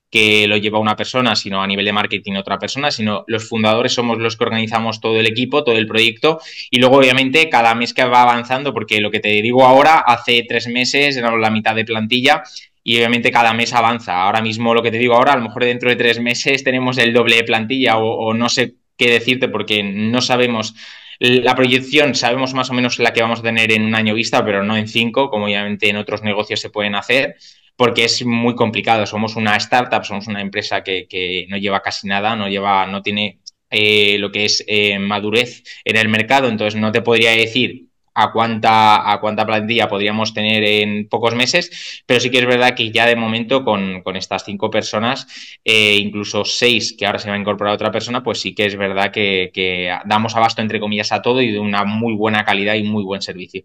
que 0.10 0.48
lo 0.48 0.56
lleva 0.56 0.80
una 0.80 0.96
persona, 0.96 1.36
sino 1.36 1.62
a 1.62 1.68
nivel 1.68 1.84
de 1.84 1.92
marketing 1.92 2.36
otra 2.36 2.58
persona, 2.58 2.92
sino 2.92 3.26
los 3.28 3.48
fundadores 3.50 3.94
somos 3.94 4.18
los 4.18 4.38
que 4.38 4.46
organizamos 4.46 5.02
todo 5.02 5.20
el 5.20 5.28
equipo, 5.28 5.64
todo 5.64 5.78
el 5.78 5.88
proyecto 5.88 6.40
y 6.72 6.80
luego 6.80 6.98
obviamente 6.98 7.50
cada 7.50 7.76
mes 7.76 7.94
que 7.94 8.06
va 8.06 8.22
avanzando, 8.22 8.74
porque 8.74 9.02
lo 9.02 9.12
que 9.12 9.20
te 9.20 9.30
digo 9.42 9.66
ahora, 9.66 10.00
hace 10.00 10.46
tres 10.48 10.68
meses 10.68 11.18
era 11.18 11.36
la 11.36 11.52
mitad 11.52 11.76
de 11.76 11.84
plantilla 11.84 12.44
y 12.88 12.96
obviamente 12.96 13.32
cada 13.32 13.54
mes 13.54 13.74
avanza. 13.74 14.24
Ahora 14.24 14.42
mismo 14.42 14.74
lo 14.74 14.82
que 14.82 14.92
te 14.92 14.98
digo 14.98 15.16
ahora, 15.16 15.34
a 15.34 15.36
lo 15.36 15.44
mejor 15.44 15.66
dentro 15.66 15.90
de 15.90 15.98
tres 15.98 16.22
meses 16.22 16.64
tenemos 16.64 16.98
el 16.98 17.12
doble 17.12 17.36
de 17.36 17.44
plantilla 17.44 17.98
o, 17.98 18.34
no 18.34 18.48
sé 18.48 18.76
qué 18.96 19.12
decirte 19.12 19.50
porque 19.50 19.84
no 19.84 20.22
sabemos 20.22 20.74
la 21.20 21.54
proyección, 21.54 22.16
sabemos 22.16 22.54
más 22.54 22.70
o 22.70 22.74
menos 22.74 22.98
la 23.00 23.12
que 23.12 23.22
vamos 23.22 23.42
a 23.42 23.44
tener 23.44 23.74
en 23.74 23.84
un 23.84 23.94
año 23.94 24.14
vista, 24.14 24.46
pero 24.46 24.64
no 24.64 24.78
en 24.78 24.88
cinco, 24.88 25.30
como 25.30 25.48
obviamente 25.48 25.90
en 25.90 25.98
otros 25.98 26.24
negocios 26.24 26.62
se 26.62 26.70
pueden 26.70 26.96
hacer, 26.96 27.36
porque 27.76 28.06
es 28.06 28.26
muy 28.26 28.56
complicado. 28.56 29.06
Somos 29.06 29.36
una 29.36 29.58
startup, 29.58 30.06
somos 30.06 30.28
una 30.28 30.40
empresa 30.40 30.82
que, 30.82 31.46
no 31.50 31.58
lleva 31.58 31.82
casi 31.82 32.08
nada, 32.08 32.38
no 32.38 32.48
lleva, 32.48 32.88
no 32.88 33.02
tiene 33.02 33.42
eh, 33.70 34.18
lo 34.18 34.32
que 34.32 34.46
es 34.46 34.64
eh, 34.66 34.98
madurez 34.98 35.62
en 35.84 35.98
el 35.98 36.08
mercado, 36.08 36.48
entonces 36.48 36.80
no 36.80 36.94
te 36.94 37.02
podría 37.02 37.32
decir 37.32 37.87
a 38.18 38.32
cuánta, 38.32 39.12
a 39.12 39.20
cuánta 39.20 39.46
plantilla 39.46 39.88
podríamos 39.88 40.34
tener 40.34 40.64
en 40.64 41.08
pocos 41.08 41.36
meses, 41.36 42.02
pero 42.08 42.20
sí 42.20 42.32
que 42.32 42.40
es 42.40 42.48
verdad 42.48 42.74
que 42.74 42.92
ya 42.92 43.06
de 43.06 43.16
momento 43.16 43.64
con, 43.64 44.02
estas 44.16 44.44
cinco 44.44 44.72
personas, 44.72 45.28
eh, 45.64 45.98
incluso 45.98 46.44
seis 46.44 46.96
que 46.98 47.06
ahora 47.06 47.20
se 47.20 47.30
va 47.30 47.36
a 47.36 47.40
incorporar 47.40 47.76
otra 47.76 47.92
persona, 47.92 48.24
pues 48.24 48.42
sí 48.42 48.56
que 48.56 48.66
es 48.66 48.76
verdad 48.76 49.12
que, 49.12 49.92
damos 50.06 50.36
abasto 50.36 50.64
entre 50.64 50.80
comillas 50.80 51.12
a 51.12 51.22
todo 51.22 51.42
y 51.42 51.52
de 51.52 51.60
una 51.60 51.86
muy 51.86 52.16
buena 52.16 52.44
calidad 52.44 52.74
y 52.74 52.82
muy 52.82 53.04
buen 53.04 53.22
servicio. 53.22 53.62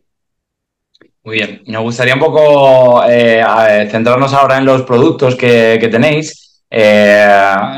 Muy 1.24 1.36
bien, 1.36 1.62
nos 1.66 1.82
gustaría 1.84 2.14
un 2.14 2.20
poco 2.20 3.02
eh, 3.08 3.42
centrarnos 3.90 4.34
ahora 4.34 4.58
en 4.58 4.66
los 4.66 4.82
productos 4.82 5.34
que, 5.34 5.88
tenéis. 5.90 6.60
Eh, 6.68 7.26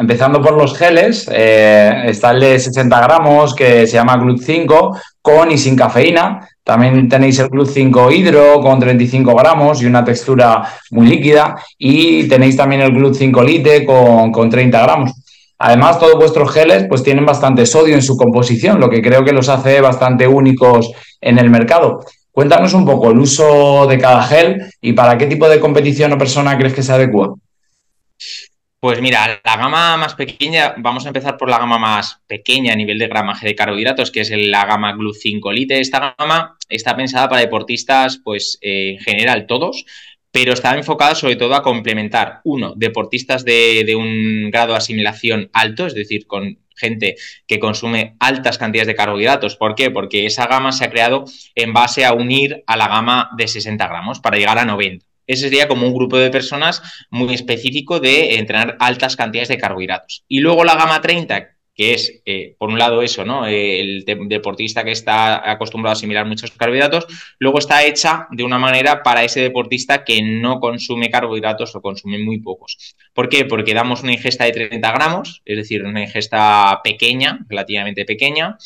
empezando 0.01 0.41
por 0.43 0.55
los 0.57 0.77
geles, 0.77 1.29
está 1.29 2.33
el 2.33 2.41
de 2.41 2.59
60 2.59 3.01
gramos 3.01 3.55
que 3.55 3.87
se 3.87 3.95
llama 3.95 4.17
Glut 4.17 4.41
5 4.41 4.99
con 5.23 5.53
y 5.53 5.59
sin 5.59 5.77
cafeína. 5.77 6.49
También 6.65 7.09
tenéis 7.11 7.39
el 7.41 7.51
Club 7.51 7.69
5 7.71 8.11
Hidro 8.11 8.61
con 8.61 8.81
35 8.81 9.35
gramos 9.35 9.83
y 9.83 9.87
una 9.87 10.03
textura 10.03 10.67
muy 10.91 11.07
líquida. 11.07 11.57
Y 11.79 12.27
tenéis 12.27 12.57
también 12.57 12.81
el 12.81 12.93
Club 12.93 13.15
5 13.15 13.43
Lite 13.43 13.85
con, 13.85 14.33
con 14.33 14.49
30 14.49 14.83
gramos. 14.83 15.13
Además, 15.59 15.99
todos 15.99 16.17
vuestros 16.17 16.51
geles 16.53 16.87
pues, 16.89 17.03
tienen 17.03 17.27
bastante 17.27 17.67
sodio 17.67 17.95
en 17.95 18.03
su 18.03 18.17
composición, 18.17 18.81
lo 18.81 18.91
que 18.91 19.03
creo 19.03 19.25
que 19.25 19.33
los 19.33 19.49
hace 19.49 19.81
bastante 19.81 20.27
únicos 20.27 20.91
en 21.21 21.39
el 21.39 21.51
mercado. 21.51 22.01
Cuéntanos 22.33 22.75
un 22.75 22.85
poco 22.85 23.11
el 23.11 23.19
uso 23.19 23.87
de 23.87 23.99
cada 23.99 24.23
gel 24.25 24.65
y 24.81 24.93
para 24.95 25.17
qué 25.17 25.27
tipo 25.27 25.49
de 25.49 25.61
competición 25.61 26.13
o 26.13 26.19
persona 26.19 26.59
crees 26.59 26.75
que 26.75 26.83
se 26.83 26.93
adecua. 26.93 27.35
Pues 28.85 29.01
mira, 29.01 29.41
la 29.43 29.57
gama 29.57 29.97
más 29.97 30.15
pequeña, 30.15 30.75
vamos 30.77 31.07
a 31.07 31.09
empezar 31.09 31.39
por 31.39 31.49
la 31.49 31.57
gama 31.57 31.79
más 31.79 32.21
pequeña 32.27 32.75
a 32.75 32.77
nivel 32.77 32.99
de 32.99 33.09
gramaje 33.09 33.47
de 33.47 33.55
carbohidratos, 33.55 34.11
que 34.11 34.21
es 34.21 34.31
la 34.31 34.67
gama 34.67 34.93
Glu 34.93 35.15
5 35.15 35.53
Lite. 35.53 35.81
Esta 35.81 36.15
gama 36.19 36.59
está 36.69 36.95
pensada 36.95 37.27
para 37.31 37.41
deportistas, 37.41 38.21
pues 38.23 38.59
eh, 38.61 38.91
en 38.91 38.99
general 38.99 39.47
todos, 39.47 39.87
pero 40.31 40.53
está 40.53 40.77
enfocada 40.77 41.15
sobre 41.15 41.37
todo 41.37 41.55
a 41.55 41.63
complementar, 41.63 42.43
uno, 42.45 42.75
deportistas 42.77 43.47
de, 43.47 43.85
de 43.87 43.97
un 43.97 44.51
grado 44.51 44.73
de 44.73 44.79
asimilación 44.81 45.49
alto, 45.55 45.87
es 45.87 45.95
decir, 45.95 46.27
con 46.27 46.59
gente 46.77 47.17
que 47.47 47.59
consume 47.59 48.17
altas 48.21 48.59
cantidades 48.59 48.89
de 48.89 48.97
carbohidratos. 48.97 49.57
¿Por 49.57 49.77
qué? 49.77 49.91
Porque 49.91 50.27
esa 50.27 50.47
gama 50.47 50.73
se 50.73 50.85
ha 50.85 50.91
creado 50.91 51.25
en 51.55 51.73
base 51.73 52.05
a 52.05 52.13
unir 52.13 52.63
a 52.67 52.77
la 52.77 52.89
gama 52.89 53.31
de 53.39 53.49
60 53.49 53.89
gramos 53.89 54.21
para 54.21 54.37
llegar 54.37 54.59
a 54.59 54.67
90. 54.67 55.07
Ese 55.27 55.49
sería 55.49 55.69
como 55.69 55.87
un 55.87 55.95
grupo 55.95 56.17
de 56.17 56.31
personas 56.31 56.83
muy 57.11 57.35
específico 57.35 58.01
de 58.01 58.37
entrenar 58.37 58.77
altas 58.81 59.17
cantidades 59.17 59.49
de 59.49 59.59
carbohidratos. 59.59 60.25
Y 60.29 60.41
luego 60.41 60.65
la 60.65 60.77
gama 60.77 61.01
30, 61.01 61.55
que 61.75 61.95
es, 61.95 62.23
eh, 62.25 62.55
por 62.59 62.71
un 62.71 62.79
lado, 62.79 63.03
eso, 63.03 63.25
¿no? 63.25 63.47
el 63.47 64.05
deportista 64.05 64.85
que 64.85 64.93
está 64.93 65.51
acostumbrado 65.51 65.91
a 65.91 65.95
asimilar 65.95 66.25
muchos 66.25 66.53
carbohidratos, 66.53 67.07
luego 67.39 67.59
está 67.59 67.85
hecha 67.85 68.29
de 68.31 68.45
una 68.45 68.59
manera 68.59 69.03
para 69.03 69.25
ese 69.25 69.41
deportista 69.41 70.05
que 70.05 70.23
no 70.23 70.61
consume 70.61 71.11
carbohidratos 71.11 71.75
o 71.75 71.83
consume 71.83 72.19
muy 72.19 72.39
pocos. 72.39 72.95
¿Por 73.13 73.29
qué? 73.29 73.45
Porque 73.45 73.75
damos 73.75 74.03
una 74.03 74.13
ingesta 74.13 74.45
de 74.45 74.53
30 74.53 74.93
gramos, 74.93 75.43
es 75.45 75.57
decir, 75.57 75.83
una 75.83 76.03
ingesta 76.03 76.81
pequeña, 76.85 77.41
relativamente 77.49 78.05
pequeña, 78.05 78.57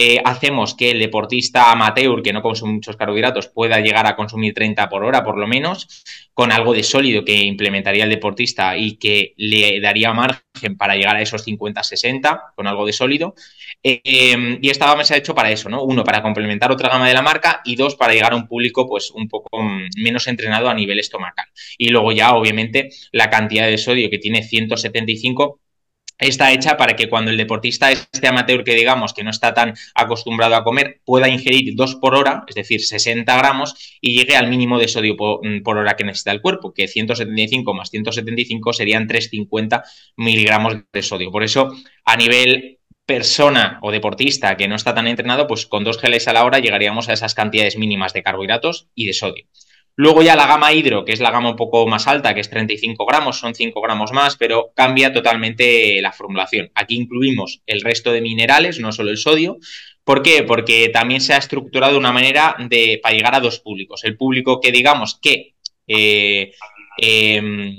eh, 0.00 0.22
hacemos 0.24 0.76
que 0.76 0.92
el 0.92 1.00
deportista 1.00 1.72
amateur 1.72 2.22
que 2.22 2.32
no 2.32 2.40
consume 2.40 2.74
muchos 2.74 2.96
carbohidratos 2.96 3.48
pueda 3.48 3.80
llegar 3.80 4.06
a 4.06 4.14
consumir 4.14 4.54
30 4.54 4.88
por 4.88 5.02
hora 5.02 5.24
por 5.24 5.36
lo 5.36 5.48
menos, 5.48 6.04
con 6.32 6.52
algo 6.52 6.72
de 6.72 6.84
sólido 6.84 7.24
que 7.24 7.34
implementaría 7.34 8.04
el 8.04 8.10
deportista 8.10 8.76
y 8.76 8.96
que 8.96 9.34
le 9.36 9.80
daría 9.80 10.12
margen 10.12 10.76
para 10.76 10.94
llegar 10.94 11.16
a 11.16 11.20
esos 11.22 11.44
50-60 11.44 12.52
con 12.54 12.68
algo 12.68 12.86
de 12.86 12.92
sólido. 12.92 13.34
Eh, 13.82 14.58
y 14.62 14.70
esta 14.70 14.86
gama 14.86 15.02
se 15.02 15.14
ha 15.14 15.16
hecho 15.16 15.34
para 15.34 15.50
eso, 15.50 15.68
¿no? 15.68 15.82
Uno, 15.82 16.04
para 16.04 16.22
complementar 16.22 16.70
otra 16.70 16.90
gama 16.90 17.08
de 17.08 17.14
la 17.14 17.22
marca 17.22 17.60
y 17.64 17.74
dos, 17.74 17.96
para 17.96 18.12
llegar 18.12 18.34
a 18.34 18.36
un 18.36 18.46
público 18.46 18.86
pues 18.88 19.10
un 19.10 19.28
poco 19.28 19.48
menos 19.96 20.28
entrenado 20.28 20.68
a 20.68 20.74
nivel 20.74 21.00
estomacal. 21.00 21.46
Y 21.76 21.88
luego 21.88 22.12
ya, 22.12 22.34
obviamente, 22.36 22.90
la 23.10 23.30
cantidad 23.30 23.66
de 23.66 23.78
sodio 23.78 24.10
que 24.10 24.18
tiene 24.18 24.44
175 24.44 25.58
está 26.18 26.52
hecha 26.52 26.76
para 26.76 26.96
que 26.96 27.08
cuando 27.08 27.30
el 27.30 27.36
deportista 27.36 27.90
este 27.92 28.26
amateur 28.26 28.64
que 28.64 28.74
digamos 28.74 29.14
que 29.14 29.22
no 29.22 29.30
está 29.30 29.54
tan 29.54 29.74
acostumbrado 29.94 30.56
a 30.56 30.64
comer 30.64 31.00
pueda 31.04 31.28
ingerir 31.28 31.74
dos 31.76 31.94
por 31.96 32.14
hora, 32.14 32.44
es 32.48 32.54
decir, 32.54 32.84
60 32.84 33.36
gramos, 33.36 33.98
y 34.00 34.16
llegue 34.18 34.36
al 34.36 34.48
mínimo 34.48 34.78
de 34.78 34.88
sodio 34.88 35.14
mm, 35.14 35.62
por, 35.62 35.78
hora 35.78 35.96
que 35.96 36.04
necesita 36.04 36.32
el 36.32 36.40
cuerpo, 36.40 36.74
que 36.74 36.88
175 36.88 37.74
más 37.74 37.90
175 37.90 38.72
serían 38.72 39.06
350 39.06 39.84
miligramos 40.16 40.76
de 40.92 41.02
sodio. 41.02 41.30
Por 41.30 41.44
eso, 41.44 41.70
a 42.04 42.16
nivel 42.16 42.78
persona 43.06 43.78
o 43.80 43.90
deportista 43.90 44.56
que 44.56 44.68
no 44.68 44.76
está 44.76 44.94
tan 44.94 45.06
entrenado, 45.06 45.46
pues 45.46 45.66
con 45.66 45.82
dos 45.82 45.98
geles 45.98 46.28
a 46.28 46.34
la 46.34 46.44
hora 46.44 46.58
llegaríamos 46.58 47.08
a 47.08 47.14
esas 47.14 47.34
cantidades 47.34 47.78
mínimas 47.78 48.12
de 48.12 48.22
carbohidratos 48.22 48.88
y 48.94 49.06
de 49.06 49.14
sodio. 49.14 49.46
Luego 50.00 50.22
ya 50.22 50.36
la 50.36 50.46
gama 50.46 50.72
hidro, 50.72 51.04
que 51.04 51.10
es 51.10 51.18
la 51.18 51.32
gama 51.32 51.50
un 51.50 51.56
poco 51.56 51.84
más 51.88 52.06
alta, 52.06 52.32
que 52.32 52.40
es 52.40 52.48
35 52.48 53.04
gramos, 53.04 53.40
son 53.40 53.52
5 53.52 53.80
gramos 53.80 54.12
más, 54.12 54.36
pero 54.36 54.70
cambia 54.72 55.12
totalmente 55.12 56.00
la 56.00 56.12
formulación. 56.12 56.70
Aquí 56.76 56.94
incluimos 56.94 57.62
el 57.66 57.80
resto 57.80 58.12
de 58.12 58.20
minerales, 58.20 58.78
no 58.78 58.92
solo 58.92 59.10
el 59.10 59.18
sodio, 59.18 59.58
¿Por 60.04 60.22
qué? 60.22 60.42
Porque 60.42 60.88
también 60.88 61.20
se 61.20 61.34
ha 61.34 61.36
estructurado 61.36 61.98
una 61.98 62.12
manera 62.12 62.56
de, 62.70 62.98
para 63.02 63.14
llegar 63.14 63.34
a 63.34 63.40
dos 63.40 63.58
públicos. 63.58 64.04
El 64.04 64.16
público 64.16 64.58
que 64.58 64.72
digamos 64.72 65.18
que 65.20 65.56
eh, 65.86 66.52
em, 66.98 67.78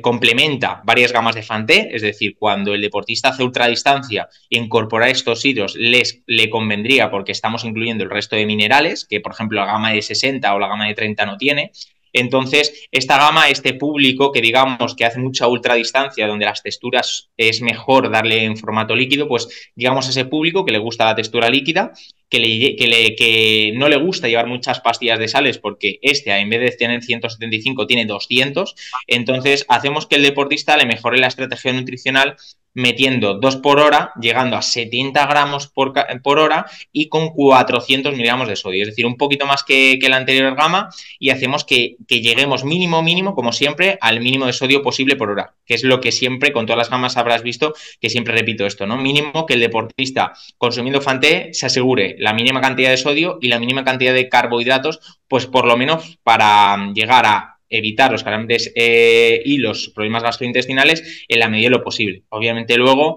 complementa 0.00 0.82
varias 0.84 1.12
gamas 1.12 1.34
de 1.34 1.42
Fanté, 1.42 1.94
es 1.94 2.02
decir, 2.02 2.36
cuando 2.38 2.74
el 2.74 2.80
deportista 2.80 3.28
hace 3.28 3.44
ultradistancia, 3.44 4.28
incorporar 4.48 5.10
estos 5.10 5.44
hidros 5.44 5.76
les, 5.76 6.22
le 6.26 6.50
convendría 6.50 7.10
porque 7.10 7.32
estamos 7.32 7.64
incluyendo 7.64 8.02
el 8.02 8.10
resto 8.10 8.34
de 8.34 8.46
minerales, 8.46 9.04
que 9.04 9.20
por 9.20 9.32
ejemplo 9.32 9.60
la 9.60 9.66
gama 9.66 9.92
de 9.92 10.02
60 10.02 10.54
o 10.54 10.58
la 10.58 10.68
gama 10.68 10.86
de 10.86 10.94
30 10.94 11.26
no 11.26 11.36
tiene, 11.36 11.70
entonces, 12.14 12.86
esta 12.92 13.18
gama, 13.18 13.48
este 13.48 13.74
público 13.74 14.30
que 14.30 14.40
digamos 14.40 14.94
que 14.94 15.04
hace 15.04 15.18
mucha 15.18 15.48
ultradistancia, 15.48 16.28
donde 16.28 16.44
las 16.44 16.62
texturas 16.62 17.30
es 17.36 17.60
mejor 17.60 18.08
darle 18.08 18.44
en 18.44 18.56
formato 18.56 18.94
líquido, 18.94 19.26
pues 19.26 19.48
digamos 19.74 20.06
a 20.06 20.10
ese 20.10 20.24
público 20.24 20.64
que 20.64 20.70
le 20.70 20.78
gusta 20.78 21.06
la 21.06 21.16
textura 21.16 21.50
líquida, 21.50 21.92
que, 22.34 22.40
le, 22.40 22.76
que, 22.76 23.14
que 23.16 23.72
no 23.76 23.88
le 23.88 23.96
gusta 23.96 24.28
llevar 24.28 24.46
muchas 24.46 24.80
pastillas 24.80 25.18
de 25.18 25.28
sales 25.28 25.58
porque 25.58 25.98
este, 26.02 26.32
en 26.36 26.50
vez 26.50 26.60
de 26.60 26.76
tener 26.76 27.02
175, 27.02 27.86
tiene 27.86 28.06
200. 28.06 28.74
Entonces, 29.06 29.64
hacemos 29.68 30.06
que 30.06 30.16
el 30.16 30.22
deportista 30.22 30.76
le 30.76 30.86
mejore 30.86 31.18
la 31.18 31.28
estrategia 31.28 31.72
nutricional 31.72 32.36
metiendo 32.74 33.34
2 33.34 33.56
por 33.56 33.78
hora, 33.78 34.12
llegando 34.20 34.56
a 34.56 34.62
70 34.62 35.26
gramos 35.26 35.68
por, 35.68 35.92
por, 36.22 36.38
hora 36.38 36.66
y 36.92 37.08
con 37.08 37.30
400 37.30 38.12
miligramos 38.12 38.48
de 38.48 38.56
sodio, 38.56 38.82
es 38.82 38.88
decir, 38.88 39.06
un 39.06 39.16
poquito 39.16 39.46
más 39.46 39.62
que, 39.62 39.98
la 40.04 40.16
anterior 40.16 40.54
gama 40.54 40.90
y 41.18 41.30
hacemos 41.30 41.64
que, 41.64 41.96
que, 42.06 42.20
lleguemos 42.20 42.64
mínimo, 42.64 43.00
mínimo, 43.02 43.34
como 43.34 43.52
siempre, 43.52 43.96
al 44.00 44.20
mínimo 44.20 44.46
de 44.46 44.52
sodio 44.52 44.82
posible 44.82 45.16
por 45.16 45.30
hora, 45.30 45.54
que 45.64 45.74
es 45.74 45.84
lo 45.84 46.00
que 46.00 46.12
siempre 46.12 46.52
con 46.52 46.66
todas 46.66 46.78
las 46.78 46.90
gamas 46.90 47.16
habrás 47.16 47.42
visto, 47.42 47.74
que 48.00 48.10
siempre 48.10 48.34
repito 48.34 48.66
esto, 48.66 48.86
¿no? 48.86 48.96
Mínimo 48.96 49.46
que 49.46 49.54
el 49.54 49.60
deportista 49.60 50.34
consumiendo 50.58 51.00
Fanté 51.00 51.54
se 51.54 51.66
asegure 51.66 52.16
la 52.18 52.34
mínima 52.34 52.60
cantidad 52.60 52.90
de 52.90 52.96
sodio 52.96 53.38
y 53.40 53.48
la 53.48 53.58
mínima 53.58 53.84
cantidad 53.84 54.12
de 54.12 54.28
carbohidratos, 54.28 55.00
pues 55.28 55.46
por 55.46 55.64
lo 55.66 55.76
menos 55.76 56.18
para 56.22 56.92
llegar 56.92 57.24
a 57.26 57.53
evitar 57.68 58.12
los 58.12 58.22
calambres 58.22 58.72
eh, 58.74 59.42
y 59.44 59.58
los 59.58 59.88
problemas 59.88 60.22
gastrointestinales 60.22 61.24
en 61.28 61.38
la 61.38 61.48
medida 61.48 61.66
de 61.66 61.76
lo 61.76 61.84
posible. 61.84 62.24
Obviamente 62.28 62.76
luego 62.76 63.16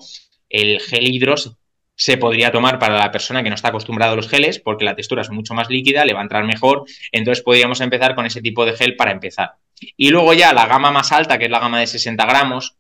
el 0.49 0.79
gel 0.79 1.07
hidros 1.07 1.57
se 1.95 2.17
podría 2.17 2.51
tomar 2.51 2.77
para 2.77 2.97
la 2.97 3.11
persona 3.11 3.43
que 3.43 3.49
no 3.49 3.55
está 3.55 3.69
acostumbrada 3.69 4.13
a 4.13 4.15
los 4.15 4.29
geles 4.29 4.59
porque 4.59 4.85
la 4.85 4.95
textura 4.95 5.23
es 5.23 5.31
mucho 5.31 5.53
más 5.53 5.69
líquida, 5.69 6.05
le 6.05 6.13
va 6.13 6.19
a 6.19 6.23
entrar 6.23 6.43
mejor, 6.45 6.85
entonces 7.11 7.43
podríamos 7.43 7.81
empezar 7.81 8.13
con 8.13 8.25
ese 8.25 8.41
tipo 8.41 8.65
de 8.65 8.73
gel 8.73 8.95
para 8.95 9.11
empezar. 9.11 9.53
Y 9.95 10.09
luego 10.09 10.33
ya 10.33 10.53
la 10.53 10.67
gama 10.67 10.91
más 10.91 11.11
alta, 11.11 11.37
que 11.37 11.45
es 11.45 11.51
la 11.51 11.59
gama 11.59 11.79
de 11.79 11.87
60 11.87 12.25
gramos, 12.25 12.77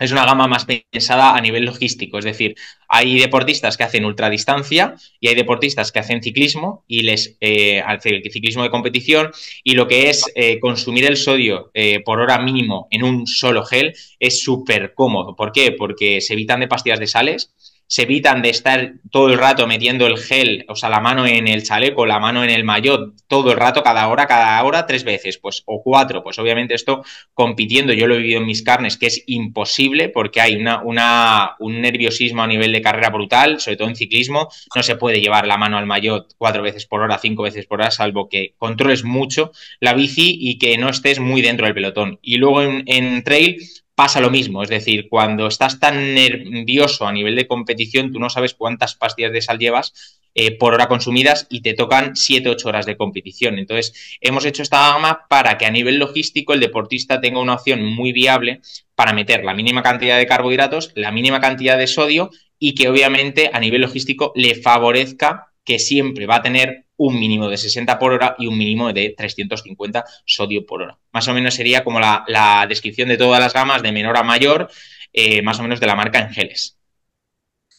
es 0.00 0.12
una 0.12 0.24
gama 0.24 0.48
más 0.48 0.64
pensada 0.64 1.36
a 1.36 1.40
nivel 1.40 1.64
logístico, 1.64 2.18
es 2.18 2.24
decir, 2.24 2.56
hay 2.88 3.18
deportistas 3.18 3.76
que 3.76 3.84
hacen 3.84 4.04
ultradistancia 4.04 4.94
y 5.20 5.28
hay 5.28 5.34
deportistas 5.34 5.92
que 5.92 5.98
hacen 5.98 6.22
ciclismo 6.22 6.84
y 6.88 7.02
les 7.02 7.36
eh, 7.40 7.82
el 7.86 8.22
ciclismo 8.32 8.62
de 8.62 8.70
competición 8.70 9.30
y 9.62 9.74
lo 9.74 9.86
que 9.86 10.10
es 10.10 10.24
eh, 10.34 10.58
consumir 10.58 11.04
el 11.04 11.16
sodio 11.16 11.70
eh, 11.74 12.00
por 12.00 12.18
hora 12.18 12.38
mínimo 12.38 12.88
en 12.90 13.04
un 13.04 13.26
solo 13.26 13.64
gel 13.64 13.92
es 14.18 14.42
súper 14.42 14.94
cómodo. 14.94 15.36
¿Por 15.36 15.52
qué? 15.52 15.72
Porque 15.72 16.20
se 16.20 16.32
evitan 16.32 16.60
de 16.60 16.68
pastillas 16.68 16.98
de 16.98 17.06
sales, 17.06 17.52
se 17.90 18.02
evitan 18.02 18.40
de 18.40 18.50
estar 18.50 18.92
todo 19.10 19.30
el 19.30 19.36
rato 19.36 19.66
metiendo 19.66 20.06
el 20.06 20.16
gel, 20.16 20.64
o 20.68 20.76
sea, 20.76 20.88
la 20.88 21.00
mano 21.00 21.26
en 21.26 21.48
el 21.48 21.64
chaleco, 21.64 22.06
la 22.06 22.20
mano 22.20 22.44
en 22.44 22.50
el 22.50 22.62
maillot, 22.62 23.14
todo 23.26 23.50
el 23.50 23.56
rato, 23.56 23.82
cada 23.82 24.06
hora, 24.06 24.28
cada 24.28 24.62
hora, 24.62 24.86
tres 24.86 25.02
veces, 25.02 25.38
pues, 25.38 25.64
o 25.66 25.82
cuatro. 25.82 26.22
Pues 26.22 26.38
obviamente 26.38 26.74
esto 26.74 27.02
compitiendo, 27.34 27.92
yo 27.92 28.06
lo 28.06 28.14
he 28.14 28.18
vivido 28.18 28.38
en 28.38 28.46
mis 28.46 28.62
carnes, 28.62 28.96
que 28.96 29.06
es 29.06 29.24
imposible 29.26 30.08
porque 30.08 30.40
hay 30.40 30.54
una, 30.54 31.56
un 31.58 31.80
nerviosismo 31.80 32.44
a 32.44 32.46
nivel 32.46 32.70
de 32.70 32.80
carrera 32.80 33.10
brutal, 33.10 33.58
sobre 33.58 33.76
todo 33.76 33.88
en 33.88 33.96
ciclismo, 33.96 34.48
no 34.76 34.84
se 34.84 34.94
puede 34.94 35.20
llevar 35.20 35.48
la 35.48 35.56
mano 35.56 35.76
al 35.76 35.86
maillot 35.86 36.32
cuatro 36.38 36.62
veces 36.62 36.86
por 36.86 37.00
hora, 37.00 37.18
cinco 37.18 37.42
veces 37.42 37.66
por 37.66 37.80
hora, 37.80 37.90
salvo 37.90 38.28
que 38.28 38.54
controles 38.56 39.02
mucho 39.02 39.50
la 39.80 39.94
bici 39.94 40.38
y 40.40 40.58
que 40.58 40.78
no 40.78 40.90
estés 40.90 41.18
muy 41.18 41.42
dentro 41.42 41.66
del 41.66 41.74
pelotón. 41.74 42.20
Y 42.22 42.36
luego 42.36 42.62
en 42.62 43.24
trail, 43.24 43.58
pasa 44.00 44.22
lo 44.22 44.30
mismo. 44.30 44.62
Es 44.62 44.70
decir, 44.70 45.10
cuando 45.10 45.46
estás 45.46 45.78
tan 45.78 46.14
nervioso 46.14 47.06
a 47.06 47.12
nivel 47.12 47.36
de 47.36 47.46
competición, 47.46 48.10
tú 48.10 48.18
no 48.18 48.30
sabes 48.30 48.54
cuántas 48.54 48.94
pastillas 48.94 49.30
de 49.30 49.42
sal 49.42 49.58
llevas 49.58 49.92
eh, 50.34 50.56
por 50.56 50.72
hora 50.72 50.88
consumidas 50.88 51.46
y 51.50 51.60
te 51.60 51.74
tocan 51.74 52.14
7-8 52.14 52.64
horas 52.64 52.86
de 52.86 52.96
competición. 52.96 53.58
Entonces, 53.58 54.16
hemos 54.22 54.46
hecho 54.46 54.62
esta 54.62 54.94
gama 54.94 55.26
para 55.28 55.58
que 55.58 55.66
a 55.66 55.70
nivel 55.70 55.98
logístico 55.98 56.54
el 56.54 56.60
deportista 56.60 57.20
tenga 57.20 57.40
una 57.40 57.52
opción 57.52 57.84
muy 57.84 58.12
viable 58.12 58.62
para 58.94 59.12
meter 59.12 59.44
la 59.44 59.52
mínima 59.52 59.82
cantidad 59.82 60.16
de 60.16 60.26
carbohidratos, 60.26 60.92
la 60.94 61.12
mínima 61.12 61.42
cantidad 61.42 61.76
de 61.76 61.86
sodio 61.86 62.30
y 62.58 62.74
que 62.74 62.88
obviamente 62.88 63.50
a 63.52 63.60
nivel 63.60 63.82
logístico 63.82 64.32
le 64.34 64.54
favorezca 64.54 65.48
que 65.62 65.78
siempre 65.78 66.24
va 66.24 66.36
a 66.36 66.42
tener 66.42 66.86
un 67.00 67.18
mínimo 67.18 67.48
de 67.48 67.56
60 67.56 67.98
por 67.98 68.12
hora 68.12 68.34
y 68.38 68.46
un 68.46 68.58
mínimo 68.58 68.92
de 68.92 69.14
350 69.16 70.04
sodio 70.26 70.66
por 70.66 70.82
hora. 70.82 70.98
Más 71.12 71.26
o 71.28 71.34
menos 71.34 71.54
sería 71.54 71.82
como 71.82 71.98
la, 71.98 72.66
descripción 72.68 73.08
de 73.08 73.16
todas 73.16 73.40
las 73.40 73.54
gamas 73.54 73.82
de 73.82 73.90
menor 73.90 74.18
a 74.18 74.22
mayor, 74.22 74.68
eh, 75.10 75.40
más 75.40 75.58
o 75.58 75.62
menos 75.62 75.80
de 75.80 75.86
la 75.86 75.96
marca 75.96 76.18
en 76.18 76.28
geles. 76.28 76.76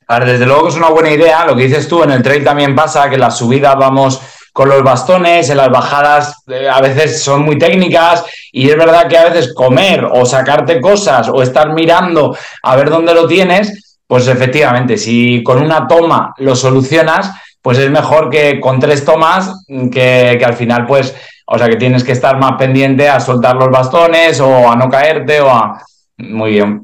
A 0.07 0.17
ver, 0.17 0.29
desde 0.29 0.47
luego 0.47 0.63
que 0.63 0.69
es 0.69 0.75
una 0.75 0.89
buena 0.89 1.11
idea. 1.11 1.45
Lo 1.45 1.55
que 1.55 1.65
dices 1.67 1.87
tú, 1.87 2.01
en 2.01 2.09
el 2.09 2.23
trail 2.23 2.43
también 2.43 2.75
pasa 2.75 3.09
que 3.09 3.15
en 3.15 3.21
las 3.21 3.37
subidas 3.37 3.75
vamos 3.77 4.19
con 4.51 4.67
los 4.67 4.81
bastones, 4.81 5.51
en 5.51 5.57
las 5.57 5.69
bajadas 5.69 6.43
eh, 6.47 6.67
a 6.67 6.81
veces 6.81 7.21
son 7.21 7.43
muy 7.43 7.59
técnicas 7.59 8.25
y 8.51 8.69
es 8.69 8.75
verdad 8.75 9.07
que 9.07 9.19
a 9.19 9.29
veces 9.29 9.53
comer 9.53 10.03
o 10.03 10.25
sacarte 10.25 10.81
cosas 10.81 11.29
o 11.29 11.43
estar 11.43 11.73
mirando 11.73 12.35
a 12.63 12.75
ver 12.75 12.89
dónde 12.89 13.13
lo 13.13 13.27
tienes, 13.27 13.99
pues 14.07 14.27
efectivamente, 14.27 14.97
si 14.97 15.43
con 15.43 15.61
una 15.61 15.87
toma 15.87 16.33
lo 16.37 16.55
solucionas, 16.55 17.31
pues 17.61 17.77
es 17.77 17.89
mejor 17.89 18.29
que 18.29 18.59
con 18.59 18.79
tres 18.79 19.05
tomas 19.05 19.65
que, 19.91 20.41
al 20.43 20.53
final, 20.53 20.85
pues, 20.85 21.15
o 21.45 21.57
sea, 21.57 21.69
que 21.69 21.75
tienes 21.75 22.03
que 22.03 22.11
estar 22.11 22.39
más 22.39 22.53
pendiente 22.57 23.07
a 23.07 23.19
soltar 23.19 23.55
los 23.55 23.69
bastones 23.69 24.39
o 24.39 24.69
a 24.69 24.75
no 24.75 24.89
caerte 24.89 25.41
o 25.41 25.49
a... 25.49 25.81
Muy 26.17 26.51
bien. 26.51 26.83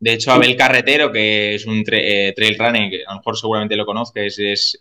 De 0.00 0.12
hecho, 0.12 0.32
Abel 0.32 0.56
Carretero, 0.56 1.10
que 1.10 1.56
es 1.56 1.66
un 1.66 1.84
eh, 1.90 2.32
trail 2.34 2.56
running, 2.58 2.90
que 2.90 3.02
a 3.06 3.12
lo 3.12 3.18
mejor 3.18 3.36
seguramente 3.36 3.76
lo 3.76 3.84
conozcas, 3.84 4.38
es, 4.38 4.78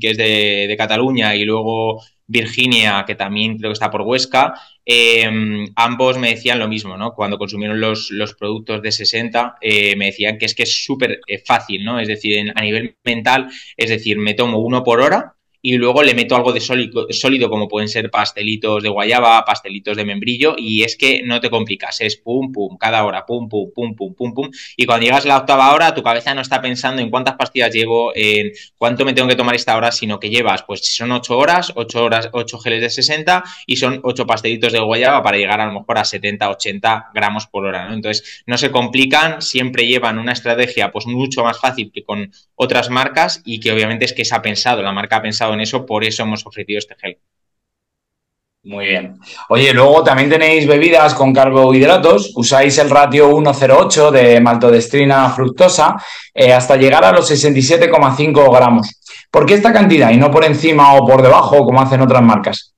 que 0.00 0.10
es 0.10 0.16
de, 0.16 0.66
de 0.68 0.76
Cataluña 0.76 1.34
y 1.34 1.44
luego 1.44 2.02
Virginia, 2.28 3.04
que 3.06 3.14
también 3.14 3.56
creo 3.56 3.70
que 3.70 3.74
está 3.74 3.90
por 3.90 4.02
Huesca, 4.02 4.54
eh, 4.84 5.28
ambos 5.74 6.18
me 6.18 6.30
decían 6.30 6.58
lo 6.58 6.68
mismo, 6.68 6.96
¿no? 6.96 7.14
Cuando 7.14 7.38
consumieron 7.38 7.80
los, 7.80 8.10
los 8.10 8.34
productos 8.34 8.82
de 8.82 8.92
60, 8.92 9.56
eh, 9.60 9.96
me 9.96 10.06
decían 10.06 10.38
que 10.38 10.44
es 10.44 10.54
que 10.54 10.62
es 10.64 10.84
súper 10.84 11.20
eh, 11.26 11.42
fácil, 11.44 11.84
¿no? 11.84 11.98
Es 11.98 12.08
decir, 12.08 12.52
a 12.54 12.62
nivel 12.62 12.96
mental, 13.04 13.48
es 13.76 13.90
decir, 13.90 14.18
me 14.18 14.34
tomo 14.34 14.58
uno 14.58 14.84
por 14.84 15.00
hora 15.00 15.37
y 15.62 15.76
luego 15.76 16.02
le 16.02 16.14
meto 16.14 16.36
algo 16.36 16.52
de 16.52 16.60
sólido, 16.60 17.06
sólido, 17.10 17.50
como 17.50 17.68
pueden 17.68 17.88
ser 17.88 18.10
pastelitos 18.10 18.82
de 18.82 18.88
guayaba, 18.88 19.44
pastelitos 19.44 19.96
de 19.96 20.04
membrillo, 20.04 20.54
y 20.56 20.82
es 20.82 20.96
que 20.96 21.22
no 21.24 21.40
te 21.40 21.50
complicas, 21.50 22.00
es 22.00 22.16
pum, 22.16 22.52
pum, 22.52 22.76
cada 22.78 23.04
hora, 23.04 23.26
pum, 23.26 23.48
pum, 23.48 23.70
pum, 23.74 23.94
pum, 23.94 24.14
pum, 24.14 24.34
pum, 24.34 24.50
y 24.76 24.86
cuando 24.86 25.04
llegas 25.04 25.24
a 25.24 25.28
la 25.28 25.38
octava 25.38 25.72
hora, 25.74 25.94
tu 25.94 26.02
cabeza 26.02 26.34
no 26.34 26.40
está 26.40 26.60
pensando 26.60 27.02
en 27.02 27.10
cuántas 27.10 27.34
pastillas 27.34 27.72
llevo, 27.72 28.12
en 28.14 28.52
cuánto 28.76 29.04
me 29.04 29.12
tengo 29.12 29.28
que 29.28 29.36
tomar 29.36 29.54
esta 29.54 29.76
hora, 29.76 29.92
sino 29.92 30.20
que 30.20 30.30
llevas, 30.30 30.62
pues 30.62 30.80
son 30.84 31.12
ocho 31.12 31.36
horas, 31.36 31.72
ocho 31.74 32.04
horas, 32.04 32.28
ocho 32.32 32.58
geles 32.58 32.80
de 32.80 32.90
60 32.90 33.44
y 33.66 33.76
son 33.76 34.00
ocho 34.04 34.26
pastelitos 34.26 34.72
de 34.72 34.78
guayaba 34.78 35.22
para 35.22 35.36
llegar 35.36 35.60
a 35.60 35.66
lo 35.66 35.72
mejor 35.72 35.98
a 35.98 36.04
70, 36.04 36.48
80 36.50 37.10
gramos 37.14 37.46
por 37.46 37.66
hora. 37.66 37.92
Entonces, 37.92 38.42
no 38.46 38.58
se 38.58 38.70
complican, 38.70 39.42
siempre 39.42 39.86
llevan 39.86 40.18
una 40.18 40.32
estrategia 40.32 40.90
pues 40.90 41.06
mucho 41.06 41.42
más 41.42 41.60
fácil 41.60 41.90
que 41.92 42.02
con 42.02 42.30
otras 42.54 42.90
marcas 42.90 43.42
y 43.44 43.60
que 43.60 43.72
obviamente 43.72 44.04
es 44.04 44.12
que 44.12 44.24
se 44.24 44.34
ha 44.34 44.42
pensado, 44.42 44.82
la 44.82 44.92
marca 44.92 45.16
ha 45.16 45.22
pensado 45.22 45.47
en 45.52 45.60
eso, 45.60 45.84
por 45.86 46.04
eso 46.04 46.22
hemos 46.22 46.44
ofrecido 46.46 46.78
este 46.78 46.94
gel. 46.96 47.18
Muy 48.64 48.86
bien. 48.86 49.18
Oye, 49.48 49.72
luego 49.72 50.02
también 50.02 50.28
tenéis 50.28 50.66
bebidas 50.66 51.14
con 51.14 51.32
carbohidratos, 51.32 52.32
usáis 52.36 52.76
el 52.78 52.90
ratio 52.90 53.30
1,08 53.30 54.10
de 54.10 54.40
maltodestrina 54.40 55.30
fructosa 55.30 55.96
eh, 56.34 56.52
hasta 56.52 56.76
llegar 56.76 57.04
a 57.04 57.12
los 57.12 57.30
67,5 57.30 58.52
gramos. 58.54 59.00
¿Por 59.30 59.46
qué 59.46 59.54
esta 59.54 59.72
cantidad 59.72 60.10
y 60.10 60.16
no 60.16 60.30
por 60.30 60.44
encima 60.44 60.94
o 60.94 61.06
por 61.06 61.22
debajo 61.22 61.64
como 61.64 61.80
hacen 61.80 62.00
otras 62.00 62.22
marcas? 62.22 62.74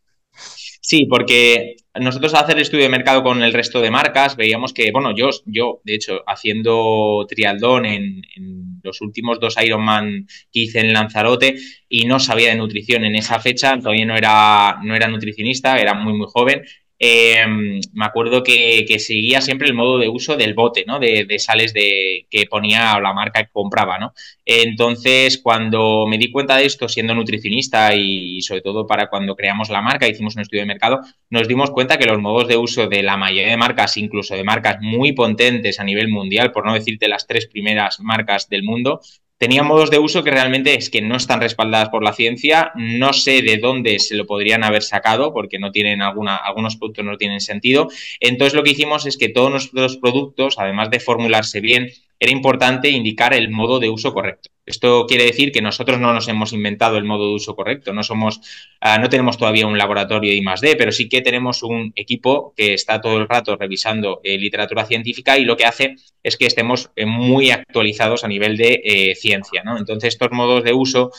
Sí, 0.81 1.07
porque 1.07 1.77
nosotros 2.01 2.33
al 2.35 2.45
hacer 2.45 2.57
el 2.57 2.63
estudio 2.63 2.85
de 2.85 2.89
mercado 2.89 3.23
con 3.23 3.43
el 3.43 3.53
resto 3.53 3.81
de 3.81 3.91
marcas 3.91 4.37
veíamos 4.37 4.73
que, 4.73 4.91
bueno, 4.93 5.15
yo, 5.15 5.29
yo 5.45 5.81
de 5.85 5.95
hecho, 5.95 6.23
haciendo 6.27 7.27
trialdón 7.29 7.85
en, 7.85 8.23
en 8.35 8.81
los 8.83 9.01
últimos 9.03 9.39
dos 9.41 9.57
Ironman 9.63 10.27
que 10.51 10.61
hice 10.61 10.81
en 10.81 10.93
Lanzarote 10.95 11.57
y 11.89 12.07
no 12.07 12.19
sabía 12.19 12.51
de 12.51 12.57
nutrición 12.57 13.05
en 13.05 13.15
esa 13.15 13.41
fecha, 13.41 13.79
todavía 13.79 14.07
no 14.07 14.17
era, 14.17 14.79
no 14.83 14.95
era 14.97 15.09
nutricionista, 15.09 15.79
era 15.79 15.93
muy, 15.95 16.15
muy 16.15 16.27
joven, 16.31 16.63
eh, 17.03 17.47
me 17.47 18.05
acuerdo 18.05 18.43
que, 18.43 18.85
seguía 18.99 19.41
siempre 19.41 19.67
el 19.67 19.75
modo 19.75 19.99
de 19.99 20.11
uso 20.11 20.37
del 20.37 20.53
bote, 20.53 20.85
¿no? 20.87 20.99
De, 21.01 21.25
de, 21.25 21.39
sales 21.39 21.73
de, 21.73 22.27
que 22.31 22.45
ponía 22.45 23.01
la 23.01 23.15
marca 23.15 23.43
que 23.43 23.51
compraba, 23.51 23.99
¿no? 23.99 24.13
Entonces, 24.45 25.39
cuando 25.39 26.07
me 26.07 26.19
di 26.19 26.31
cuenta 26.31 26.59
de 26.59 26.67
esto, 26.67 26.91
siendo 26.91 27.15
nutricionista 27.15 27.95
y, 27.95 28.43
sobre 28.43 28.61
todo 28.61 28.87
para 28.87 29.09
cuando 29.09 29.35
creamos 29.35 29.71
la 29.71 29.81
marca, 29.81 30.09
hicimos 30.09 30.37
un 30.37 30.43
estudio 30.43 30.63
de 30.63 30.67
mercado, 30.67 31.01
nos 31.31 31.49
dimos 31.49 31.71
cuenta 31.71 31.97
que 31.97 32.05
los 32.05 32.19
modos 32.19 32.49
de 32.49 32.59
uso 32.59 32.87
de 32.87 33.03
la 33.03 33.17
mayoría 33.17 33.49
de 33.49 33.57
marcas, 33.57 33.97
incluso 33.97 34.35
de 34.35 34.45
marcas 34.45 34.77
muy 34.83 35.13
potentes 35.13 35.81
a 35.81 35.85
nivel 35.85 36.09
mundial, 36.09 36.53
por 36.53 36.67
no 36.67 36.75
decirte 36.75 37.09
las 37.09 37.27
tres 37.27 37.47
primeras 37.47 38.01
marcas 38.01 38.51
del 38.51 38.63
mundo, 38.63 39.01
Tenía 39.41 39.63
modos 39.63 39.91
de 39.91 39.99
uso 39.99 40.23
que 40.23 40.31
realmente 40.31 40.75
es 40.75 40.91
que 40.91 41.01
no 41.01 41.17
están 41.17 41.41
respaldadas 41.41 41.89
por 41.89 42.05
la 42.05 42.13
ciencia, 42.13 42.73
no 42.75 43.15
sé 43.15 43.41
de 43.41 43.57
dónde 43.57 43.99
se 43.99 44.15
lo 44.15 44.27
podrían 44.27 44.65
haber 44.65 44.83
sacado 44.83 45.33
porque 45.33 45.59
no 45.59 45.73
tienen 45.73 46.03
alguna, 46.03 46.37
algunos 46.37 46.77
productos 46.77 47.07
no 47.07 47.17
tienen 47.17 47.41
sentido. 47.41 47.89
Entonces 48.21 48.53
lo 48.53 48.63
que 48.63 48.73
hicimos 48.73 49.07
es 49.07 49.17
que 49.17 49.31
todos 49.31 49.51
nuestros 49.51 49.97
productos, 49.97 50.59
además 50.59 50.91
de 50.91 51.01
formularse 51.01 51.63
bien, 51.63 51.89
era 52.21 52.33
importante 52.33 52.91
indicar 52.91 53.33
el 53.33 53.49
modo 53.51 53.81
de 53.81 53.89
uso 53.89 54.13
correcto. 54.13 54.51
Esto 54.67 55.07
quiere 55.09 55.25
decir 55.25 55.51
que 55.51 55.63
nosotros 55.63 55.99
no 55.99 56.13
nos 56.13 56.29
hemos 56.29 56.53
inventado 56.53 56.99
el 56.99 57.05
modo 57.05 57.29
de 57.29 57.35
uso 57.35 57.57
correcto, 57.57 57.95
no 57.95 58.05
somos, 58.05 58.41
ah, 58.81 58.99
no 58.99 59.09
tenemos 59.09 59.39
todavía 59.39 59.67
un 59.67 59.79
laboratorio 59.79 60.31
de 60.31 60.37
I+D, 60.37 60.77
pero 60.77 60.93
sí 60.93 61.09
que 61.09 61.23
tenemos 61.23 61.63
un 61.63 61.93
equipo 61.97 62.53
que 62.55 62.75
está 62.75 63.01
todo 63.01 63.17
el 63.17 63.27
rato 63.27 63.57
revisando 63.57 64.21
eh, 64.23 64.37
literatura 64.39 64.85
científica 64.85 65.39
y 65.39 65.45
lo 65.45 65.57
que 65.57 65.65
hace 65.65 65.97
es 66.23 66.37
que 66.37 66.45
estemos 66.45 66.91
eh, 66.95 67.07
muy 67.07 67.51
actualizados 67.51 68.23
a 68.23 68.29
nivel 68.29 68.57
de 68.59 68.83
eh, 68.85 69.15
ciencia, 69.17 69.65
Entonces 69.79 70.15
estos 70.15 70.31
modos 70.31 70.63
de 70.63 70.75
uso 70.75 71.11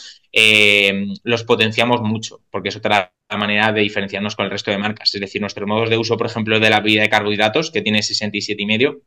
los 1.23 1.43
potenciamos 1.43 2.01
mucho, 2.01 2.39
porque 2.51 2.69
es 2.69 2.75
otra 2.77 3.11
manera 3.37 3.73
de 3.73 3.81
diferenciarnos 3.81 4.35
con 4.35 4.45
el 4.45 4.51
resto 4.51 4.71
de 4.71 4.77
marcas. 4.77 5.13
Es 5.13 5.19
decir, 5.19 5.41
nuestros 5.41 5.67
modos 5.67 5.89
de 5.89 5.97
uso, 5.97 6.15
por 6.15 6.27
ejemplo, 6.27 6.59
de 6.59 6.69
la 6.69 6.79
bebida 6.79 7.01
de 7.01 7.09
carbohidratos, 7.09 7.71
que 7.71 7.81
tiene 7.81 7.99
67,5, 7.99 9.01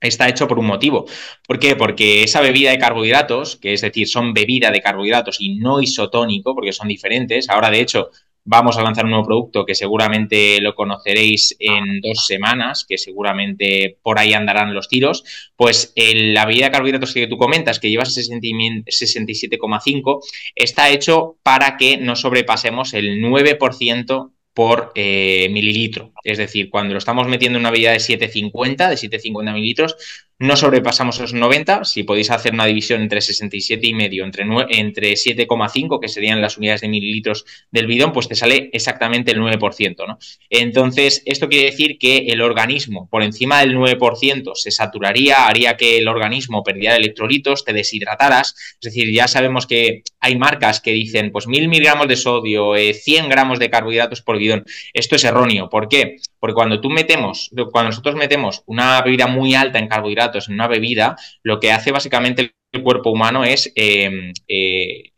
está 0.00 0.28
hecho 0.28 0.46
por 0.46 0.58
un 0.58 0.66
motivo. 0.66 1.06
¿Por 1.46 1.58
qué? 1.58 1.76
Porque 1.76 2.22
esa 2.22 2.40
bebida 2.40 2.70
de 2.70 2.78
carbohidratos, 2.78 3.56
que 3.56 3.72
es 3.72 3.80
decir, 3.80 4.08
son 4.08 4.32
bebida 4.32 4.70
de 4.70 4.80
carbohidratos 4.80 5.40
y 5.40 5.56
no 5.56 5.80
isotónico, 5.80 6.54
porque 6.54 6.72
son 6.72 6.88
diferentes, 6.88 7.48
ahora 7.48 7.70
de 7.70 7.80
hecho 7.80 8.10
vamos 8.50 8.78
a 8.78 8.82
lanzar 8.82 9.04
un 9.04 9.10
nuevo 9.10 9.26
producto 9.26 9.66
que 9.66 9.74
seguramente 9.74 10.58
lo 10.62 10.74
conoceréis 10.74 11.54
en 11.58 12.00
dos 12.00 12.24
semanas, 12.24 12.86
que 12.88 12.96
seguramente 12.96 13.98
por 14.02 14.18
ahí 14.18 14.32
andarán 14.32 14.72
los 14.72 14.88
tiros, 14.88 15.22
pues 15.54 15.92
la 15.94 16.46
bebida 16.46 16.64
de 16.66 16.72
carbohidratos 16.72 17.12
que 17.12 17.26
tú 17.26 17.36
comentas, 17.36 17.78
que 17.78 17.90
lleva 17.90 18.04
67,5, 18.04 20.20
está 20.54 20.88
hecho 20.88 21.36
para 21.42 21.76
que 21.76 21.98
no 21.98 22.16
sobrepasemos 22.16 22.94
el 22.94 23.22
9% 23.22 24.30
por 24.58 24.90
eh, 24.96 25.48
mililitro. 25.52 26.12
Es 26.24 26.36
decir, 26.36 26.68
cuando 26.68 26.92
lo 26.92 26.98
estamos 26.98 27.28
metiendo 27.28 27.58
en 27.58 27.62
una 27.62 27.70
bebida 27.70 27.92
de 27.92 28.00
750, 28.00 28.90
de 28.90 28.96
750 28.96 29.52
mililitros, 29.52 29.94
no 30.38 30.56
sobrepasamos 30.56 31.18
los 31.18 31.32
90. 31.32 31.84
Si 31.84 32.04
podéis 32.04 32.30
hacer 32.30 32.54
una 32.54 32.66
división 32.66 33.02
entre 33.02 33.20
67 33.20 33.84
y 33.86 33.94
medio, 33.94 34.24
entre, 34.24 34.44
entre 34.70 35.12
7,5, 35.12 36.00
que 36.00 36.08
serían 36.08 36.40
las 36.40 36.56
unidades 36.58 36.82
de 36.82 36.88
mililitros 36.88 37.44
del 37.70 37.86
bidón, 37.86 38.12
pues 38.12 38.28
te 38.28 38.36
sale 38.36 38.70
exactamente 38.72 39.32
el 39.32 39.40
9%. 39.40 40.06
¿no? 40.06 40.18
Entonces, 40.48 41.22
esto 41.26 41.48
quiere 41.48 41.70
decir 41.70 41.98
que 41.98 42.18
el 42.28 42.40
organismo 42.40 43.08
por 43.10 43.22
encima 43.22 43.60
del 43.60 43.76
9% 43.76 44.54
se 44.54 44.70
saturaría, 44.70 45.46
haría 45.46 45.76
que 45.76 45.98
el 45.98 46.06
organismo 46.06 46.62
perdiera 46.62 46.96
electrolitos, 46.96 47.64
te 47.64 47.72
deshidrataras. 47.72 48.54
Es 48.80 48.94
decir, 48.94 49.12
ya 49.12 49.26
sabemos 49.26 49.66
que 49.66 50.02
hay 50.20 50.38
marcas 50.38 50.80
que 50.80 50.92
dicen, 50.92 51.32
pues 51.32 51.48
1000 51.48 51.68
miligramos 51.68 52.06
de 52.06 52.16
sodio, 52.16 52.74
100 52.76 53.24
eh, 53.24 53.28
gramos 53.28 53.58
de 53.58 53.70
carbohidratos 53.70 54.22
por 54.22 54.38
bidón. 54.38 54.64
Esto 54.92 55.16
es 55.16 55.24
erróneo. 55.24 55.68
¿Por 55.68 55.88
qué? 55.88 56.16
Porque 56.38 56.54
cuando 56.54 56.80
tú 56.80 56.90
metemos, 56.90 57.50
cuando 57.72 57.90
nosotros 57.90 58.14
metemos 58.14 58.62
una 58.66 59.02
bebida 59.02 59.26
muy 59.26 59.54
alta 59.54 59.80
en 59.80 59.88
carbohidratos 59.88 60.27
en 60.48 60.54
una 60.54 60.68
bebida, 60.68 61.16
lo 61.42 61.60
que 61.60 61.72
hace 61.72 61.92
básicamente 61.92 62.54
el 62.72 62.82
cuerpo 62.82 63.10
humano 63.10 63.44
es 63.44 63.72
eh, 63.74 64.32
eh, 64.48 65.12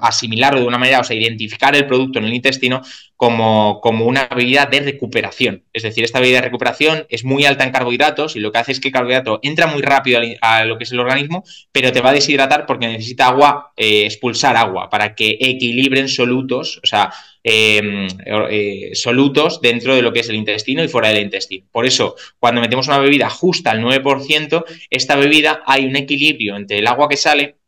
asimilarlo 0.00 0.60
de 0.60 0.66
una 0.66 0.78
manera, 0.78 1.00
o 1.00 1.04
sea, 1.04 1.16
identificar 1.16 1.74
el 1.74 1.86
producto 1.86 2.18
en 2.18 2.26
el 2.26 2.34
intestino 2.34 2.82
como, 3.16 3.80
como, 3.82 4.06
una 4.06 4.28
bebida 4.28 4.64
de 4.64 4.80
recuperación. 4.80 5.64
Es 5.74 5.82
decir, 5.82 6.04
esta 6.04 6.20
bebida 6.20 6.38
de 6.38 6.46
recuperación 6.46 7.06
es 7.10 7.22
muy 7.22 7.44
alta 7.44 7.64
en 7.64 7.70
carbohidratos 7.70 8.34
y 8.34 8.40
lo 8.40 8.50
que 8.50 8.58
hace 8.58 8.72
es 8.72 8.80
que 8.80 8.88
el 8.88 8.94
carbohidrato 8.94 9.40
entra 9.42 9.66
muy 9.66 9.82
rápido 9.82 10.20
a 10.40 10.64
lo 10.64 10.78
que 10.78 10.84
es 10.84 10.92
el 10.92 11.00
organismo, 11.00 11.44
pero 11.70 11.92
te 11.92 12.00
va 12.00 12.10
a 12.10 12.14
deshidratar 12.14 12.64
porque 12.64 12.86
necesita 12.88 13.26
agua, 13.26 13.72
eh, 13.76 14.06
expulsar 14.06 14.56
agua 14.56 14.88
para 14.88 15.14
que 15.14 15.36
equilibren 15.38 16.08
solutos, 16.08 16.80
o 16.82 16.86
sea, 16.86 17.12
em, 17.44 18.08
eh, 18.50 18.90
solutos 18.94 19.60
dentro 19.60 19.94
de 19.94 20.02
lo 20.02 20.12
que 20.12 20.20
es 20.20 20.28
el 20.30 20.36
intestino 20.36 20.82
y 20.82 20.88
fuera 20.88 21.08
del 21.08 21.22
intestino. 21.22 21.66
Por 21.70 21.84
eso, 21.84 22.16
cuando 22.38 22.62
metemos 22.62 22.88
una 22.88 22.98
bebida 22.98 23.28
justa 23.28 23.70
al 23.70 23.80
9%, 23.80 24.64
esta 24.88 25.16
bebida 25.16 25.62
hay 25.66 25.84
un 25.84 25.96
equilibrio 25.96 26.56
entre 26.56 26.78
el 26.78 26.86
agua 26.86 27.08
que 27.08 27.16
sale 27.18 27.59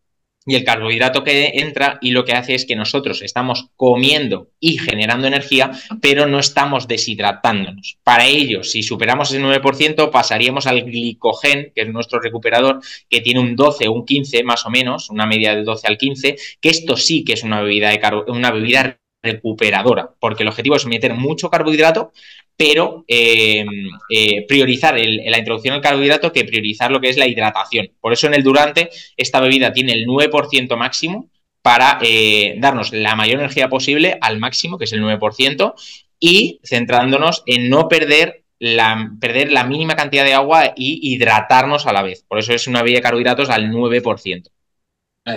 y 0.46 0.56
el 0.56 0.64
carbohidrato 0.64 1.22
que 1.24 1.52
entra 1.54 1.98
y 2.00 2.10
lo 2.10 2.24
que 2.24 2.32
hace 2.32 2.54
es 2.54 2.64
que 2.64 2.76
nosotros 2.76 3.22
estamos 3.22 3.68
comiendo 3.76 4.48
y 4.58 4.78
generando 4.78 5.26
energía, 5.26 5.70
pero 6.00 6.26
no 6.26 6.38
estamos 6.38 6.88
deshidratándonos. 6.88 7.98
Para 8.02 8.26
ello, 8.26 8.62
si 8.62 8.82
superamos 8.82 9.30
ese 9.30 9.42
9%, 9.42 10.10
pasaríamos 10.10 10.66
al 10.66 10.82
glicogen, 10.82 11.72
que 11.74 11.82
es 11.82 11.88
nuestro 11.88 12.20
recuperador, 12.20 12.80
que 13.08 13.20
tiene 13.20 13.40
un 13.40 13.56
12 13.56 13.88
o 13.88 13.92
un 13.92 14.06
15 14.06 14.42
más 14.44 14.66
o 14.66 14.70
menos, 14.70 15.10
una 15.10 15.26
media 15.26 15.54
de 15.54 15.62
12 15.62 15.86
al 15.86 15.98
15, 15.98 16.36
que 16.60 16.68
esto 16.68 16.96
sí 16.96 17.24
que 17.24 17.34
es 17.34 17.42
una 17.42 17.60
bebida, 17.60 17.90
de 17.90 18.00
una 18.28 18.50
bebida 18.50 18.98
recuperadora, 19.22 20.10
porque 20.18 20.42
el 20.42 20.48
objetivo 20.48 20.76
es 20.76 20.86
meter 20.86 21.14
mucho 21.14 21.48
carbohidrato, 21.48 22.12
pero 22.56 23.04
eh, 23.08 23.64
eh, 24.10 24.46
priorizar 24.46 24.94
la 24.94 25.38
introducción 25.38 25.74
del 25.74 25.82
carbohidrato 25.82 26.32
que 26.32 26.44
priorizar 26.44 26.90
lo 26.90 27.00
que 27.00 27.08
es 27.08 27.16
la 27.16 27.26
hidratación. 27.26 27.90
Por 28.00 28.12
eso 28.12 28.26
en 28.26 28.34
el 28.34 28.42
durante 28.42 28.90
esta 29.16 29.40
bebida 29.40 29.72
tiene 29.72 29.92
el 29.92 30.06
9% 30.06 30.76
máximo 30.76 31.30
para 31.62 31.98
eh, 32.02 32.56
darnos 32.58 32.92
la 32.92 33.14
mayor 33.14 33.38
energía 33.38 33.68
posible 33.68 34.18
al 34.20 34.38
máximo, 34.38 34.78
que 34.78 34.84
es 34.84 34.92
el 34.92 35.02
9%, 35.02 35.74
y 36.18 36.60
centrándonos 36.64 37.42
en 37.46 37.68
no 37.70 37.88
perder 37.88 38.44
la, 38.58 39.10
perder 39.20 39.50
la 39.52 39.64
mínima 39.64 39.96
cantidad 39.96 40.24
de 40.24 40.34
agua 40.34 40.72
y 40.76 41.14
hidratarnos 41.14 41.86
a 41.86 41.92
la 41.92 42.02
vez. 42.02 42.24
Por 42.28 42.38
eso 42.38 42.52
es 42.52 42.66
una 42.66 42.82
bebida 42.82 42.98
de 42.98 43.02
carbohidratos 43.02 43.50
al 43.50 43.70
9%. 43.70 44.48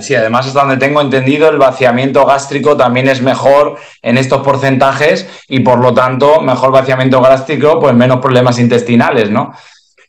Sí, 0.02 0.15
además 0.15 0.48
hasta 0.48 0.62
donde 0.62 0.78
tengo 0.78 1.00
entendido, 1.00 1.48
el 1.48 1.58
vaciamiento 1.58 2.26
gástrico 2.26 2.76
también 2.76 3.08
es 3.08 3.21
mejor 3.21 3.78
en 4.02 4.17
estos 4.17 4.41
porcentajes 4.41 5.30
y 5.48 5.60
por 5.60 5.80
lo 5.80 5.93
tanto, 5.93 6.41
mejor 6.41 6.71
vaciamiento 6.71 7.21
gástrico, 7.21 7.80
pues 7.80 7.93
menos 7.93 8.19
problemas 8.19 8.58
intestinales, 8.58 9.30
¿no? 9.30 9.54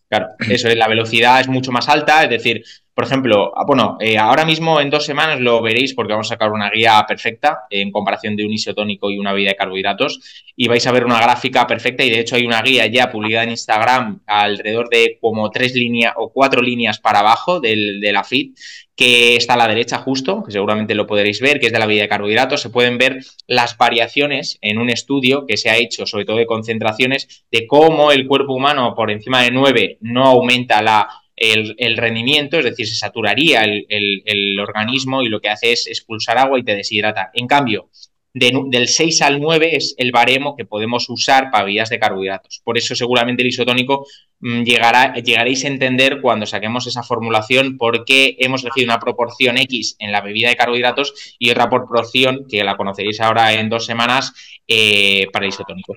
Claro, 0.09 0.29
eso 0.39 0.69
es, 0.69 0.77
la 0.77 0.89
velocidad 0.89 1.41
es 1.41 1.49
mucho 1.49 1.73
más 1.73 1.91
alta, 1.91 2.23
es 2.23 2.31
decir, 2.31 2.65
por 2.97 3.05
ejemplo, 3.05 3.53
ah, 3.55 3.65
bueno, 3.67 3.99
eh, 4.01 4.17
ahora 4.17 4.47
mismo 4.47 4.81
en 4.81 4.89
dos 4.89 5.05
semanas 5.05 5.39
lo 5.39 5.61
veréis 5.61 5.93
porque 5.93 6.15
vamos 6.15 6.29
a 6.29 6.35
sacar 6.35 6.51
una 6.51 6.71
guía 6.71 7.05
perfecta 7.07 7.65
en 7.69 7.93
comparación 7.93 8.37
de 8.37 8.47
un 8.47 8.55
isotónico 8.55 9.11
y 9.11 9.19
una 9.19 9.35
vida 9.35 9.51
de 9.51 9.55
carbohidratos 9.55 10.19
y 10.57 10.67
vais 10.67 10.87
a 10.87 10.93
ver 10.93 11.05
una 11.05 11.21
gráfica 11.21 11.67
perfecta 11.67 12.05
y 12.05 12.09
de 12.09 12.21
hecho 12.21 12.37
hay 12.37 12.47
una 12.47 12.63
guía 12.63 12.87
ya 12.87 13.11
publicada 13.11 13.45
en 13.45 13.51
Instagram 13.51 14.21
alrededor 14.25 14.89
de 14.89 15.19
como 15.21 15.51
tres 15.51 15.75
líneas 15.75 16.15
o 16.17 16.33
cuatro 16.33 16.63
líneas 16.63 16.99
para 16.99 17.19
abajo 17.19 17.61
del, 17.61 18.01
de 18.01 18.13
la 18.13 18.25
feed 18.25 18.53
que 18.97 19.37
está 19.37 19.53
a 19.53 19.59
la 19.59 19.69
derecha 19.69 19.99
justo, 19.99 20.43
que 20.43 20.53
seguramente 20.53 20.95
lo 20.95 21.07
podréis 21.07 21.43
ver, 21.43 21.61
que 21.61 21.67
es 21.67 21.73
de 21.75 21.79
la 21.79 21.85
vida 21.85 22.01
de 22.01 22.09
carbohidratos, 22.09 22.63
se 22.63 22.71
pueden 22.71 22.97
ver 22.97 23.19
las 23.47 23.77
variaciones 23.77 24.57
en 24.63 24.79
un 24.79 24.89
estudio 24.89 25.45
que 25.47 25.59
se 25.59 25.69
ha 25.69 25.77
hecho, 25.77 26.07
sobre 26.07 26.25
todo 26.25 26.39
de 26.39 26.47
concentraciones, 26.47 27.45
de 27.53 27.67
cómo 27.67 28.11
el 28.11 28.27
cuerpo 28.27 28.55
humano 28.55 28.95
por 28.95 29.11
encima 29.11 29.43
de 29.43 29.51
9 29.51 29.99
no 30.01 30.25
aumenta 30.25 30.81
la, 30.81 31.09
el, 31.37 31.97
rendimiento, 31.97 32.59
es 32.59 32.65
decir, 32.65 32.87
se 32.89 32.95
saturaría 32.95 33.63
el, 33.63 33.85
el, 33.89 34.59
organismo 34.59 35.23
y 35.23 35.29
lo 35.29 35.41
que 35.41 35.51
hace 35.51 35.73
es 35.73 35.87
expulsar 35.87 36.39
agua 36.39 36.59
y 36.59 36.65
te 36.65 36.75
deshidrata. 36.75 37.31
En 37.35 37.47
cambio, 37.47 37.91
del 38.33 38.89
6 38.89 39.23
al 39.23 39.41
9 39.41 39.77
es 39.77 39.95
el 39.97 40.13
baremo 40.13 40.57
que 40.57 40.67
podemos 40.67 41.09
usar 41.09 41.51
para 41.51 41.65
bebidas 41.65 41.89
de 41.89 41.99
carbohidratos. 41.99 42.61
Por 42.65 42.77
eso 42.77 42.95
seguramente 42.95 43.43
el 43.43 43.49
isotónico 43.49 44.07
mm, 44.41 44.63
llegará, 44.63 45.15
llegaréis 45.15 45.65
a 45.65 45.69
entender 45.69 46.21
cuando 46.21 46.45
saquemos 46.45 46.87
esa 46.87 47.03
formulación 47.03 47.79
por 47.79 48.05
qué 48.05 48.37
hemos 48.39 48.63
elegido 48.63 48.93
una 48.93 49.01
proporción 49.01 49.57
X 49.57 49.97
en 50.01 50.13
la 50.13 50.21
bebida 50.21 50.51
de 50.51 50.57
carbohidratos 50.57 51.37
y 51.39 51.51
otra 51.51 51.71
proporción, 51.71 52.47
que 52.47 52.63
la 52.63 52.77
conoceréis 52.77 53.21
ahora 53.21 53.55
en 53.55 53.71
dos 53.71 53.87
semanas, 53.87 54.35
eh, 54.69 55.27
para 55.33 55.47
el 55.47 55.51
isotónico. 55.51 55.95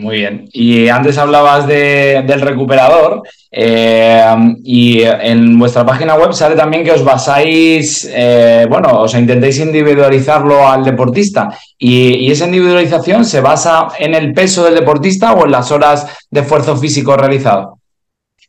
Muy 0.00 0.16
bien. 0.16 0.48
Y 0.52 0.88
antes 0.88 1.18
hablabas 1.18 1.66
del 1.66 2.40
recuperador 2.40 3.22
eh, 3.50 4.24
y 4.64 5.02
en 5.02 5.58
vuestra 5.58 5.84
página 5.84 6.14
web 6.14 6.32
sale 6.32 6.56
también 6.56 6.84
que 6.84 6.92
os 6.92 7.04
basáis, 7.04 8.08
eh, 8.10 8.66
bueno, 8.68 9.00
os 9.00 9.14
intentéis 9.14 9.58
individualizarlo 9.58 10.66
al 10.66 10.84
deportista. 10.84 11.50
Y, 11.78 12.14
y, 12.14 12.30
esa 12.30 12.46
individualización 12.46 13.26
se 13.26 13.42
basa 13.42 13.88
en 13.98 14.14
el 14.14 14.32
peso 14.32 14.64
del 14.64 14.74
deportista 14.74 15.34
o 15.34 15.44
en 15.44 15.52
las 15.52 15.70
horas 15.70 16.06
de 16.30 16.40
esfuerzo 16.40 16.76
físico 16.76 17.16
realizado. 17.16 17.80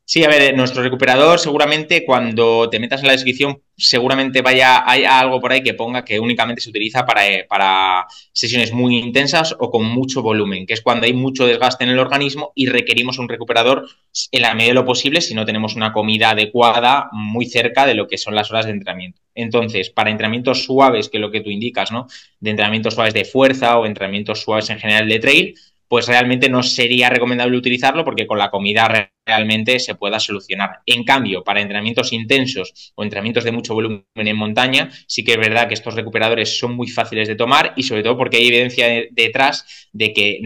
Sí, 0.06 0.24
a 0.24 0.28
ver, 0.28 0.56
nuestro 0.58 0.84
recuperador 0.84 1.40
seguramente 1.40 2.04
cuando 2.06 2.70
te 2.70 2.80
metas 2.80 3.02
en 3.02 3.08
la 3.08 3.14
descripción 3.14 3.62
seguramente 3.82 4.41
vaya 4.44 4.84
hay 4.89 5.06
algo 5.06 5.41
por 5.41 5.52
ahí 5.52 5.63
que 5.63 5.74
ponga 5.74 6.06
que 6.06 6.20
únicamente 6.20 6.62
se 6.62 6.70
utiliza 6.70 7.04
para, 7.06 7.28
eh, 7.28 7.46
para 7.50 8.06
sesiones 8.32 8.72
muy 8.72 8.98
intensas 8.98 9.56
o 9.60 9.72
con 9.72 9.86
mucho 9.86 10.22
volumen, 10.22 10.67
que 10.67 10.74
es 10.74 10.82
cuando 10.82 11.08
hay 11.08 11.13
mucho 11.13 11.48
desgaste 11.48 11.84
en 11.84 11.89
el 11.89 12.00
organismo 12.00 12.52
y 12.54 12.67
requerimos 12.67 13.17
un 13.17 13.28
recuperador 13.28 13.88
en 14.32 14.41
la 14.41 14.54
medida 14.54 14.70
de 14.70 14.76
lo 14.76 14.86
posible 14.86 15.22
si 15.22 15.34
no 15.34 15.46
tenemos 15.46 15.76
una 15.76 15.91
comida 15.91 16.30
adecuada 16.30 17.10
muy 17.12 17.48
cerca 17.48 17.88
de 17.88 17.96
lo 17.96 18.08
que 18.08 18.17
son 18.20 18.36
las 18.36 18.52
horas 18.52 18.65
de 18.65 18.72
entrenamiento. 18.72 19.20
Entonces, 19.34 19.89
para 19.89 20.12
entrenamientos 20.12 20.63
suaves, 20.63 21.10
que 21.10 21.17
es 21.17 21.22
lo 21.22 21.32
que 21.32 21.41
tú 21.41 21.50
indicas, 21.50 21.91
¿no? 21.91 22.08
De 22.39 22.52
entrenamientos 22.52 22.94
suaves 22.94 23.13
de 23.13 23.26
fuerza 23.26 23.80
o 23.80 23.86
entrenamientos 23.86 24.41
suaves 24.41 24.70
en 24.70 24.80
general 24.80 25.08
de 25.08 25.20
trail, 25.20 25.56
pues 25.88 26.08
realmente 26.08 26.50
no 26.50 26.63
sería 26.63 27.10
recomendable 27.10 27.58
utilizarlo 27.58 28.06
porque 28.06 28.28
con 28.28 28.38
la 28.38 28.50
comida 28.50 28.88
realmente 29.26 29.80
se 29.80 29.96
pueda 29.96 30.20
solucionar. 30.20 30.82
En 30.86 31.04
cambio, 31.04 31.44
para 31.44 31.62
entrenamientos 31.62 32.14
intensos 32.14 32.94
o 32.96 33.04
entrenamientos 33.04 33.44
de 33.44 33.52
mucho 33.52 33.74
volumen 33.74 34.04
en 34.16 34.36
montaña, 34.36 34.90
sí 35.08 35.24
que 35.24 35.34
es 35.34 35.38
verdad 35.38 35.68
que 35.68 35.74
estos 35.74 35.96
recuperadores 35.96 36.58
son 36.58 36.76
muy 36.76 36.88
fáciles 36.88 37.28
de 37.28 37.36
tomar 37.36 37.74
y 37.76 37.84
sobre 37.84 38.04
todo 38.04 38.18
porque 38.18 38.38
hay 38.38 38.48
evidencia 38.48 38.88
detrás 39.12 39.90
de 39.94 40.14
que, 40.14 40.40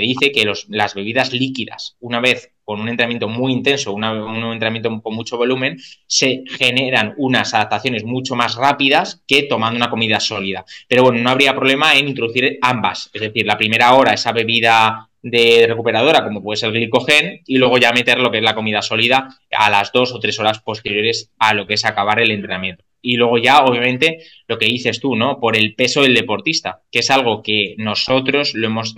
dice 0.00 0.32
que 0.32 0.52
las 0.68 0.94
bebidas 0.94 1.32
líquidas, 1.32 1.96
una 2.00 2.20
vez 2.20 2.52
con 2.64 2.80
un 2.80 2.88
entrenamiento 2.88 3.28
muy 3.28 3.52
intenso, 3.52 3.92
un 3.92 4.02
entrenamiento 4.04 5.00
con 5.00 5.14
mucho 5.14 5.36
volumen, 5.36 5.78
se 6.08 6.42
generan 6.58 7.14
unas 7.16 7.54
adaptaciones 7.54 8.02
mucho 8.02 8.34
más 8.34 8.56
rápidas 8.56 9.22
que 9.28 9.44
tomando 9.44 9.76
una 9.76 9.88
comida 9.88 10.18
sólida. 10.18 10.64
Pero 10.88 11.04
bueno, 11.04 11.20
no 11.20 11.30
habría 11.30 11.54
problema 11.54 11.94
en 11.94 12.08
introducir 12.08 12.58
ambas, 12.60 13.08
es 13.12 13.20
decir, 13.20 13.46
la 13.46 13.56
primera 13.56 13.94
hora 13.94 14.14
esa 14.14 14.32
bebida 14.32 15.08
de 15.30 15.66
recuperadora, 15.66 16.22
como 16.22 16.42
puede 16.42 16.56
ser 16.56 16.68
el 16.68 16.76
glicogen, 16.76 17.42
y 17.46 17.58
luego 17.58 17.78
ya 17.78 17.92
meter 17.92 18.18
lo 18.18 18.30
que 18.30 18.38
es 18.38 18.44
la 18.44 18.54
comida 18.54 18.80
sólida 18.80 19.28
a 19.50 19.70
las 19.70 19.90
dos 19.92 20.12
o 20.12 20.20
tres 20.20 20.38
horas 20.38 20.60
posteriores 20.60 21.32
a 21.38 21.52
lo 21.52 21.66
que 21.66 21.74
es 21.74 21.84
acabar 21.84 22.20
el 22.20 22.30
entrenamiento. 22.30 22.85
Y 23.06 23.16
luego 23.16 23.38
ya, 23.38 23.64
obviamente, 23.64 24.18
lo 24.48 24.58
que 24.58 24.66
dices 24.66 24.98
tú, 24.98 25.14
¿no? 25.14 25.38
Por 25.38 25.56
el 25.56 25.76
peso 25.76 26.02
del 26.02 26.14
deportista, 26.14 26.82
que 26.90 26.98
es 26.98 27.10
algo 27.10 27.40
que 27.40 27.76
nosotros 27.78 28.54
lo 28.54 28.66
hemos 28.66 28.94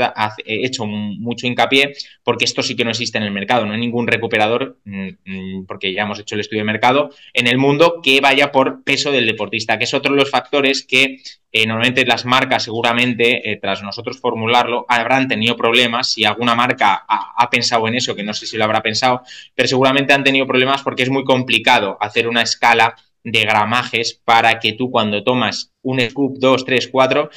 hecho 0.47 0.87
mucho 0.87 1.47
hincapié, 1.47 1.93
porque 2.23 2.47
esto 2.47 2.63
sí 2.63 2.75
que 2.75 2.85
no 2.85 2.91
existe 2.91 3.19
en 3.19 3.25
el 3.25 3.31
mercado, 3.31 3.67
no 3.67 3.75
hay 3.75 3.81
ningún 3.81 4.07
recuperador, 4.07 4.79
mm, 4.85 5.09
mm, 5.25 5.67
porque 5.67 5.93
ya 5.93 6.05
hemos 6.05 6.19
hecho 6.19 6.37
el 6.37 6.41
estudio 6.41 6.63
de 6.63 6.73
mercado, 6.73 7.11
en 7.35 7.47
el 7.47 7.59
mundo 7.59 8.01
que 8.03 8.23
vaya 8.23 8.51
por 8.51 8.83
peso 8.83 9.13
del 9.13 9.27
deportista, 9.27 9.77
que 9.77 9.85
es 9.85 9.93
otro 9.93 10.15
de 10.15 10.21
los 10.21 10.31
factores 10.31 10.87
que 10.87 11.19
eh, 11.51 11.67
normalmente 11.67 12.05
las 12.05 12.27
marcas 12.27 12.65
seguramente, 12.65 13.51
eh, 13.51 13.59
tras 13.61 13.83
nosotros 13.83 14.21
formularlo, 14.21 14.85
habrán 14.89 15.29
tenido 15.29 15.57
problemas. 15.57 16.13
Si 16.13 16.25
alguna 16.25 16.55
marca 16.55 17.07
ha, 17.09 17.51
pensado 17.51 17.89
en 17.89 17.95
eso, 17.95 18.15
que 18.15 18.23
no 18.23 18.35
sé 18.35 18.47
si 18.47 18.59
lo 18.59 18.65
habrá 18.65 18.83
pensado, 18.83 19.23
pero 19.55 19.69
seguramente 19.69 20.13
han 20.13 20.25
tenido 20.25 20.47
problemas 20.47 20.83
porque 20.83 21.05
es 21.05 21.11
muy 21.11 21.25
complicado 21.25 21.97
hacer 22.01 22.29
una 22.29 22.43
escala 22.43 22.97
de 23.31 23.41
gramajes 23.45 24.21
para 24.25 24.59
que 24.59 24.73
tú 24.73 24.91
cuando 24.91 25.23
tomas 25.23 25.73
un 25.83 26.01
scoop 26.01 26.39
2, 26.39 26.65
3, 26.65 26.89
4 26.89 27.31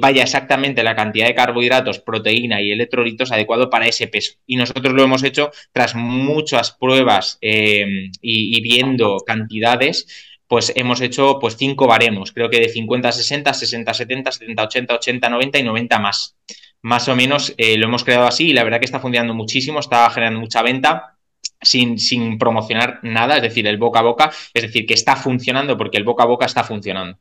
vaya 0.00 0.22
exactamente 0.22 0.82
la 0.82 0.96
cantidad 0.96 1.26
de 1.26 1.34
carbohidratos, 1.34 2.00
proteína 2.00 2.60
y 2.60 2.72
electrolitos 2.72 3.32
adecuado 3.32 3.70
para 3.70 3.86
ese 3.86 4.08
peso. 4.08 4.32
Y 4.46 4.56
nosotros 4.56 4.94
lo 4.94 5.02
hemos 5.02 5.22
hecho 5.22 5.50
tras 5.72 5.94
muchas 5.94 6.72
pruebas 6.72 7.38
eh, 7.40 8.10
y, 8.20 8.60
viendo 8.62 9.18
cantidades 9.26 10.06
pues 10.48 10.72
hemos 10.76 11.00
hecho 11.00 11.38
pues 11.40 11.56
cinco 11.56 11.88
baremos, 11.88 12.30
creo 12.30 12.48
que 12.48 12.60
de 12.60 12.68
50 12.68 13.08
a 13.08 13.12
60, 13.12 13.52
60 13.52 13.90
a 13.90 13.94
70, 13.94 14.32
70 14.32 14.62
a 14.62 14.66
80, 14.66 14.94
80 14.94 15.26
a 15.26 15.30
90 15.30 15.58
y 15.58 15.62
90 15.64 15.98
más. 15.98 16.36
Más 16.82 17.08
o 17.08 17.16
menos 17.16 17.52
eh, 17.58 17.76
lo 17.76 17.86
hemos 17.86 18.04
creado 18.04 18.28
así 18.28 18.50
y 18.50 18.52
la 18.52 18.62
verdad 18.62 18.78
que 18.78 18.84
está 18.84 19.00
funcionando 19.00 19.34
muchísimo, 19.34 19.80
está 19.80 20.08
generando 20.10 20.38
mucha 20.38 20.62
venta 20.62 21.15
sin, 21.60 21.98
sin 21.98 22.38
promocionar 22.38 23.00
nada, 23.02 23.36
es 23.36 23.42
decir, 23.42 23.66
el 23.66 23.78
boca 23.78 24.00
a 24.00 24.02
boca, 24.02 24.30
es 24.52 24.62
decir, 24.62 24.86
que 24.86 24.94
está 24.94 25.16
funcionando 25.16 25.76
porque 25.76 25.98
el 25.98 26.04
boca 26.04 26.24
a 26.24 26.26
boca 26.26 26.46
está 26.46 26.64
funcionando. 26.64 27.18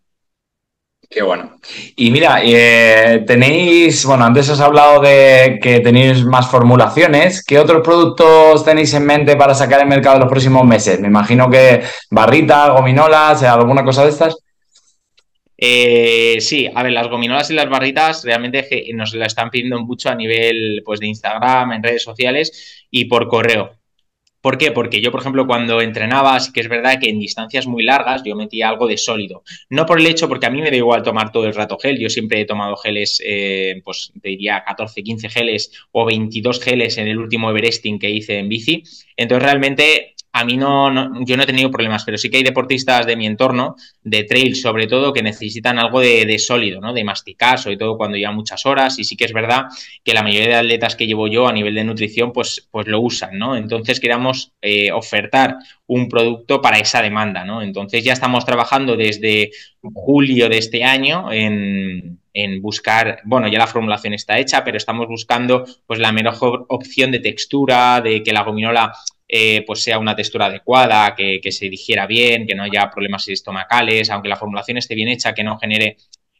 Qué 1.09 1.21
bueno. 1.21 1.59
Y 1.95 2.09
mira, 2.09 2.41
eh, 2.43 3.23
tenéis, 3.27 4.05
bueno, 4.05 4.25
antes 4.25 4.49
has 4.49 4.59
hablado 4.59 5.01
de 5.01 5.59
que 5.61 5.79
tenéis 5.79 6.23
más 6.25 6.49
formulaciones. 6.49 7.43
¿Qué 7.45 7.59
otros 7.59 7.83
productos 7.83 8.65
tenéis 8.65 8.93
en 8.93 9.05
mente 9.05 9.35
para 9.35 9.53
sacar 9.53 9.81
el 9.81 9.87
mercado 9.87 10.15
en 10.15 10.21
los 10.21 10.29
próximos 10.29 10.65
meses? 10.65 10.99
Me 10.99 11.07
imagino 11.07 11.49
que 11.49 11.83
barritas, 12.09 12.71
gominolas, 12.71 13.43
alguna 13.43 13.83
cosa 13.83 14.03
de 14.03 14.09
estas. 14.09 14.37
Eh, 15.57 16.37
sí, 16.41 16.69
a 16.73 16.83
ver, 16.83 16.91
las 16.91 17.07
gominolas 17.07 17.49
y 17.49 17.53
las 17.53 17.69
barritas 17.69 18.23
realmente 18.23 18.67
nos 18.93 19.13
la 19.13 19.27
están 19.27 19.49
pidiendo 19.49 19.79
mucho 19.79 20.09
a 20.09 20.15
nivel 20.15 20.81
pues, 20.83 20.99
de 20.99 21.07
Instagram, 21.07 21.73
en 21.73 21.83
redes 21.83 22.03
sociales 22.03 22.85
y 22.89 23.05
por 23.05 23.27
correo. 23.27 23.71
¿Por 24.45 24.59
qué? 24.59 24.71
Porque 24.71 25.01
yo, 25.01 25.11
por 25.11 25.21
ejemplo, 25.21 25.47
cuando 25.47 25.81
entrenaba, 25.81 26.39
sí 26.39 26.53
que 26.53 26.59
es 26.59 26.69
verdad 26.69 26.99
que 27.01 27.09
en 27.09 27.17
distancias 27.17 27.65
muy 27.65 27.81
largas 27.81 28.21
yo 28.23 28.35
metía 28.35 28.69
algo 28.69 28.85
de 28.85 28.95
sólido. 28.95 29.41
No 29.71 29.87
por 29.87 29.99
el 29.99 30.05
hecho, 30.05 30.29
porque 30.29 30.45
a 30.45 30.51
mí 30.51 30.61
me 30.61 30.69
da 30.69 30.75
igual 30.75 31.01
tomar 31.01 31.31
todo 31.31 31.47
el 31.47 31.55
rato 31.55 31.79
gel. 31.79 31.97
Yo 31.97 32.11
siempre 32.11 32.41
he 32.41 32.45
tomado 32.45 32.77
geles, 32.77 33.19
eh, 33.25 33.81
pues 33.83 34.13
te 34.21 34.29
diría 34.29 34.63
14, 34.63 35.01
15 35.01 35.29
geles 35.29 35.71
o 35.91 36.05
22 36.05 36.61
geles 36.61 36.99
en 36.99 37.07
el 37.07 37.17
último 37.17 37.49
Everesting 37.49 37.97
que 37.97 38.11
hice 38.11 38.37
en 38.37 38.47
bici. 38.47 38.83
Entonces, 39.17 39.41
realmente 39.41 40.13
a 40.37 40.43
mí 40.43 40.57
no, 40.57 40.91
yo 41.23 41.37
no 41.37 41.43
he 41.43 41.45
tenido 41.45 41.71
problemas, 41.71 42.03
pero 42.03 42.17
sí 42.17 42.29
que 42.29 42.35
hay 42.35 42.43
deportistas 42.43 43.05
de 43.05 43.15
mi 43.15 43.25
entorno, 43.25 43.77
de 44.03 44.25
trail 44.25 44.53
sobre 44.57 44.85
todo, 44.85 45.13
que 45.13 45.23
necesitan 45.23 45.79
algo 45.79 46.01
de, 46.01 46.37
sólido, 46.39 46.81
¿no? 46.81 46.91
De 46.91 47.05
masticar, 47.05 47.57
sobre 47.57 47.77
todo 47.77 47.95
cuando 47.95 48.17
llevan 48.17 48.35
muchas 48.35 48.65
horas. 48.65 48.99
Y 48.99 49.05
sí 49.05 49.15
que 49.15 49.23
es 49.23 49.31
verdad 49.31 49.67
que 50.03 50.13
la 50.13 50.23
mayoría 50.23 50.49
de 50.49 50.55
atletas 50.55 50.97
que 50.97 51.07
llevo 51.07 51.29
yo 51.29 51.47
a 51.47 51.53
nivel 51.53 51.73
de 51.73 51.85
nutrición, 51.85 52.33
pues, 52.33 52.67
pues 52.69 52.85
lo 52.85 52.99
usan, 52.99 53.39
¿no? 53.39 53.55
Entonces 53.55 54.01
queríamos 54.01 54.51
eh, 54.61 54.91
ofertar 54.91 55.55
un 55.87 56.09
producto 56.09 56.61
para 56.61 56.79
esa 56.79 57.01
demanda, 57.01 57.45
¿no? 57.45 57.61
Entonces 57.61 58.03
ya 58.03 58.11
estamos 58.11 58.45
trabajando 58.45 58.97
desde 58.97 59.51
julio 59.93 60.49
de 60.49 60.57
este 60.57 60.83
año 60.83 61.31
en, 61.31 62.19
en 62.33 62.61
buscar, 62.61 63.21
bueno, 63.23 63.47
ya 63.47 63.57
la 63.57 63.67
formulación 63.67 64.13
está 64.13 64.37
hecha, 64.37 64.65
pero 64.65 64.75
estamos 64.75 65.07
buscando 65.07 65.65
pues 65.87 65.99
la 65.99 66.11
mejor 66.11 66.65
opción 66.67 67.11
de 67.11 67.19
textura, 67.19 68.01
de 68.01 68.21
que 68.21 68.33
la 68.33 68.43
gominola 68.43 68.91
eh, 69.27 69.63
pues 69.65 69.83
sea 69.83 69.97
una 69.99 70.15
textura 70.15 70.45
adecuada, 70.45 71.15
que, 71.15 71.51
se 71.51 71.69
digiera 71.69 72.05
bien, 72.05 72.45
que 72.45 72.55
no 72.55 72.63
haya 72.63 72.89
problemas 72.89 73.27
estomacales, 73.27 74.09
aunque 74.09 74.29
la 74.29 74.37
formulación 74.37 74.77
esté 74.77 74.95
bien 74.95 75.09
hecha, 75.09 75.33
que 75.33 75.43
no 75.43 75.57
genere 75.57 75.97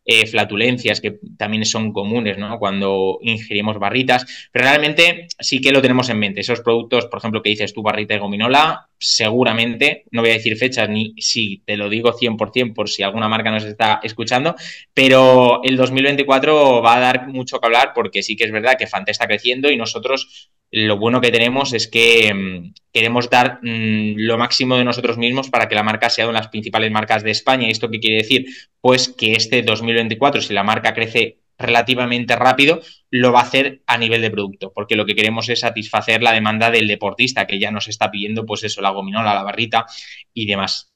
eh, 0.08 0.28
flatulencias 0.28 1.02
que 1.02 1.18
también 1.36 1.66
son 1.66 1.92
comunes 1.92 2.38
cuando 2.60 3.18
ingerimos 3.22 3.80
barritas, 3.80 4.50
pero 4.52 4.66
realmente 4.66 5.28
sí 5.40 5.60
que 5.60 5.72
lo 5.72 5.82
tenemos 5.82 6.10
en 6.10 6.20
mente. 6.20 6.42
Esos 6.42 6.62
productos, 6.62 7.08
por 7.08 7.18
ejemplo, 7.18 7.42
que 7.42 7.50
dices 7.50 7.74
tú, 7.74 7.82
barrita 7.82 8.14
de 8.14 8.20
gominola, 8.20 8.88
seguramente, 9.00 10.06
no 10.12 10.22
voy 10.22 10.32
a 10.32 10.34
decir 10.34 10.58
fechas 10.58 10.90
ni 10.90 11.14
si 11.18 11.62
te 11.66 11.78
lo 11.78 11.90
digo 11.90 12.14
100% 12.14 12.74
por 12.74 12.90
si 12.90 13.04
alguna 13.04 13.28
marca 13.28 13.52
nos 13.52 13.64
está 13.64 14.00
escuchando, 14.04 14.56
pero 14.94 15.62
el 15.64 15.78
2024 15.78 16.82
va 16.82 16.96
a 16.96 17.00
dar 17.00 17.28
mucho 17.28 17.60
que 17.60 17.66
hablar 17.66 17.92
porque 17.94 18.24
sí 18.24 18.36
que 18.36 18.46
es 18.46 18.52
verdad 18.52 18.78
que 18.78 18.88
Fante 18.88 19.12
está 19.12 19.28
creciendo 19.28 19.70
y 19.70 19.78
nosotros 19.78 20.50
lo 20.72 20.98
bueno 20.98 21.22
que 21.22 21.32
tenemos 21.32 21.74
es 21.74 21.88
que 21.88 22.34
mm, 22.34 22.74
queremos 22.92 23.30
dar 23.30 23.60
mm, 23.62 24.16
lo 24.18 24.38
máximo 24.38 24.76
de 24.76 24.84
nosotros 24.84 25.18
mismos 25.18 25.50
para 25.50 25.70
que 25.70 25.76
la 25.76 25.84
marca 25.84 26.10
sea 26.10 26.26
una 26.26 26.40
de 26.40 26.44
las 26.44 26.50
principales 26.50 26.92
marcas 26.92 27.24
de 27.24 27.32
España. 27.32 27.68
¿Y 27.68 27.72
esto 27.72 27.90
qué 27.90 28.00
quiere 28.00 28.18
decir? 28.18 28.46
Pues 28.82 29.08
que 29.10 29.34
este 29.34 29.62
2024, 29.62 30.42
si 30.42 30.54
la 30.54 30.64
marca 30.64 30.94
crece 30.94 31.38
relativamente 31.58 32.36
rápido, 32.36 32.82
lo 33.10 33.32
va 33.32 33.40
a 33.40 33.44
hacer 33.44 33.82
a 33.88 33.98
nivel 33.98 34.22
de 34.22 34.32
producto, 34.32 34.72
porque 34.74 34.96
lo 34.96 35.06
que 35.06 35.16
queremos 35.16 35.48
es 35.50 35.62
satisfacer 35.62 36.22
la 36.22 36.32
demanda 36.32 36.72
del 36.72 36.88
deportista, 36.88 37.48
que 37.48 37.60
ya 37.60 37.72
nos 37.72 37.88
está 37.88 38.12
pidiendo, 38.12 38.46
pues 38.46 38.64
eso, 38.64 38.82
la 38.82 38.90
gominola, 38.90 39.34
la 39.34 39.44
barrita 39.44 39.86
y 40.34 40.46
demás. 40.46 40.92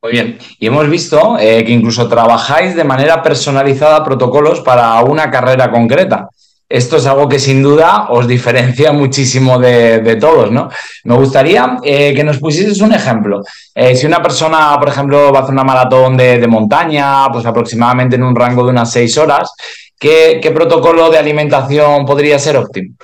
Muy 0.00 0.12
bien, 0.12 0.38
y 0.60 0.66
hemos 0.66 0.88
visto 0.88 1.38
eh, 1.40 1.64
que 1.64 1.72
incluso 1.72 2.08
trabajáis 2.08 2.76
de 2.76 2.84
manera 2.84 3.20
personalizada 3.20 4.04
protocolos 4.04 4.60
para 4.60 5.00
una 5.02 5.28
carrera 5.28 5.72
concreta 5.72 6.28
esto 6.68 6.98
es 6.98 7.06
algo 7.06 7.28
que 7.28 7.38
sin 7.38 7.62
duda 7.62 8.08
os 8.10 8.28
diferencia 8.28 8.92
muchísimo 8.92 9.58
de, 9.58 10.16
todos, 10.16 10.50
¿no? 10.50 10.68
Me 11.04 11.14
gustaría 11.16 11.78
eh, 11.82 12.12
que 12.14 12.22
nos 12.22 12.38
pusieses 12.38 12.80
un 12.82 12.92
ejemplo. 12.92 13.40
Eh, 13.74 13.96
si 13.96 14.06
una 14.06 14.22
persona, 14.22 14.76
por 14.78 14.88
ejemplo, 14.88 15.32
va 15.32 15.40
a 15.40 15.42
hacer 15.42 15.54
una 15.54 15.64
maratón 15.64 16.16
de, 16.16 16.46
montaña, 16.46 17.28
pues 17.32 17.46
aproximadamente 17.46 18.16
en 18.16 18.22
un 18.22 18.36
rango 18.36 18.64
de 18.64 18.70
unas 18.70 18.92
seis 18.92 19.16
horas, 19.16 19.50
¿qué, 19.98 20.40
protocolo 20.54 21.10
de 21.10 21.18
alimentación 21.18 22.04
podría 22.04 22.38
ser 22.38 22.58
óptimo? 22.58 22.94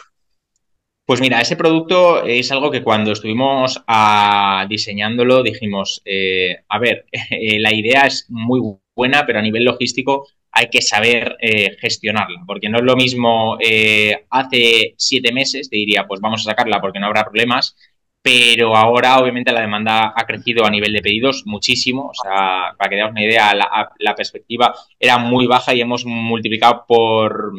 Pues 1.06 1.20
mira, 1.20 1.40
ese 1.40 1.56
producto 1.56 2.22
es 2.22 2.50
algo 2.50 2.70
que 2.70 2.82
cuando 2.82 3.12
estuvimos 3.12 3.82
ah, 3.86 4.66
diseñándolo 4.68 5.42
dijimos, 5.42 6.02
eh, 6.04 6.56
a 6.68 6.78
ver, 6.78 7.06
la 7.58 7.72
idea 7.72 8.02
es 8.02 8.26
muy 8.28 8.60
buena, 8.94 9.24
pero 9.26 9.38
a 9.38 9.42
nivel 9.42 9.64
logístico 9.64 10.26
hay 10.54 10.68
que 10.70 10.80
saber 10.80 11.36
eh, 11.40 11.76
gestionarla, 11.80 12.42
porque 12.46 12.68
no 12.68 12.78
es 12.78 12.84
lo 12.84 12.94
mismo 12.94 13.58
eh, 13.60 14.24
hace 14.30 14.94
siete 14.96 15.32
meses, 15.32 15.68
te 15.68 15.76
diría, 15.76 16.06
pues 16.06 16.20
vamos 16.20 16.42
a 16.42 16.50
sacarla 16.50 16.80
porque 16.80 17.00
no 17.00 17.06
habrá 17.06 17.24
problemas, 17.24 17.76
pero 18.22 18.76
ahora 18.76 19.18
obviamente 19.18 19.52
la 19.52 19.62
demanda 19.62 20.14
ha 20.16 20.26
crecido 20.26 20.64
a 20.64 20.70
nivel 20.70 20.92
de 20.92 21.02
pedidos 21.02 21.42
muchísimo, 21.44 22.10
o 22.10 22.14
sea, 22.14 22.72
para 22.78 22.88
que 22.88 22.96
demos 22.96 23.10
una 23.10 23.24
idea, 23.24 23.52
la, 23.54 24.14
perspectiva 24.14 24.72
era 24.98 25.18
muy 25.18 25.46
baja 25.46 25.74
y 25.74 25.80
hemos 25.80 26.06
multiplicado 26.06 26.84
por 26.86 27.52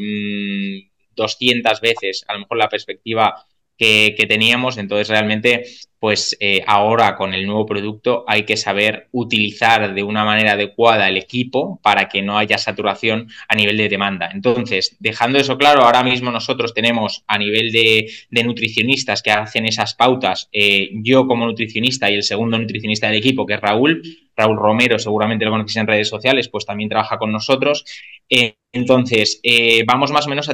200 1.15 1.79
mm, 1.79 1.81
veces 1.81 2.25
a 2.27 2.33
lo 2.33 2.39
mejor 2.39 2.57
la 2.57 2.69
perspectiva 2.69 3.45
que 3.77 4.25
teníamos, 4.27 4.77
entonces 4.77 5.09
realmente 5.09 5.65
pues 6.05 6.37
eh, 6.39 6.63
ahora 6.67 7.15
con 7.15 7.33
el 7.33 7.47
nuevo 7.47 7.65
producto 7.65 8.25
hay 8.27 8.43
que 8.43 8.57
saber 8.57 9.07
utilizar 9.11 9.95
de 9.95 10.03
una 10.03 10.23
manera 10.23 10.51
adecuada 10.51 11.09
el 11.09 11.17
equipo 11.17 11.79
para 11.81 12.09
que 12.09 12.21
no 12.21 12.37
haya 12.37 12.59
saturación 12.59 13.27
a 13.47 13.55
nivel 13.55 13.75
de 13.75 13.89
demanda. 13.89 14.29
Entonces, 14.31 14.97
dejando 14.99 15.39
eso 15.39 15.57
claro, 15.57 15.81
ahora 15.81 16.03
mismo 16.03 16.29
nosotros 16.29 16.75
tenemos 16.75 17.23
a 17.25 17.39
nivel 17.39 17.71
de, 17.71 18.07
nutricionistas 18.43 19.23
que 19.23 19.31
hacen 19.31 19.65
esas 19.65 19.95
pautas, 19.95 20.47
eh, 20.51 20.91
yo 20.93 21.25
como 21.25 21.47
nutricionista 21.47 22.11
y 22.11 22.13
el 22.13 22.21
segundo 22.21 22.59
nutricionista 22.59 23.07
del 23.07 23.17
equipo, 23.17 23.47
que 23.47 23.55
es 23.55 23.61
Raúl, 23.61 24.03
Raúl 24.37 24.57
Romero, 24.57 24.99
seguramente 24.99 25.45
lo 25.45 25.49
conocéis 25.49 25.77
en 25.77 25.87
redes 25.87 26.09
sociales, 26.09 26.49
pues 26.49 26.67
también 26.67 26.89
trabaja 26.89 27.17
con 27.17 27.31
nosotros. 27.31 27.83
Eh, 28.29 28.57
Entonces, 28.73 29.41
vamos 29.87 30.11
más 30.11 30.27
o 30.27 30.29
menos 30.29 30.51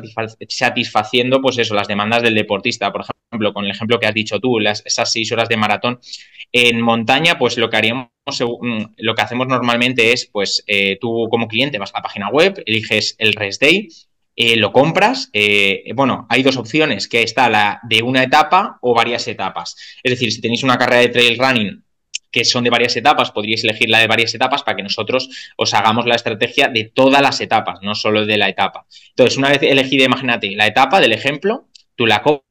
satisfaciendo, 0.48 1.42
pues 1.42 1.58
eso, 1.58 1.74
las 1.74 1.88
demandas 1.90 2.22
del 2.22 2.36
deportista. 2.36 2.92
Por 2.92 3.02
ejemplo, 3.02 3.54
con 3.54 3.66
el 3.66 3.72
ejemplo 3.72 4.00
que 4.00 4.08
has 4.08 4.14
dicho 4.14 4.40
tú, 4.40 4.60
esas 4.60 5.12
seis 5.12 5.32
horas 5.32 5.41
de 5.50 5.58
maratón. 5.58 6.00
En 6.52 6.82
montaña, 6.82 7.38
pues 7.38 7.58
lo 7.58 7.70
que 7.70 7.78
haríamos, 7.78 8.10
mm, 8.28 8.84
lo 8.98 9.16
que 9.16 9.22
hacemos 9.22 9.48
normalmente 9.48 10.12
es, 10.12 10.26
pues 10.26 10.64
eh, 10.68 10.98
tú 11.00 11.28
como 11.30 11.48
cliente 11.48 11.78
vas 11.80 11.94
a 11.94 12.00
la 12.00 12.04
página 12.04 12.30
web, 12.30 12.62
eliges 12.66 13.16
el 13.20 13.34
rest 13.34 13.62
day, 13.62 13.88
eh, 14.36 14.56
lo 14.58 14.72
compras. 14.72 15.30
bueno, 15.96 16.26
hay 16.30 16.44
dos 16.44 16.58
opciones, 16.58 17.08
que 17.08 17.24
está 17.24 17.50
la 17.50 17.80
de 17.84 18.02
una 18.02 18.24
etapa 18.24 18.78
o 18.82 18.94
varias 18.94 19.28
etapas. 19.28 19.76
Es 20.04 20.12
decir, 20.12 20.32
si 20.32 20.42
tenéis 20.42 20.64
una 20.64 20.78
carrera 20.78 21.02
de 21.02 21.10
trail 21.10 21.38
running 21.38 21.84
que 22.32 22.46
son 22.46 22.64
de 22.64 22.70
varias 22.70 22.96
etapas, 22.96 23.32
podríais 23.32 23.64
elegir 23.64 23.90
la 23.90 24.00
de 24.00 24.08
varias 24.08 24.34
etapas 24.34 24.64
para 24.64 24.78
que 24.78 24.84
nosotros 24.84 25.30
os 25.58 25.74
hagamos 25.74 26.06
la 26.06 26.16
estrategia 26.16 26.70
de 26.70 26.86
todas 26.86 27.22
las 27.22 27.42
etapas, 27.42 27.80
no 27.82 27.94
solo 27.94 28.26
de 28.26 28.38
la 28.38 28.50
etapa. 28.50 28.86
Entonces, 29.10 29.38
una 29.38 29.50
vez 29.50 29.62
elegida, 29.62 30.06
imagínate, 30.06 30.56
la 30.56 30.68
etapa 30.68 31.02
del 31.02 31.12
ejemplo, 31.12 31.68
tú 31.96 32.06
la 32.08 32.22
compras, 32.22 32.51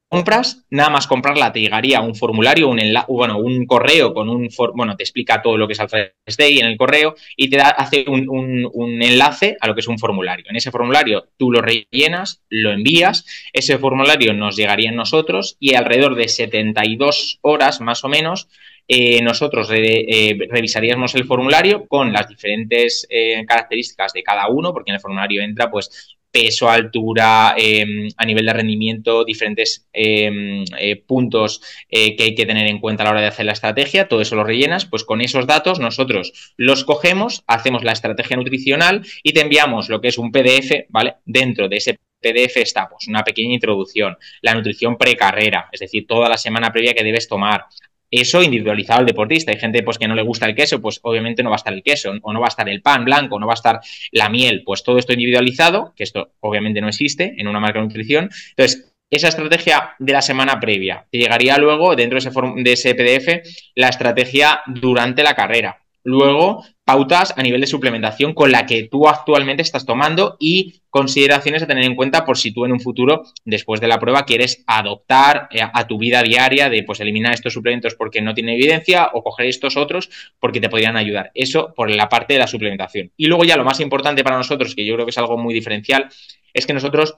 nada 0.71 0.91
más 0.91 1.07
comprarla 1.07 1.53
te 1.53 1.61
llegaría 1.61 2.01
un 2.01 2.15
formulario, 2.15 2.69
un 2.69 2.81
bueno, 3.09 3.39
un 3.39 3.65
correo 3.67 4.13
con 4.13 4.29
un, 4.29 4.49
bueno, 4.75 4.97
te 4.97 5.05
explica 5.05 5.41
todo 5.41 5.57
lo 5.57 5.67
que 5.67 5.75
es 5.75 5.81
Alpha 5.81 5.99
Day 6.37 6.59
en 6.59 6.67
el 6.67 6.77
correo 6.77 7.15
y 7.37 7.49
te 7.49 7.57
da, 7.57 7.69
hace 7.69 8.05
un, 8.09 8.27
un, 8.29 9.03
enlace 9.03 9.57
a 9.61 9.69
lo 9.69 9.75
que 9.75 9.81
es 9.81 9.89
un 9.89 9.99
formulario. 9.99 10.47
En 10.49 10.57
ese 10.57 10.71
formulario 10.71 11.29
tú 11.37 11.53
lo 11.53 11.63
rellenas, 11.63 12.43
lo 12.49 12.73
envías, 12.73 13.25
ese 13.53 13.79
formulario 13.79 14.35
nos 14.35 14.57
llegaría 14.57 14.91
a 14.91 14.95
nosotros 14.95 15.57
y 15.61 15.75
alrededor 15.75 16.17
de 16.17 16.29
72 16.29 17.39
horas 17.43 17.81
más 17.81 18.03
o 18.05 18.09
menos 18.09 18.49
eh, 18.93 19.23
nosotros 19.23 19.71
eh, 19.73 20.37
revisaríamos 20.51 21.15
el 21.15 21.25
formulario 21.25 21.87
con 21.87 22.13
las 22.13 22.29
diferentes 22.29 23.07
eh, 23.09 23.45
características 23.47 24.13
de 24.13 24.25
cada 24.25 24.49
uno, 24.49 24.73
porque 24.73 24.91
en 24.91 24.97
el 24.97 25.01
formulario 25.01 25.43
entra 25.43 25.71
pues 25.71 26.19
peso, 26.31 26.69
altura, 26.69 27.55
em, 27.57 28.09
a 28.17 28.25
nivel 28.25 28.47
de 28.47 28.53
rendimiento, 28.53 29.25
diferentes 29.25 29.89
em, 29.93 30.65
puntos 31.07 31.61
que 31.89 32.17
hay 32.19 32.35
que 32.35 32.47
tener 32.47 32.67
en 32.69 32.79
cuenta 32.81 33.03
a 33.03 33.05
la 33.07 33.11
hora 33.13 33.21
de 33.21 33.27
hacer 33.27 33.47
la 33.47 33.53
estrategia, 33.53 34.09
todo 34.09 34.21
eso 34.21 34.37
lo 34.37 34.45
rellenas, 34.45 34.87
pues 34.87 35.05
con 35.05 35.21
esos 35.21 35.47
datos 35.47 35.81
nosotros 35.81 36.33
los 36.57 36.85
cogemos, 36.85 37.43
hacemos 37.47 37.85
la 37.85 37.93
estrategia 37.93 38.37
nutricional 38.37 39.03
y 39.23 39.33
te 39.33 39.41
enviamos 39.41 39.89
lo 39.89 40.01
que 40.01 40.09
es 40.09 40.19
un 40.19 40.33
PDF, 40.33 40.87
¿vale? 40.89 41.17
Dentro 41.25 41.69
de 41.69 41.77
ese 41.77 41.99
PDF 42.21 42.57
está 42.59 42.89
pues, 42.89 43.09
una 43.09 43.25
pequeña 43.25 43.55
introducción, 43.55 44.17
la 44.43 44.55
nutrición 44.55 44.97
precarrera, 44.97 45.69
es 45.73 45.81
decir, 45.81 46.07
toda 46.07 46.29
la 46.29 46.37
semana 46.37 46.73
previa 46.73 46.95
que 46.95 47.05
debes 47.05 47.29
tomar, 47.29 47.65
eso 48.11 48.43
individualizado 48.43 49.01
al 49.01 49.07
deportista. 49.07 49.53
Hay 49.53 49.59
gente 49.59 49.83
pues 49.83 49.99
que 49.99 50.09
no 50.09 50.15
le 50.15 50.23
gusta 50.23 50.47
el 50.47 50.55
queso, 50.55 50.81
pues 50.81 51.01
obviamente 51.03 51.43
no 51.43 51.51
va 51.51 51.57
a 51.57 51.59
estar 51.59 51.73
el 51.73 51.83
queso, 51.83 52.13
o 52.23 52.33
no 52.33 52.41
va 52.41 52.47
a 52.47 52.49
estar 52.49 52.69
el 52.69 52.83
pan 52.83 53.05
blanco, 53.05 53.39
no 53.39 53.47
va 53.47 53.53
a 53.53 53.55
estar 53.55 53.81
la 54.13 54.29
miel, 54.29 54.63
pues 54.65 54.83
todo 54.83 54.99
esto 54.99 55.13
individualizado, 55.13 55.93
que 55.97 56.05
esto 56.05 56.33
obviamente 56.41 56.81
no 56.81 56.89
existe 56.89 57.35
en 57.39 57.47
una 57.49 57.61
marca 57.61 57.79
de 57.79 57.87
nutrición. 57.87 58.31
Entonces, 58.51 58.93
esa 59.11 59.29
estrategia 59.29 59.95
de 59.99 60.13
la 60.13 60.23
semana 60.23 60.61
previa. 60.61 61.05
Te 61.11 61.19
llegaría 61.19 61.59
luego, 61.59 61.97
dentro 61.97 62.19
de 62.21 62.29
ese, 62.29 62.41
de 62.63 62.73
ese 62.73 62.95
PDF, 62.95 63.49
la 63.75 63.89
estrategia 63.89 64.61
durante 64.67 65.23
la 65.23 65.35
carrera. 65.35 65.81
Luego, 66.03 66.65
pautas 66.85 67.35
a 67.37 67.43
nivel 67.43 67.61
de 67.61 67.67
suplementación 67.67 68.33
con 68.33 68.51
la 68.51 68.67
que 68.67 68.85
tú 68.85 69.07
actualmente 69.07 69.63
estás 69.63 69.85
tomando 69.85 70.37
y 70.41 70.83
consideraciones 70.89 71.63
a 71.63 71.67
tener 71.67 71.85
en 71.85 71.95
cuenta 71.95 72.25
por 72.25 72.39
si 72.39 72.53
tú 72.53 72.65
en 72.65 72.73
un 72.73 72.81
futuro, 72.81 73.23
después 73.45 73.81
de 73.81 73.89
la 73.89 74.01
prueba, 74.01 74.25
quieres 74.25 74.65
adoptar 74.67 75.49
eh, 75.51 75.61
a 75.63 75.87
tu 75.87 75.99
vida 75.99 76.23
diaria 76.23 76.69
de 76.69 76.83
pues 76.83 77.01
eliminar 77.01 77.35
estos 77.35 77.53
suplementos 77.53 77.95
porque 77.95 78.23
no 78.23 78.35
tiene 78.35 78.55
evidencia 78.55 79.11
o 79.13 79.23
coger 79.23 79.47
estos 79.47 79.77
otros 79.77 80.11
porque 80.39 80.61
te 80.61 80.69
podrían 80.69 80.97
ayudar. 80.97 81.31
Eso 81.35 81.73
por 81.77 81.91
la 81.91 82.09
parte 82.09 82.35
de 82.35 82.41
la 82.41 82.47
suplementación. 82.47 83.13
Y 83.17 83.27
luego 83.27 83.45
ya 83.45 83.57
lo 83.57 83.65
más 83.65 83.81
importante 83.81 84.25
para 84.25 84.39
nosotros, 84.39 84.75
que 84.75 84.85
yo 84.85 84.95
creo 84.95 85.07
que 85.07 85.11
es 85.11 85.19
algo 85.19 85.37
muy 85.37 85.55
diferencial, 85.55 86.09
es 86.53 86.67
que 86.67 86.73
nosotros 86.73 87.15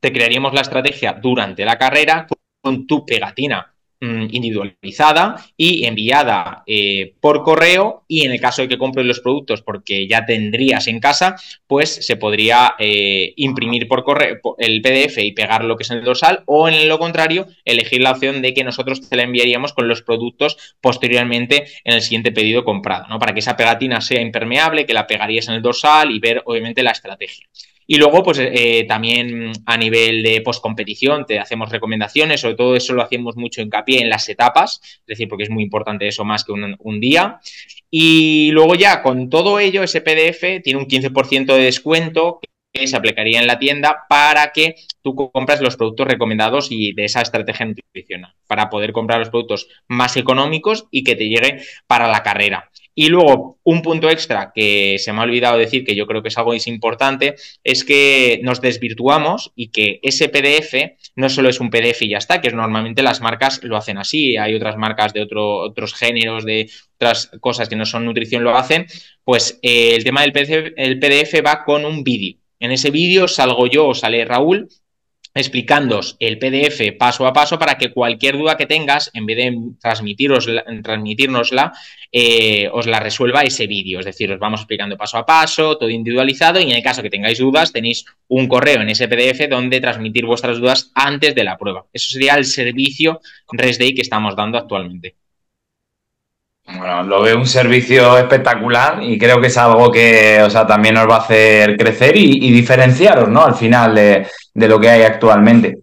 te 0.00 0.12
crearíamos 0.12 0.52
la 0.52 0.62
estrategia 0.62 1.12
durante 1.12 1.64
la 1.64 1.78
carrera 1.78 2.26
con 2.60 2.86
tu 2.86 3.06
pegatina 3.06 3.72
individualizada 4.00 5.36
y 5.56 5.84
enviada 5.84 6.62
eh, 6.66 7.14
por 7.20 7.42
correo 7.42 8.04
y 8.08 8.24
en 8.24 8.32
el 8.32 8.40
caso 8.40 8.62
de 8.62 8.68
que 8.68 8.78
compres 8.78 9.04
los 9.04 9.20
productos 9.20 9.60
porque 9.60 10.08
ya 10.08 10.24
tendrías 10.24 10.86
en 10.86 11.00
casa, 11.00 11.36
pues 11.66 12.06
se 12.06 12.16
podría 12.16 12.74
eh, 12.78 13.34
imprimir 13.36 13.86
por 13.88 14.02
correo 14.02 14.38
el 14.58 14.80
PDF 14.80 15.18
y 15.18 15.32
pegar 15.32 15.64
lo 15.64 15.76
que 15.76 15.82
es 15.82 15.90
en 15.90 15.98
el 15.98 16.04
dorsal 16.04 16.42
o 16.46 16.68
en 16.68 16.88
lo 16.88 16.98
contrario 16.98 17.46
elegir 17.64 18.00
la 18.00 18.12
opción 18.12 18.40
de 18.40 18.54
que 18.54 18.64
nosotros 18.64 19.06
te 19.06 19.16
la 19.16 19.24
enviaríamos 19.24 19.74
con 19.74 19.86
los 19.86 20.02
productos 20.02 20.76
posteriormente 20.80 21.66
en 21.84 21.94
el 21.94 22.02
siguiente 22.02 22.32
pedido 22.32 22.64
comprado, 22.64 23.06
¿no? 23.08 23.18
Para 23.18 23.34
que 23.34 23.40
esa 23.40 23.56
pegatina 23.56 24.00
sea 24.00 24.20
impermeable, 24.22 24.86
que 24.86 24.94
la 24.94 25.06
pegarías 25.06 25.48
en 25.48 25.54
el 25.54 25.62
dorsal 25.62 26.10
y 26.10 26.18
ver 26.20 26.42
obviamente 26.46 26.82
la 26.82 26.92
estrategia. 26.92 27.46
Y 27.92 27.96
luego, 27.96 28.22
pues 28.22 28.38
eh, 28.40 28.84
también 28.86 29.50
a 29.66 29.76
nivel 29.76 30.22
de 30.22 30.42
postcompetición 30.42 31.26
te 31.26 31.40
hacemos 31.40 31.70
recomendaciones, 31.70 32.40
sobre 32.40 32.54
todo 32.54 32.76
eso 32.76 32.92
lo 32.92 33.02
hacemos 33.02 33.34
mucho 33.34 33.62
hincapié 33.62 34.00
en 34.00 34.08
las 34.08 34.28
etapas, 34.28 34.80
es 34.80 35.06
decir, 35.06 35.28
porque 35.28 35.42
es 35.42 35.50
muy 35.50 35.64
importante 35.64 36.06
eso 36.06 36.24
más 36.24 36.44
que 36.44 36.52
un, 36.52 37.00
día. 37.00 37.40
Y 37.90 38.52
luego 38.52 38.76
ya 38.76 39.02
con 39.02 39.28
todo 39.28 39.58
ello, 39.58 39.82
ese 39.82 40.02
PDF 40.02 40.62
tiene 40.62 40.78
un 40.78 40.86
15% 40.86 41.46
de 41.46 41.64
descuento 41.64 42.38
que 42.72 42.86
se 42.86 42.96
aplicaría 42.96 43.40
en 43.40 43.48
la 43.48 43.58
tienda 43.58 44.06
para 44.08 44.52
que 44.52 44.76
tú 45.02 45.16
compras 45.16 45.60
los 45.60 45.76
productos 45.76 46.06
recomendados 46.06 46.68
y 46.70 46.92
de 46.92 47.06
esa 47.06 47.22
estrategia 47.22 47.66
nutricional, 47.66 48.32
para 48.46 48.70
poder 48.70 48.92
comprar 48.92 49.18
los 49.18 49.30
productos 49.30 49.66
más 49.88 50.16
económicos 50.16 50.86
y 50.92 51.02
que 51.02 51.16
te 51.16 51.28
llegue 51.28 51.64
para 51.88 52.06
la 52.06 52.22
carrera. 52.22 52.69
Y 52.94 53.08
luego, 53.08 53.58
un 53.62 53.82
punto 53.82 54.10
extra 54.10 54.52
que 54.54 54.96
se 54.98 55.12
me 55.12 55.20
ha 55.20 55.22
olvidado 55.22 55.58
decir, 55.58 55.84
que 55.84 55.94
yo 55.94 56.06
creo 56.06 56.22
que 56.22 56.28
es 56.28 56.38
algo 56.38 56.52
importante, 56.66 57.36
es 57.62 57.84
que 57.84 58.40
nos 58.42 58.60
desvirtuamos 58.60 59.52
y 59.54 59.68
que 59.68 60.00
ese 60.02 60.28
PDF 60.28 60.96
no 61.14 61.28
solo 61.28 61.48
es 61.48 61.60
un 61.60 61.70
PDF 61.70 62.02
y 62.02 62.10
ya 62.10 62.18
está, 62.18 62.40
que 62.40 62.50
normalmente 62.50 63.02
las 63.02 63.20
marcas 63.20 63.62
lo 63.62 63.76
hacen 63.76 63.98
así, 63.98 64.36
hay 64.36 64.54
otras 64.54 64.76
marcas 64.76 65.12
de 65.12 65.22
otros 65.22 65.94
géneros, 65.94 66.44
de 66.44 66.68
otras 66.96 67.30
cosas 67.40 67.68
que 67.68 67.76
no 67.76 67.86
son 67.86 68.04
nutrición 68.04 68.44
lo 68.44 68.56
hacen, 68.56 68.86
pues 69.24 69.58
eh, 69.62 69.94
el 69.94 70.04
tema 70.04 70.22
del 70.22 70.32
PDF, 70.32 70.72
el 70.76 70.98
PDF 70.98 71.44
va 71.46 71.64
con 71.64 71.84
un 71.84 72.02
vídeo. 72.02 72.38
En 72.58 72.72
ese 72.72 72.90
vídeo 72.90 73.26
salgo 73.26 73.66
yo 73.66 73.88
o 73.88 73.94
sale 73.94 74.24
Raúl 74.24 74.68
explicándoos 75.34 76.16
el 76.18 76.38
PDF 76.38 76.96
paso 76.98 77.26
a 77.26 77.32
paso 77.32 77.58
para 77.58 77.78
que 77.78 77.92
cualquier 77.92 78.36
duda 78.36 78.56
que 78.56 78.66
tengas, 78.66 79.10
en 79.14 79.26
vez 79.26 79.36
de 79.36 79.58
transmitirnosla, 79.80 81.72
eh, 82.12 82.68
os 82.72 82.86
la 82.86 82.98
resuelva 82.98 83.42
ese 83.42 83.66
vídeo. 83.66 84.00
Es 84.00 84.06
decir, 84.06 84.32
os 84.32 84.40
vamos 84.40 84.60
explicando 84.60 84.96
paso 84.96 85.18
a 85.18 85.26
paso, 85.26 85.78
todo 85.78 85.90
individualizado, 85.90 86.60
y 86.60 86.64
en 86.64 86.76
el 86.76 86.82
caso 86.82 87.02
que 87.02 87.10
tengáis 87.10 87.38
dudas, 87.38 87.72
tenéis 87.72 88.04
un 88.28 88.48
correo 88.48 88.80
en 88.80 88.88
ese 88.88 89.08
PDF 89.08 89.48
donde 89.48 89.80
transmitir 89.80 90.26
vuestras 90.26 90.58
dudas 90.58 90.90
antes 90.94 91.34
de 91.34 91.44
la 91.44 91.56
prueba. 91.56 91.86
Eso 91.92 92.10
sería 92.10 92.34
el 92.34 92.44
servicio 92.44 93.20
RESTDAY 93.52 93.94
que 93.94 94.02
estamos 94.02 94.34
dando 94.34 94.58
actualmente. 94.58 95.19
Bueno, 96.78 97.02
lo 97.02 97.22
veo 97.22 97.36
un 97.36 97.46
servicio 97.46 98.16
espectacular 98.16 99.02
y 99.02 99.18
creo 99.18 99.40
que 99.40 99.48
es 99.48 99.56
algo 99.56 99.90
que 99.90 100.40
o 100.42 100.50
sea, 100.50 100.66
también 100.66 100.94
nos 100.94 101.08
va 101.08 101.16
a 101.16 101.20
hacer 101.20 101.76
crecer 101.76 102.16
y, 102.16 102.50
diferenciaros, 102.50 103.28
¿no? 103.28 103.44
Al 103.44 103.54
final 103.54 103.94
de, 103.94 104.26
lo 104.54 104.78
que 104.78 104.88
hay 104.88 105.02
actualmente. 105.02 105.78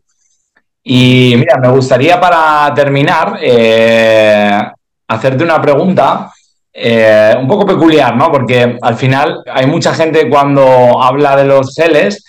Y 0.84 1.36
mira, 1.38 1.58
me 1.58 1.70
gustaría 1.70 2.20
para 2.20 2.74
terminar 2.74 3.38
eh, 3.42 4.62
hacerte 5.08 5.44
una 5.44 5.62
pregunta 5.62 6.32
eh, 6.74 7.36
un 7.38 7.48
poco 7.48 7.66
peculiar, 7.66 8.16
¿no? 8.16 8.32
Porque 8.32 8.78
al 8.82 8.96
final 8.96 9.44
hay 9.52 9.66
mucha 9.66 9.94
gente 9.94 10.30
cuando 10.30 11.02
habla 11.02 11.36
de 11.36 11.46
los 11.46 11.74
geles 11.76 12.24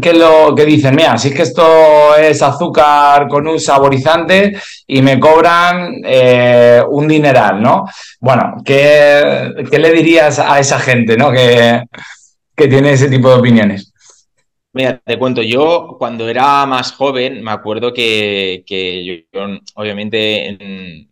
¿Qué 0.00 0.10
es 0.10 0.16
lo 0.16 0.54
que 0.54 0.64
dicen? 0.64 0.96
Mira, 0.96 1.18
si 1.18 1.28
es 1.28 1.34
que 1.34 1.42
esto 1.42 2.16
es 2.16 2.40
azúcar 2.40 3.28
con 3.28 3.46
un 3.46 3.60
saborizante 3.60 4.56
y 4.86 5.02
me 5.02 5.20
cobran 5.20 5.96
eh, 6.04 6.82
un 6.88 7.06
dineral, 7.06 7.60
¿no? 7.60 7.84
Bueno, 8.18 8.54
¿qué, 8.64 9.52
le 9.70 9.92
dirías 9.92 10.38
a 10.38 10.58
esa 10.58 10.78
gente, 10.78 11.18
¿no? 11.18 11.30
Que, 11.30 11.82
que 12.56 12.66
tiene 12.68 12.92
ese 12.92 13.10
tipo 13.10 13.28
de 13.28 13.34
opiniones. 13.34 13.93
Mira, 14.76 15.00
te 15.04 15.18
cuento, 15.20 15.40
yo 15.40 15.94
cuando 16.00 16.28
era 16.28 16.66
más 16.66 16.90
joven 16.92 17.44
me 17.44 17.52
acuerdo 17.52 17.92
que, 17.92 18.64
yo, 19.32 19.40
obviamente 19.76 20.58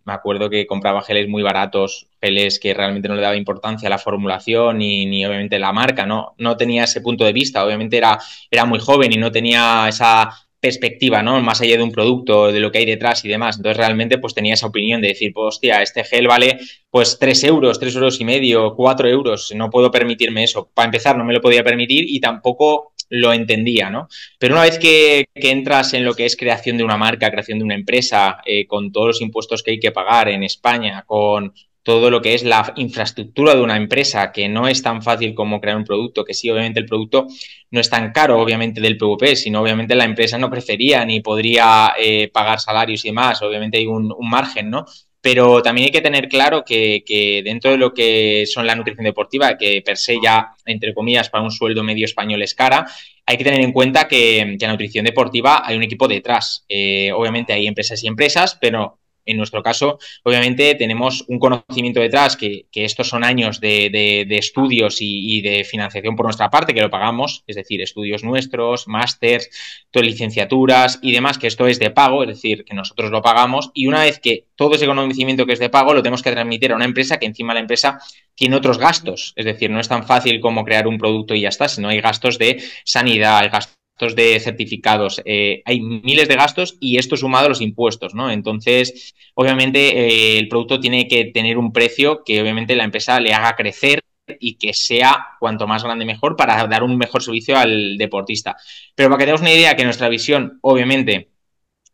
me 0.04 0.12
acuerdo 0.12 0.50
que 0.50 0.66
compraba 0.66 1.00
geles 1.02 1.28
muy 1.28 1.44
baratos, 1.44 2.08
geles 2.20 2.58
que 2.58 2.74
realmente 2.74 3.08
no 3.08 3.14
le 3.14 3.22
daba 3.22 3.36
importancia 3.36 3.86
a 3.86 3.90
la 3.90 3.98
formulación 3.98 4.78
ni, 4.78 5.06
ni 5.06 5.24
obviamente 5.24 5.60
la 5.60 5.72
marca, 5.72 6.06
¿no? 6.06 6.34
No 6.38 6.56
tenía 6.56 6.82
ese 6.84 7.02
punto 7.02 7.24
de 7.24 7.32
vista, 7.32 7.64
obviamente 7.64 7.96
era, 7.98 8.18
era 8.50 8.64
muy 8.64 8.80
joven 8.80 9.12
y 9.12 9.16
no 9.16 9.30
tenía 9.30 9.86
esa 9.88 10.28
perspectiva, 10.58 11.22
¿no? 11.22 11.40
Más 11.40 11.60
allá 11.60 11.76
de 11.76 11.82
un 11.84 11.92
producto, 11.92 12.50
de 12.50 12.58
lo 12.58 12.72
que 12.72 12.78
hay 12.78 12.86
detrás 12.86 13.24
y 13.24 13.28
demás. 13.28 13.56
Entonces 13.58 13.76
realmente 13.76 14.18
pues 14.18 14.34
tenía 14.34 14.54
esa 14.54 14.66
opinión 14.66 15.00
de 15.00 15.08
decir, 15.08 15.32
pues 15.32 15.56
hostia, 15.56 15.82
este 15.82 16.02
gel 16.02 16.26
vale 16.26 16.58
pues 16.90 17.16
3 17.18 17.44
euros, 17.44 17.78
3 17.78 17.94
euros 17.94 18.20
y 18.20 18.24
medio, 18.24 18.74
4 18.74 19.08
euros, 19.08 19.52
no 19.54 19.70
puedo 19.70 19.90
permitirme 19.92 20.42
eso. 20.44 20.68
Para 20.74 20.86
empezar 20.86 21.16
no 21.16 21.24
me 21.24 21.32
lo 21.32 21.40
podía 21.40 21.62
permitir 21.62 22.04
y 22.08 22.20
tampoco 22.20 22.92
lo 23.12 23.32
entendía, 23.34 23.90
¿no? 23.90 24.08
Pero 24.38 24.54
una 24.54 24.62
vez 24.62 24.78
que, 24.78 25.26
entras 25.34 25.92
en 25.92 26.04
lo 26.04 26.14
que 26.14 26.24
es 26.24 26.34
creación 26.34 26.78
de 26.78 26.84
una 26.84 26.96
marca, 26.96 27.30
creación 27.30 27.58
de 27.58 27.64
una 27.64 27.74
empresa, 27.74 28.38
eh, 28.46 28.66
con 28.66 28.90
todos 28.90 29.08
los 29.08 29.20
impuestos 29.20 29.62
que 29.62 29.72
hay 29.72 29.80
que 29.80 29.92
pagar 29.92 30.30
en 30.30 30.42
España, 30.42 31.04
con 31.06 31.52
todo 31.82 32.10
lo 32.10 32.22
que 32.22 32.32
es 32.32 32.42
la 32.42 32.72
infraestructura 32.76 33.54
de 33.54 33.60
una 33.60 33.76
empresa, 33.76 34.32
que 34.32 34.48
no 34.48 34.66
es 34.66 34.82
tan 34.82 35.02
fácil 35.02 35.34
como 35.34 35.60
crear 35.60 35.76
un 35.76 35.84
producto, 35.84 36.24
que 36.24 36.32
sí, 36.32 36.48
obviamente 36.48 36.80
el 36.80 36.86
producto 36.86 37.26
no 37.70 37.80
es 37.80 37.90
tan 37.90 38.12
caro, 38.12 38.40
obviamente, 38.40 38.80
del 38.80 38.96
PVP, 38.96 39.36
sino 39.36 39.60
obviamente 39.60 39.94
la 39.94 40.04
empresa 40.04 40.38
no 40.38 40.48
crecería 40.48 41.04
ni 41.04 41.20
podría 41.20 41.92
eh, 41.98 42.28
pagar 42.32 42.60
salarios 42.60 43.04
y 43.04 43.08
demás, 43.08 43.42
obviamente 43.42 43.76
hay 43.76 43.86
un, 43.86 44.10
un 44.16 44.30
margen, 44.30 44.70
¿no? 44.70 44.86
Pero 45.22 45.62
también 45.62 45.86
hay 45.86 45.92
que 45.92 46.00
tener 46.00 46.28
claro 46.28 46.64
que, 46.64 47.42
dentro 47.44 47.70
de 47.70 47.78
lo 47.78 47.94
que 47.94 48.44
son 48.46 48.66
la 48.66 48.74
nutrición 48.74 49.04
deportiva, 49.04 49.56
que 49.56 49.80
per 49.80 49.96
se 49.96 50.16
ya, 50.20 50.48
entre 50.66 50.92
comillas, 50.92 51.30
para 51.30 51.44
un 51.44 51.52
sueldo 51.52 51.84
medio 51.84 52.04
español 52.04 52.42
es 52.42 52.54
cara, 52.54 52.84
hay 53.24 53.36
que 53.36 53.44
tener 53.44 53.60
en 53.60 53.72
cuenta 53.72 54.08
que, 54.08 54.40
en 54.40 54.58
la 54.60 54.72
nutrición 54.72 55.04
deportiva 55.04 55.62
hay 55.64 55.76
un 55.76 55.84
equipo 55.84 56.08
detrás. 56.08 56.64
Eh, 56.68 57.12
obviamente 57.12 57.52
hay 57.52 57.68
empresas 57.68 58.02
y 58.02 58.08
empresas, 58.08 58.58
pero 58.60 58.98
en 59.24 59.36
nuestro 59.36 59.62
caso, 59.62 59.98
obviamente, 60.24 60.74
tenemos 60.74 61.24
un 61.28 61.38
conocimiento 61.38 62.00
detrás, 62.00 62.36
que, 62.36 62.66
estos 62.72 63.08
son 63.08 63.24
años 63.24 63.60
de, 63.60 64.26
estudios 64.30 64.98
y, 65.00 65.40
de 65.42 65.64
financiación 65.64 66.16
por 66.16 66.26
nuestra 66.26 66.50
parte, 66.50 66.74
que 66.74 66.80
lo 66.80 66.90
pagamos, 66.90 67.44
es 67.46 67.56
decir, 67.56 67.80
estudios 67.80 68.24
nuestros, 68.24 68.88
másters, 68.88 69.48
licenciaturas 69.92 70.98
y 71.02 71.12
demás, 71.12 71.38
que 71.38 71.46
esto 71.46 71.66
es 71.66 71.78
de 71.78 71.90
pago, 71.90 72.22
es 72.22 72.28
decir, 72.28 72.64
que 72.64 72.74
nosotros 72.74 73.10
lo 73.10 73.22
pagamos. 73.22 73.70
Y 73.74 73.86
una 73.86 74.02
vez 74.02 74.18
que 74.18 74.46
todo 74.56 74.74
ese 74.74 74.86
conocimiento 74.86 75.46
que 75.46 75.52
es 75.52 75.58
de 75.58 75.70
pago 75.70 75.94
lo 75.94 76.02
tenemos 76.02 76.22
que 76.22 76.32
transmitir 76.32 76.72
a 76.72 76.76
una 76.76 76.84
empresa, 76.84 77.18
que 77.18 77.26
encima 77.26 77.54
la 77.54 77.60
empresa 77.60 78.00
tiene 78.34 78.56
otros 78.56 78.78
gastos, 78.78 79.32
es 79.36 79.44
decir, 79.44 79.70
no 79.70 79.80
es 79.80 79.88
tan 79.88 80.04
fácil 80.04 80.40
como 80.40 80.64
crear 80.64 80.86
un 80.86 80.98
producto 80.98 81.34
y 81.34 81.42
ya 81.42 81.48
está, 81.48 81.68
sino 81.68 81.88
hay 81.88 82.00
gastos 82.00 82.38
de 82.38 82.62
sanidad, 82.84 83.38
hay 83.38 83.48
gastos 83.48 83.81
de 84.10 84.38
certificados, 84.40 85.22
eh, 85.24 85.62
hay 85.64 85.80
miles 85.80 86.28
de 86.28 86.36
gastos 86.36 86.76
y 86.80 86.98
esto 86.98 87.16
sumado 87.16 87.46
a 87.46 87.48
los 87.48 87.60
impuestos, 87.60 88.14
¿no? 88.14 88.30
Entonces, 88.30 89.14
obviamente, 89.34 89.78
eh, 89.78 90.38
el 90.38 90.48
producto 90.48 90.80
tiene 90.80 91.08
que 91.08 91.26
tener 91.26 91.56
un 91.56 91.72
precio 91.72 92.22
que 92.24 92.40
obviamente 92.42 92.76
la 92.76 92.84
empresa 92.84 93.20
le 93.20 93.32
haga 93.32 93.56
crecer 93.56 94.00
y 94.40 94.54
que 94.54 94.74
sea 94.74 95.36
cuanto 95.40 95.66
más 95.66 95.82
grande 95.82 96.04
mejor 96.04 96.36
para 96.36 96.66
dar 96.66 96.82
un 96.82 96.96
mejor 96.96 97.22
servicio 97.22 97.56
al 97.56 97.96
deportista. 97.96 98.56
Pero 98.94 99.08
para 99.08 99.18
que 99.18 99.24
tengamos 99.24 99.42
una 99.42 99.54
idea 99.54 99.76
que 99.76 99.84
nuestra 99.84 100.08
visión, 100.08 100.58
obviamente, 100.62 101.30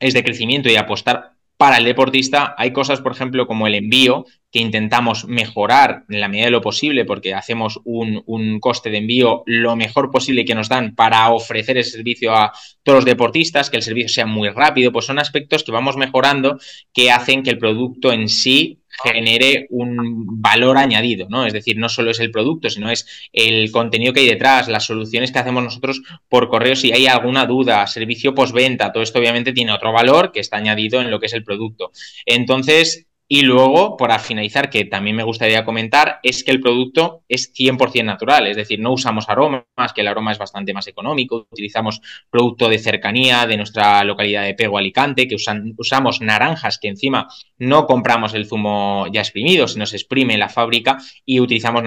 es 0.00 0.14
de 0.14 0.24
crecimiento 0.24 0.68
y 0.70 0.76
apostar 0.76 1.37
para 1.58 1.78
el 1.78 1.84
deportista, 1.84 2.54
hay 2.56 2.72
cosas, 2.72 3.00
por 3.00 3.10
ejemplo, 3.10 3.48
como 3.48 3.66
el 3.66 3.74
envío, 3.74 4.24
que 4.50 4.60
intentamos 4.60 5.26
mejorar 5.26 6.04
en 6.08 6.20
la 6.20 6.28
medida 6.28 6.46
de 6.46 6.52
lo 6.52 6.60
posible 6.62 7.04
porque 7.04 7.34
hacemos 7.34 7.80
un, 7.84 8.60
coste 8.60 8.90
de 8.90 8.98
envío 8.98 9.42
lo 9.44 9.74
mejor 9.74 10.10
posible 10.10 10.44
que 10.44 10.54
nos 10.54 10.68
dan 10.68 10.94
para 10.94 11.28
ofrecer 11.30 11.76
ese 11.76 11.90
servicio 11.90 12.32
a 12.32 12.52
todos 12.84 12.98
los 12.98 13.04
deportistas, 13.04 13.70
que 13.70 13.76
el 13.76 13.82
servicio 13.82 14.08
sea 14.08 14.24
muy 14.24 14.48
rápido, 14.50 14.92
pues 14.92 15.04
son 15.04 15.18
aspectos 15.18 15.64
que 15.64 15.72
vamos 15.72 15.96
mejorando 15.96 16.58
que 16.94 17.10
hacen 17.10 17.42
que 17.42 17.50
el 17.50 17.58
producto 17.58 18.12
en 18.12 18.28
sí 18.28 18.78
genere 19.02 19.66
un 19.70 20.40
valor 20.40 20.78
añadido, 20.78 21.28
¿no? 21.28 21.46
Es 21.46 21.52
decir, 21.52 21.76
no 21.78 21.88
solo 21.88 22.10
es 22.10 22.20
el 22.20 22.30
producto, 22.30 22.70
sino 22.70 22.90
es 22.90 23.06
el 23.32 23.70
contenido 23.70 24.12
que 24.12 24.20
hay 24.20 24.26
detrás, 24.26 24.68
las 24.68 24.84
soluciones 24.84 25.32
que 25.32 25.38
hacemos 25.38 25.62
nosotros 25.62 26.02
por 26.28 26.48
correo 26.48 26.76
si 26.76 26.92
hay 26.92 27.06
alguna 27.06 27.46
duda, 27.46 27.86
servicio 27.86 28.34
postventa, 28.34 28.92
todo 28.92 29.02
esto 29.02 29.18
obviamente 29.18 29.52
tiene 29.52 29.72
otro 29.72 29.92
valor 29.92 30.32
que 30.32 30.40
está 30.40 30.56
añadido 30.56 31.00
en 31.00 31.10
lo 31.10 31.20
que 31.20 31.26
es 31.26 31.32
el 31.32 31.44
producto. 31.44 31.92
Entonces, 32.26 33.07
y 33.30 33.42
luego, 33.42 33.98
para 33.98 34.18
finalizar, 34.18 34.70
que 34.70 34.86
también 34.86 35.14
me 35.14 35.22
gustaría 35.22 35.62
comentar, 35.62 36.18
es 36.22 36.42
que 36.42 36.50
el 36.50 36.62
producto 36.62 37.24
es 37.28 37.52
100% 37.52 38.02
natural, 38.02 38.46
es 38.46 38.56
decir, 38.56 38.80
no 38.80 38.92
usamos 38.92 39.28
aromas, 39.28 39.92
que 39.94 40.00
el 40.00 40.08
aroma 40.08 40.32
es 40.32 40.38
bastante 40.38 40.72
más 40.72 40.86
económico, 40.86 41.46
utilizamos 41.50 42.00
producto 42.30 42.70
de 42.70 42.78
cercanía 42.78 43.46
de 43.46 43.58
nuestra 43.58 44.02
localidad 44.04 44.44
de 44.44 44.54
Pego, 44.54 44.78
Alicante, 44.78 45.28
que 45.28 45.36
usamos 45.76 46.22
naranjas, 46.22 46.78
que 46.78 46.88
encima 46.88 47.28
no 47.58 47.86
compramos 47.86 48.32
el 48.32 48.46
zumo 48.46 49.06
ya 49.12 49.20
exprimido, 49.20 49.68
se 49.68 49.96
exprime 49.96 50.32
en 50.32 50.40
la 50.40 50.48
fábrica 50.48 50.96
y 51.26 51.40
utilizamos 51.40 51.82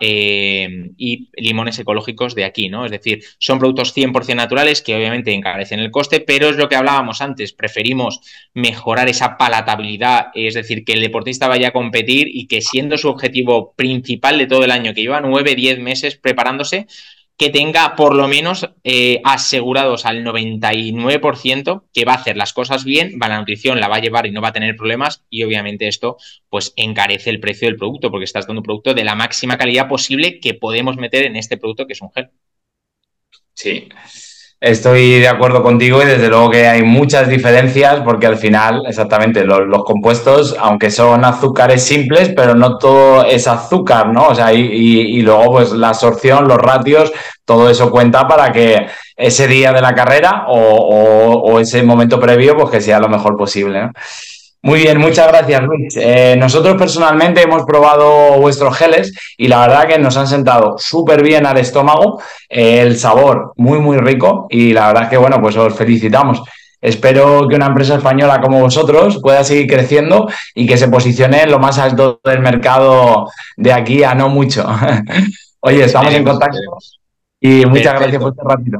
eh, 0.00 0.90
y 0.96 1.28
limones 1.36 1.78
ecológicos 1.78 2.34
de 2.34 2.44
aquí, 2.44 2.68
¿no? 2.68 2.84
Es 2.84 2.90
decir, 2.90 3.22
son 3.38 3.58
productos 3.58 3.96
100% 3.96 4.34
naturales 4.34 4.82
que 4.82 4.94
obviamente 4.94 5.32
encarecen 5.32 5.80
el 5.80 5.90
coste, 5.90 6.20
pero 6.20 6.48
es 6.48 6.56
lo 6.56 6.68
que 6.68 6.76
hablábamos 6.76 7.20
antes, 7.20 7.52
preferimos 7.52 8.20
mejorar 8.54 9.08
esa 9.08 9.36
palatabilidad, 9.36 10.28
es 10.34 10.54
decir, 10.54 10.84
que 10.84 10.92
el 10.92 11.00
deportista 11.00 11.48
vaya 11.48 11.68
a 11.68 11.72
competir 11.72 12.28
y 12.30 12.46
que 12.46 12.60
siendo 12.60 12.98
su 12.98 13.08
objetivo 13.08 13.74
principal 13.74 14.38
de 14.38 14.46
todo 14.46 14.64
el 14.64 14.70
año, 14.70 14.94
que 14.94 15.02
lleva 15.02 15.20
9, 15.20 15.54
10 15.54 15.80
meses 15.80 16.16
preparándose, 16.16 16.86
que 17.36 17.50
tenga 17.50 17.96
por 17.96 18.14
lo 18.14 18.28
menos 18.28 18.70
eh, 18.82 19.20
asegurados 19.24 20.06
al 20.06 20.24
99% 20.24 21.84
que 21.92 22.04
va 22.04 22.12
a 22.12 22.16
hacer 22.16 22.36
las 22.36 22.52
cosas 22.52 22.84
bien, 22.84 23.18
va 23.22 23.28
la 23.28 23.38
nutrición, 23.38 23.78
la 23.78 23.88
va 23.88 23.96
a 23.96 24.00
llevar 24.00 24.26
y 24.26 24.30
no 24.30 24.40
va 24.40 24.48
a 24.48 24.52
tener 24.52 24.74
problemas 24.76 25.24
y 25.28 25.42
obviamente 25.42 25.86
esto 25.86 26.16
pues 26.48 26.72
encarece 26.76 27.30
el 27.30 27.40
precio 27.40 27.68
del 27.68 27.76
producto 27.76 28.10
porque 28.10 28.24
estás 28.24 28.46
dando 28.46 28.60
un 28.60 28.64
producto 28.64 28.94
de 28.94 29.04
la 29.04 29.14
máxima 29.14 29.58
calidad 29.58 29.88
posible 29.88 30.40
que 30.40 30.54
podemos 30.54 30.96
meter 30.96 31.24
en 31.24 31.36
este 31.36 31.58
producto 31.58 31.86
que 31.86 31.92
es 31.92 32.00
un 32.00 32.12
gel. 32.12 32.30
Sí, 33.52 33.88
Estoy 34.58 35.20
de 35.20 35.28
acuerdo 35.28 35.62
contigo 35.62 36.02
y 36.02 36.06
desde 36.06 36.28
luego 36.28 36.50
que 36.50 36.66
hay 36.66 36.82
muchas 36.82 37.28
diferencias 37.28 38.00
porque 38.02 38.26
al 38.26 38.38
final, 38.38 38.84
exactamente, 38.88 39.44
los, 39.44 39.84
compuestos, 39.84 40.56
aunque 40.58 40.90
son 40.90 41.26
azúcares 41.26 41.82
simples, 41.84 42.32
pero 42.34 42.54
no 42.54 42.78
todo 42.78 43.24
es 43.26 43.46
azúcar, 43.48 44.08
¿no? 44.08 44.28
O 44.28 44.34
sea, 44.34 44.54
y, 44.54 45.20
luego 45.20 45.52
pues 45.52 45.72
la 45.72 45.90
absorción, 45.90 46.48
los 46.48 46.56
ratios, 46.56 47.12
todo 47.44 47.68
eso 47.68 47.90
cuenta 47.90 48.26
para 48.26 48.50
que 48.50 48.86
ese 49.14 49.46
día 49.46 49.72
de 49.72 49.82
la 49.82 49.94
carrera 49.94 50.46
o, 50.48 50.54
o 50.54 51.60
ese 51.60 51.82
momento 51.82 52.18
previo, 52.18 52.56
pues 52.56 52.70
que 52.70 52.80
sea 52.80 52.98
lo 52.98 53.08
mejor 53.08 53.36
posible, 53.36 53.82
¿no? 53.82 53.92
Muy 54.66 54.80
bien, 54.80 54.98
muchas 54.98 55.28
gracias 55.28 55.62
Luis. 55.62 55.96
Eh, 55.96 56.34
nosotros 56.36 56.74
personalmente 56.76 57.40
hemos 57.40 57.62
probado 57.62 58.32
vuestros 58.40 58.76
geles 58.76 59.14
y 59.36 59.46
la 59.46 59.60
verdad 59.60 59.86
que 59.86 59.96
nos 59.96 60.16
han 60.16 60.26
sentado 60.26 60.74
súper 60.76 61.22
bien 61.22 61.46
al 61.46 61.56
estómago, 61.58 62.20
eh, 62.48 62.80
el 62.80 62.98
sabor 62.98 63.52
muy 63.54 63.78
muy 63.78 63.98
rico 63.98 64.48
y 64.50 64.72
la 64.72 64.88
verdad 64.88 65.08
que 65.08 65.18
bueno, 65.18 65.40
pues 65.40 65.56
os 65.56 65.72
felicitamos. 65.72 66.42
Espero 66.80 67.46
que 67.46 67.54
una 67.54 67.66
empresa 67.66 67.94
española 67.94 68.40
como 68.40 68.60
vosotros 68.60 69.20
pueda 69.22 69.44
seguir 69.44 69.68
creciendo 69.68 70.28
y 70.52 70.66
que 70.66 70.76
se 70.76 70.88
posicione 70.88 71.42
en 71.42 71.52
lo 71.52 71.60
más 71.60 71.78
alto 71.78 72.20
del 72.24 72.40
mercado 72.40 73.30
de 73.56 73.72
aquí 73.72 74.02
a 74.02 74.16
no 74.16 74.28
mucho. 74.30 74.66
Oye, 75.60 75.84
estamos 75.84 76.12
en 76.12 76.24
contacto 76.24 76.58
y 77.38 77.64
muchas 77.66 78.00
gracias 78.00 78.20
por 78.20 78.32
este 78.32 78.42
ratito. 78.42 78.78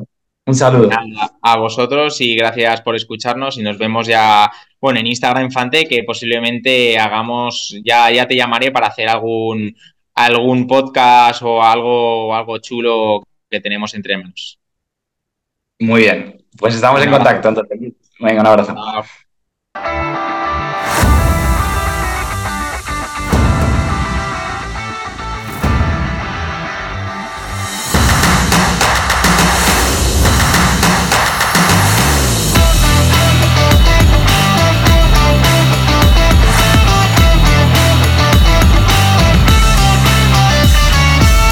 Un 0.49 0.55
saludo. 0.55 0.91
A 1.43 1.57
vosotros 1.57 2.21
y 2.21 2.37
gracias 2.37 2.81
por 2.83 2.95
escucharnos 2.95 3.59
y 3.59 3.63
nos 3.63 3.79
vemos 3.79 4.07
ya, 4.07 4.49
bueno, 4.87 5.01
en 5.01 5.09
Instagram 5.09 5.47
Infante 5.47 5.85
que 5.85 6.05
posiblemente 6.05 6.97
hagamos, 6.97 7.77
ya, 7.85 8.09
ya 8.13 8.25
te 8.25 8.37
llamaré 8.37 8.71
para 8.71 8.87
hacer 8.87 9.09
algún, 9.09 9.75
algún 10.15 10.69
podcast 10.69 11.43
o 11.43 11.61
algo, 11.61 12.33
algo 12.33 12.59
chulo 12.59 13.25
que 13.51 13.61
tenemos 13.61 13.93
entre 13.95 14.17
manos. 14.17 14.61
Muy 15.81 16.03
bien, 16.03 16.41
pues 16.57 16.77
estamos 16.77 17.03
en 17.03 17.11
contacto 17.11 17.49
entonces. 17.49 17.95
Venga, 18.21 18.43
un 18.43 18.47
abrazo. 18.47 18.77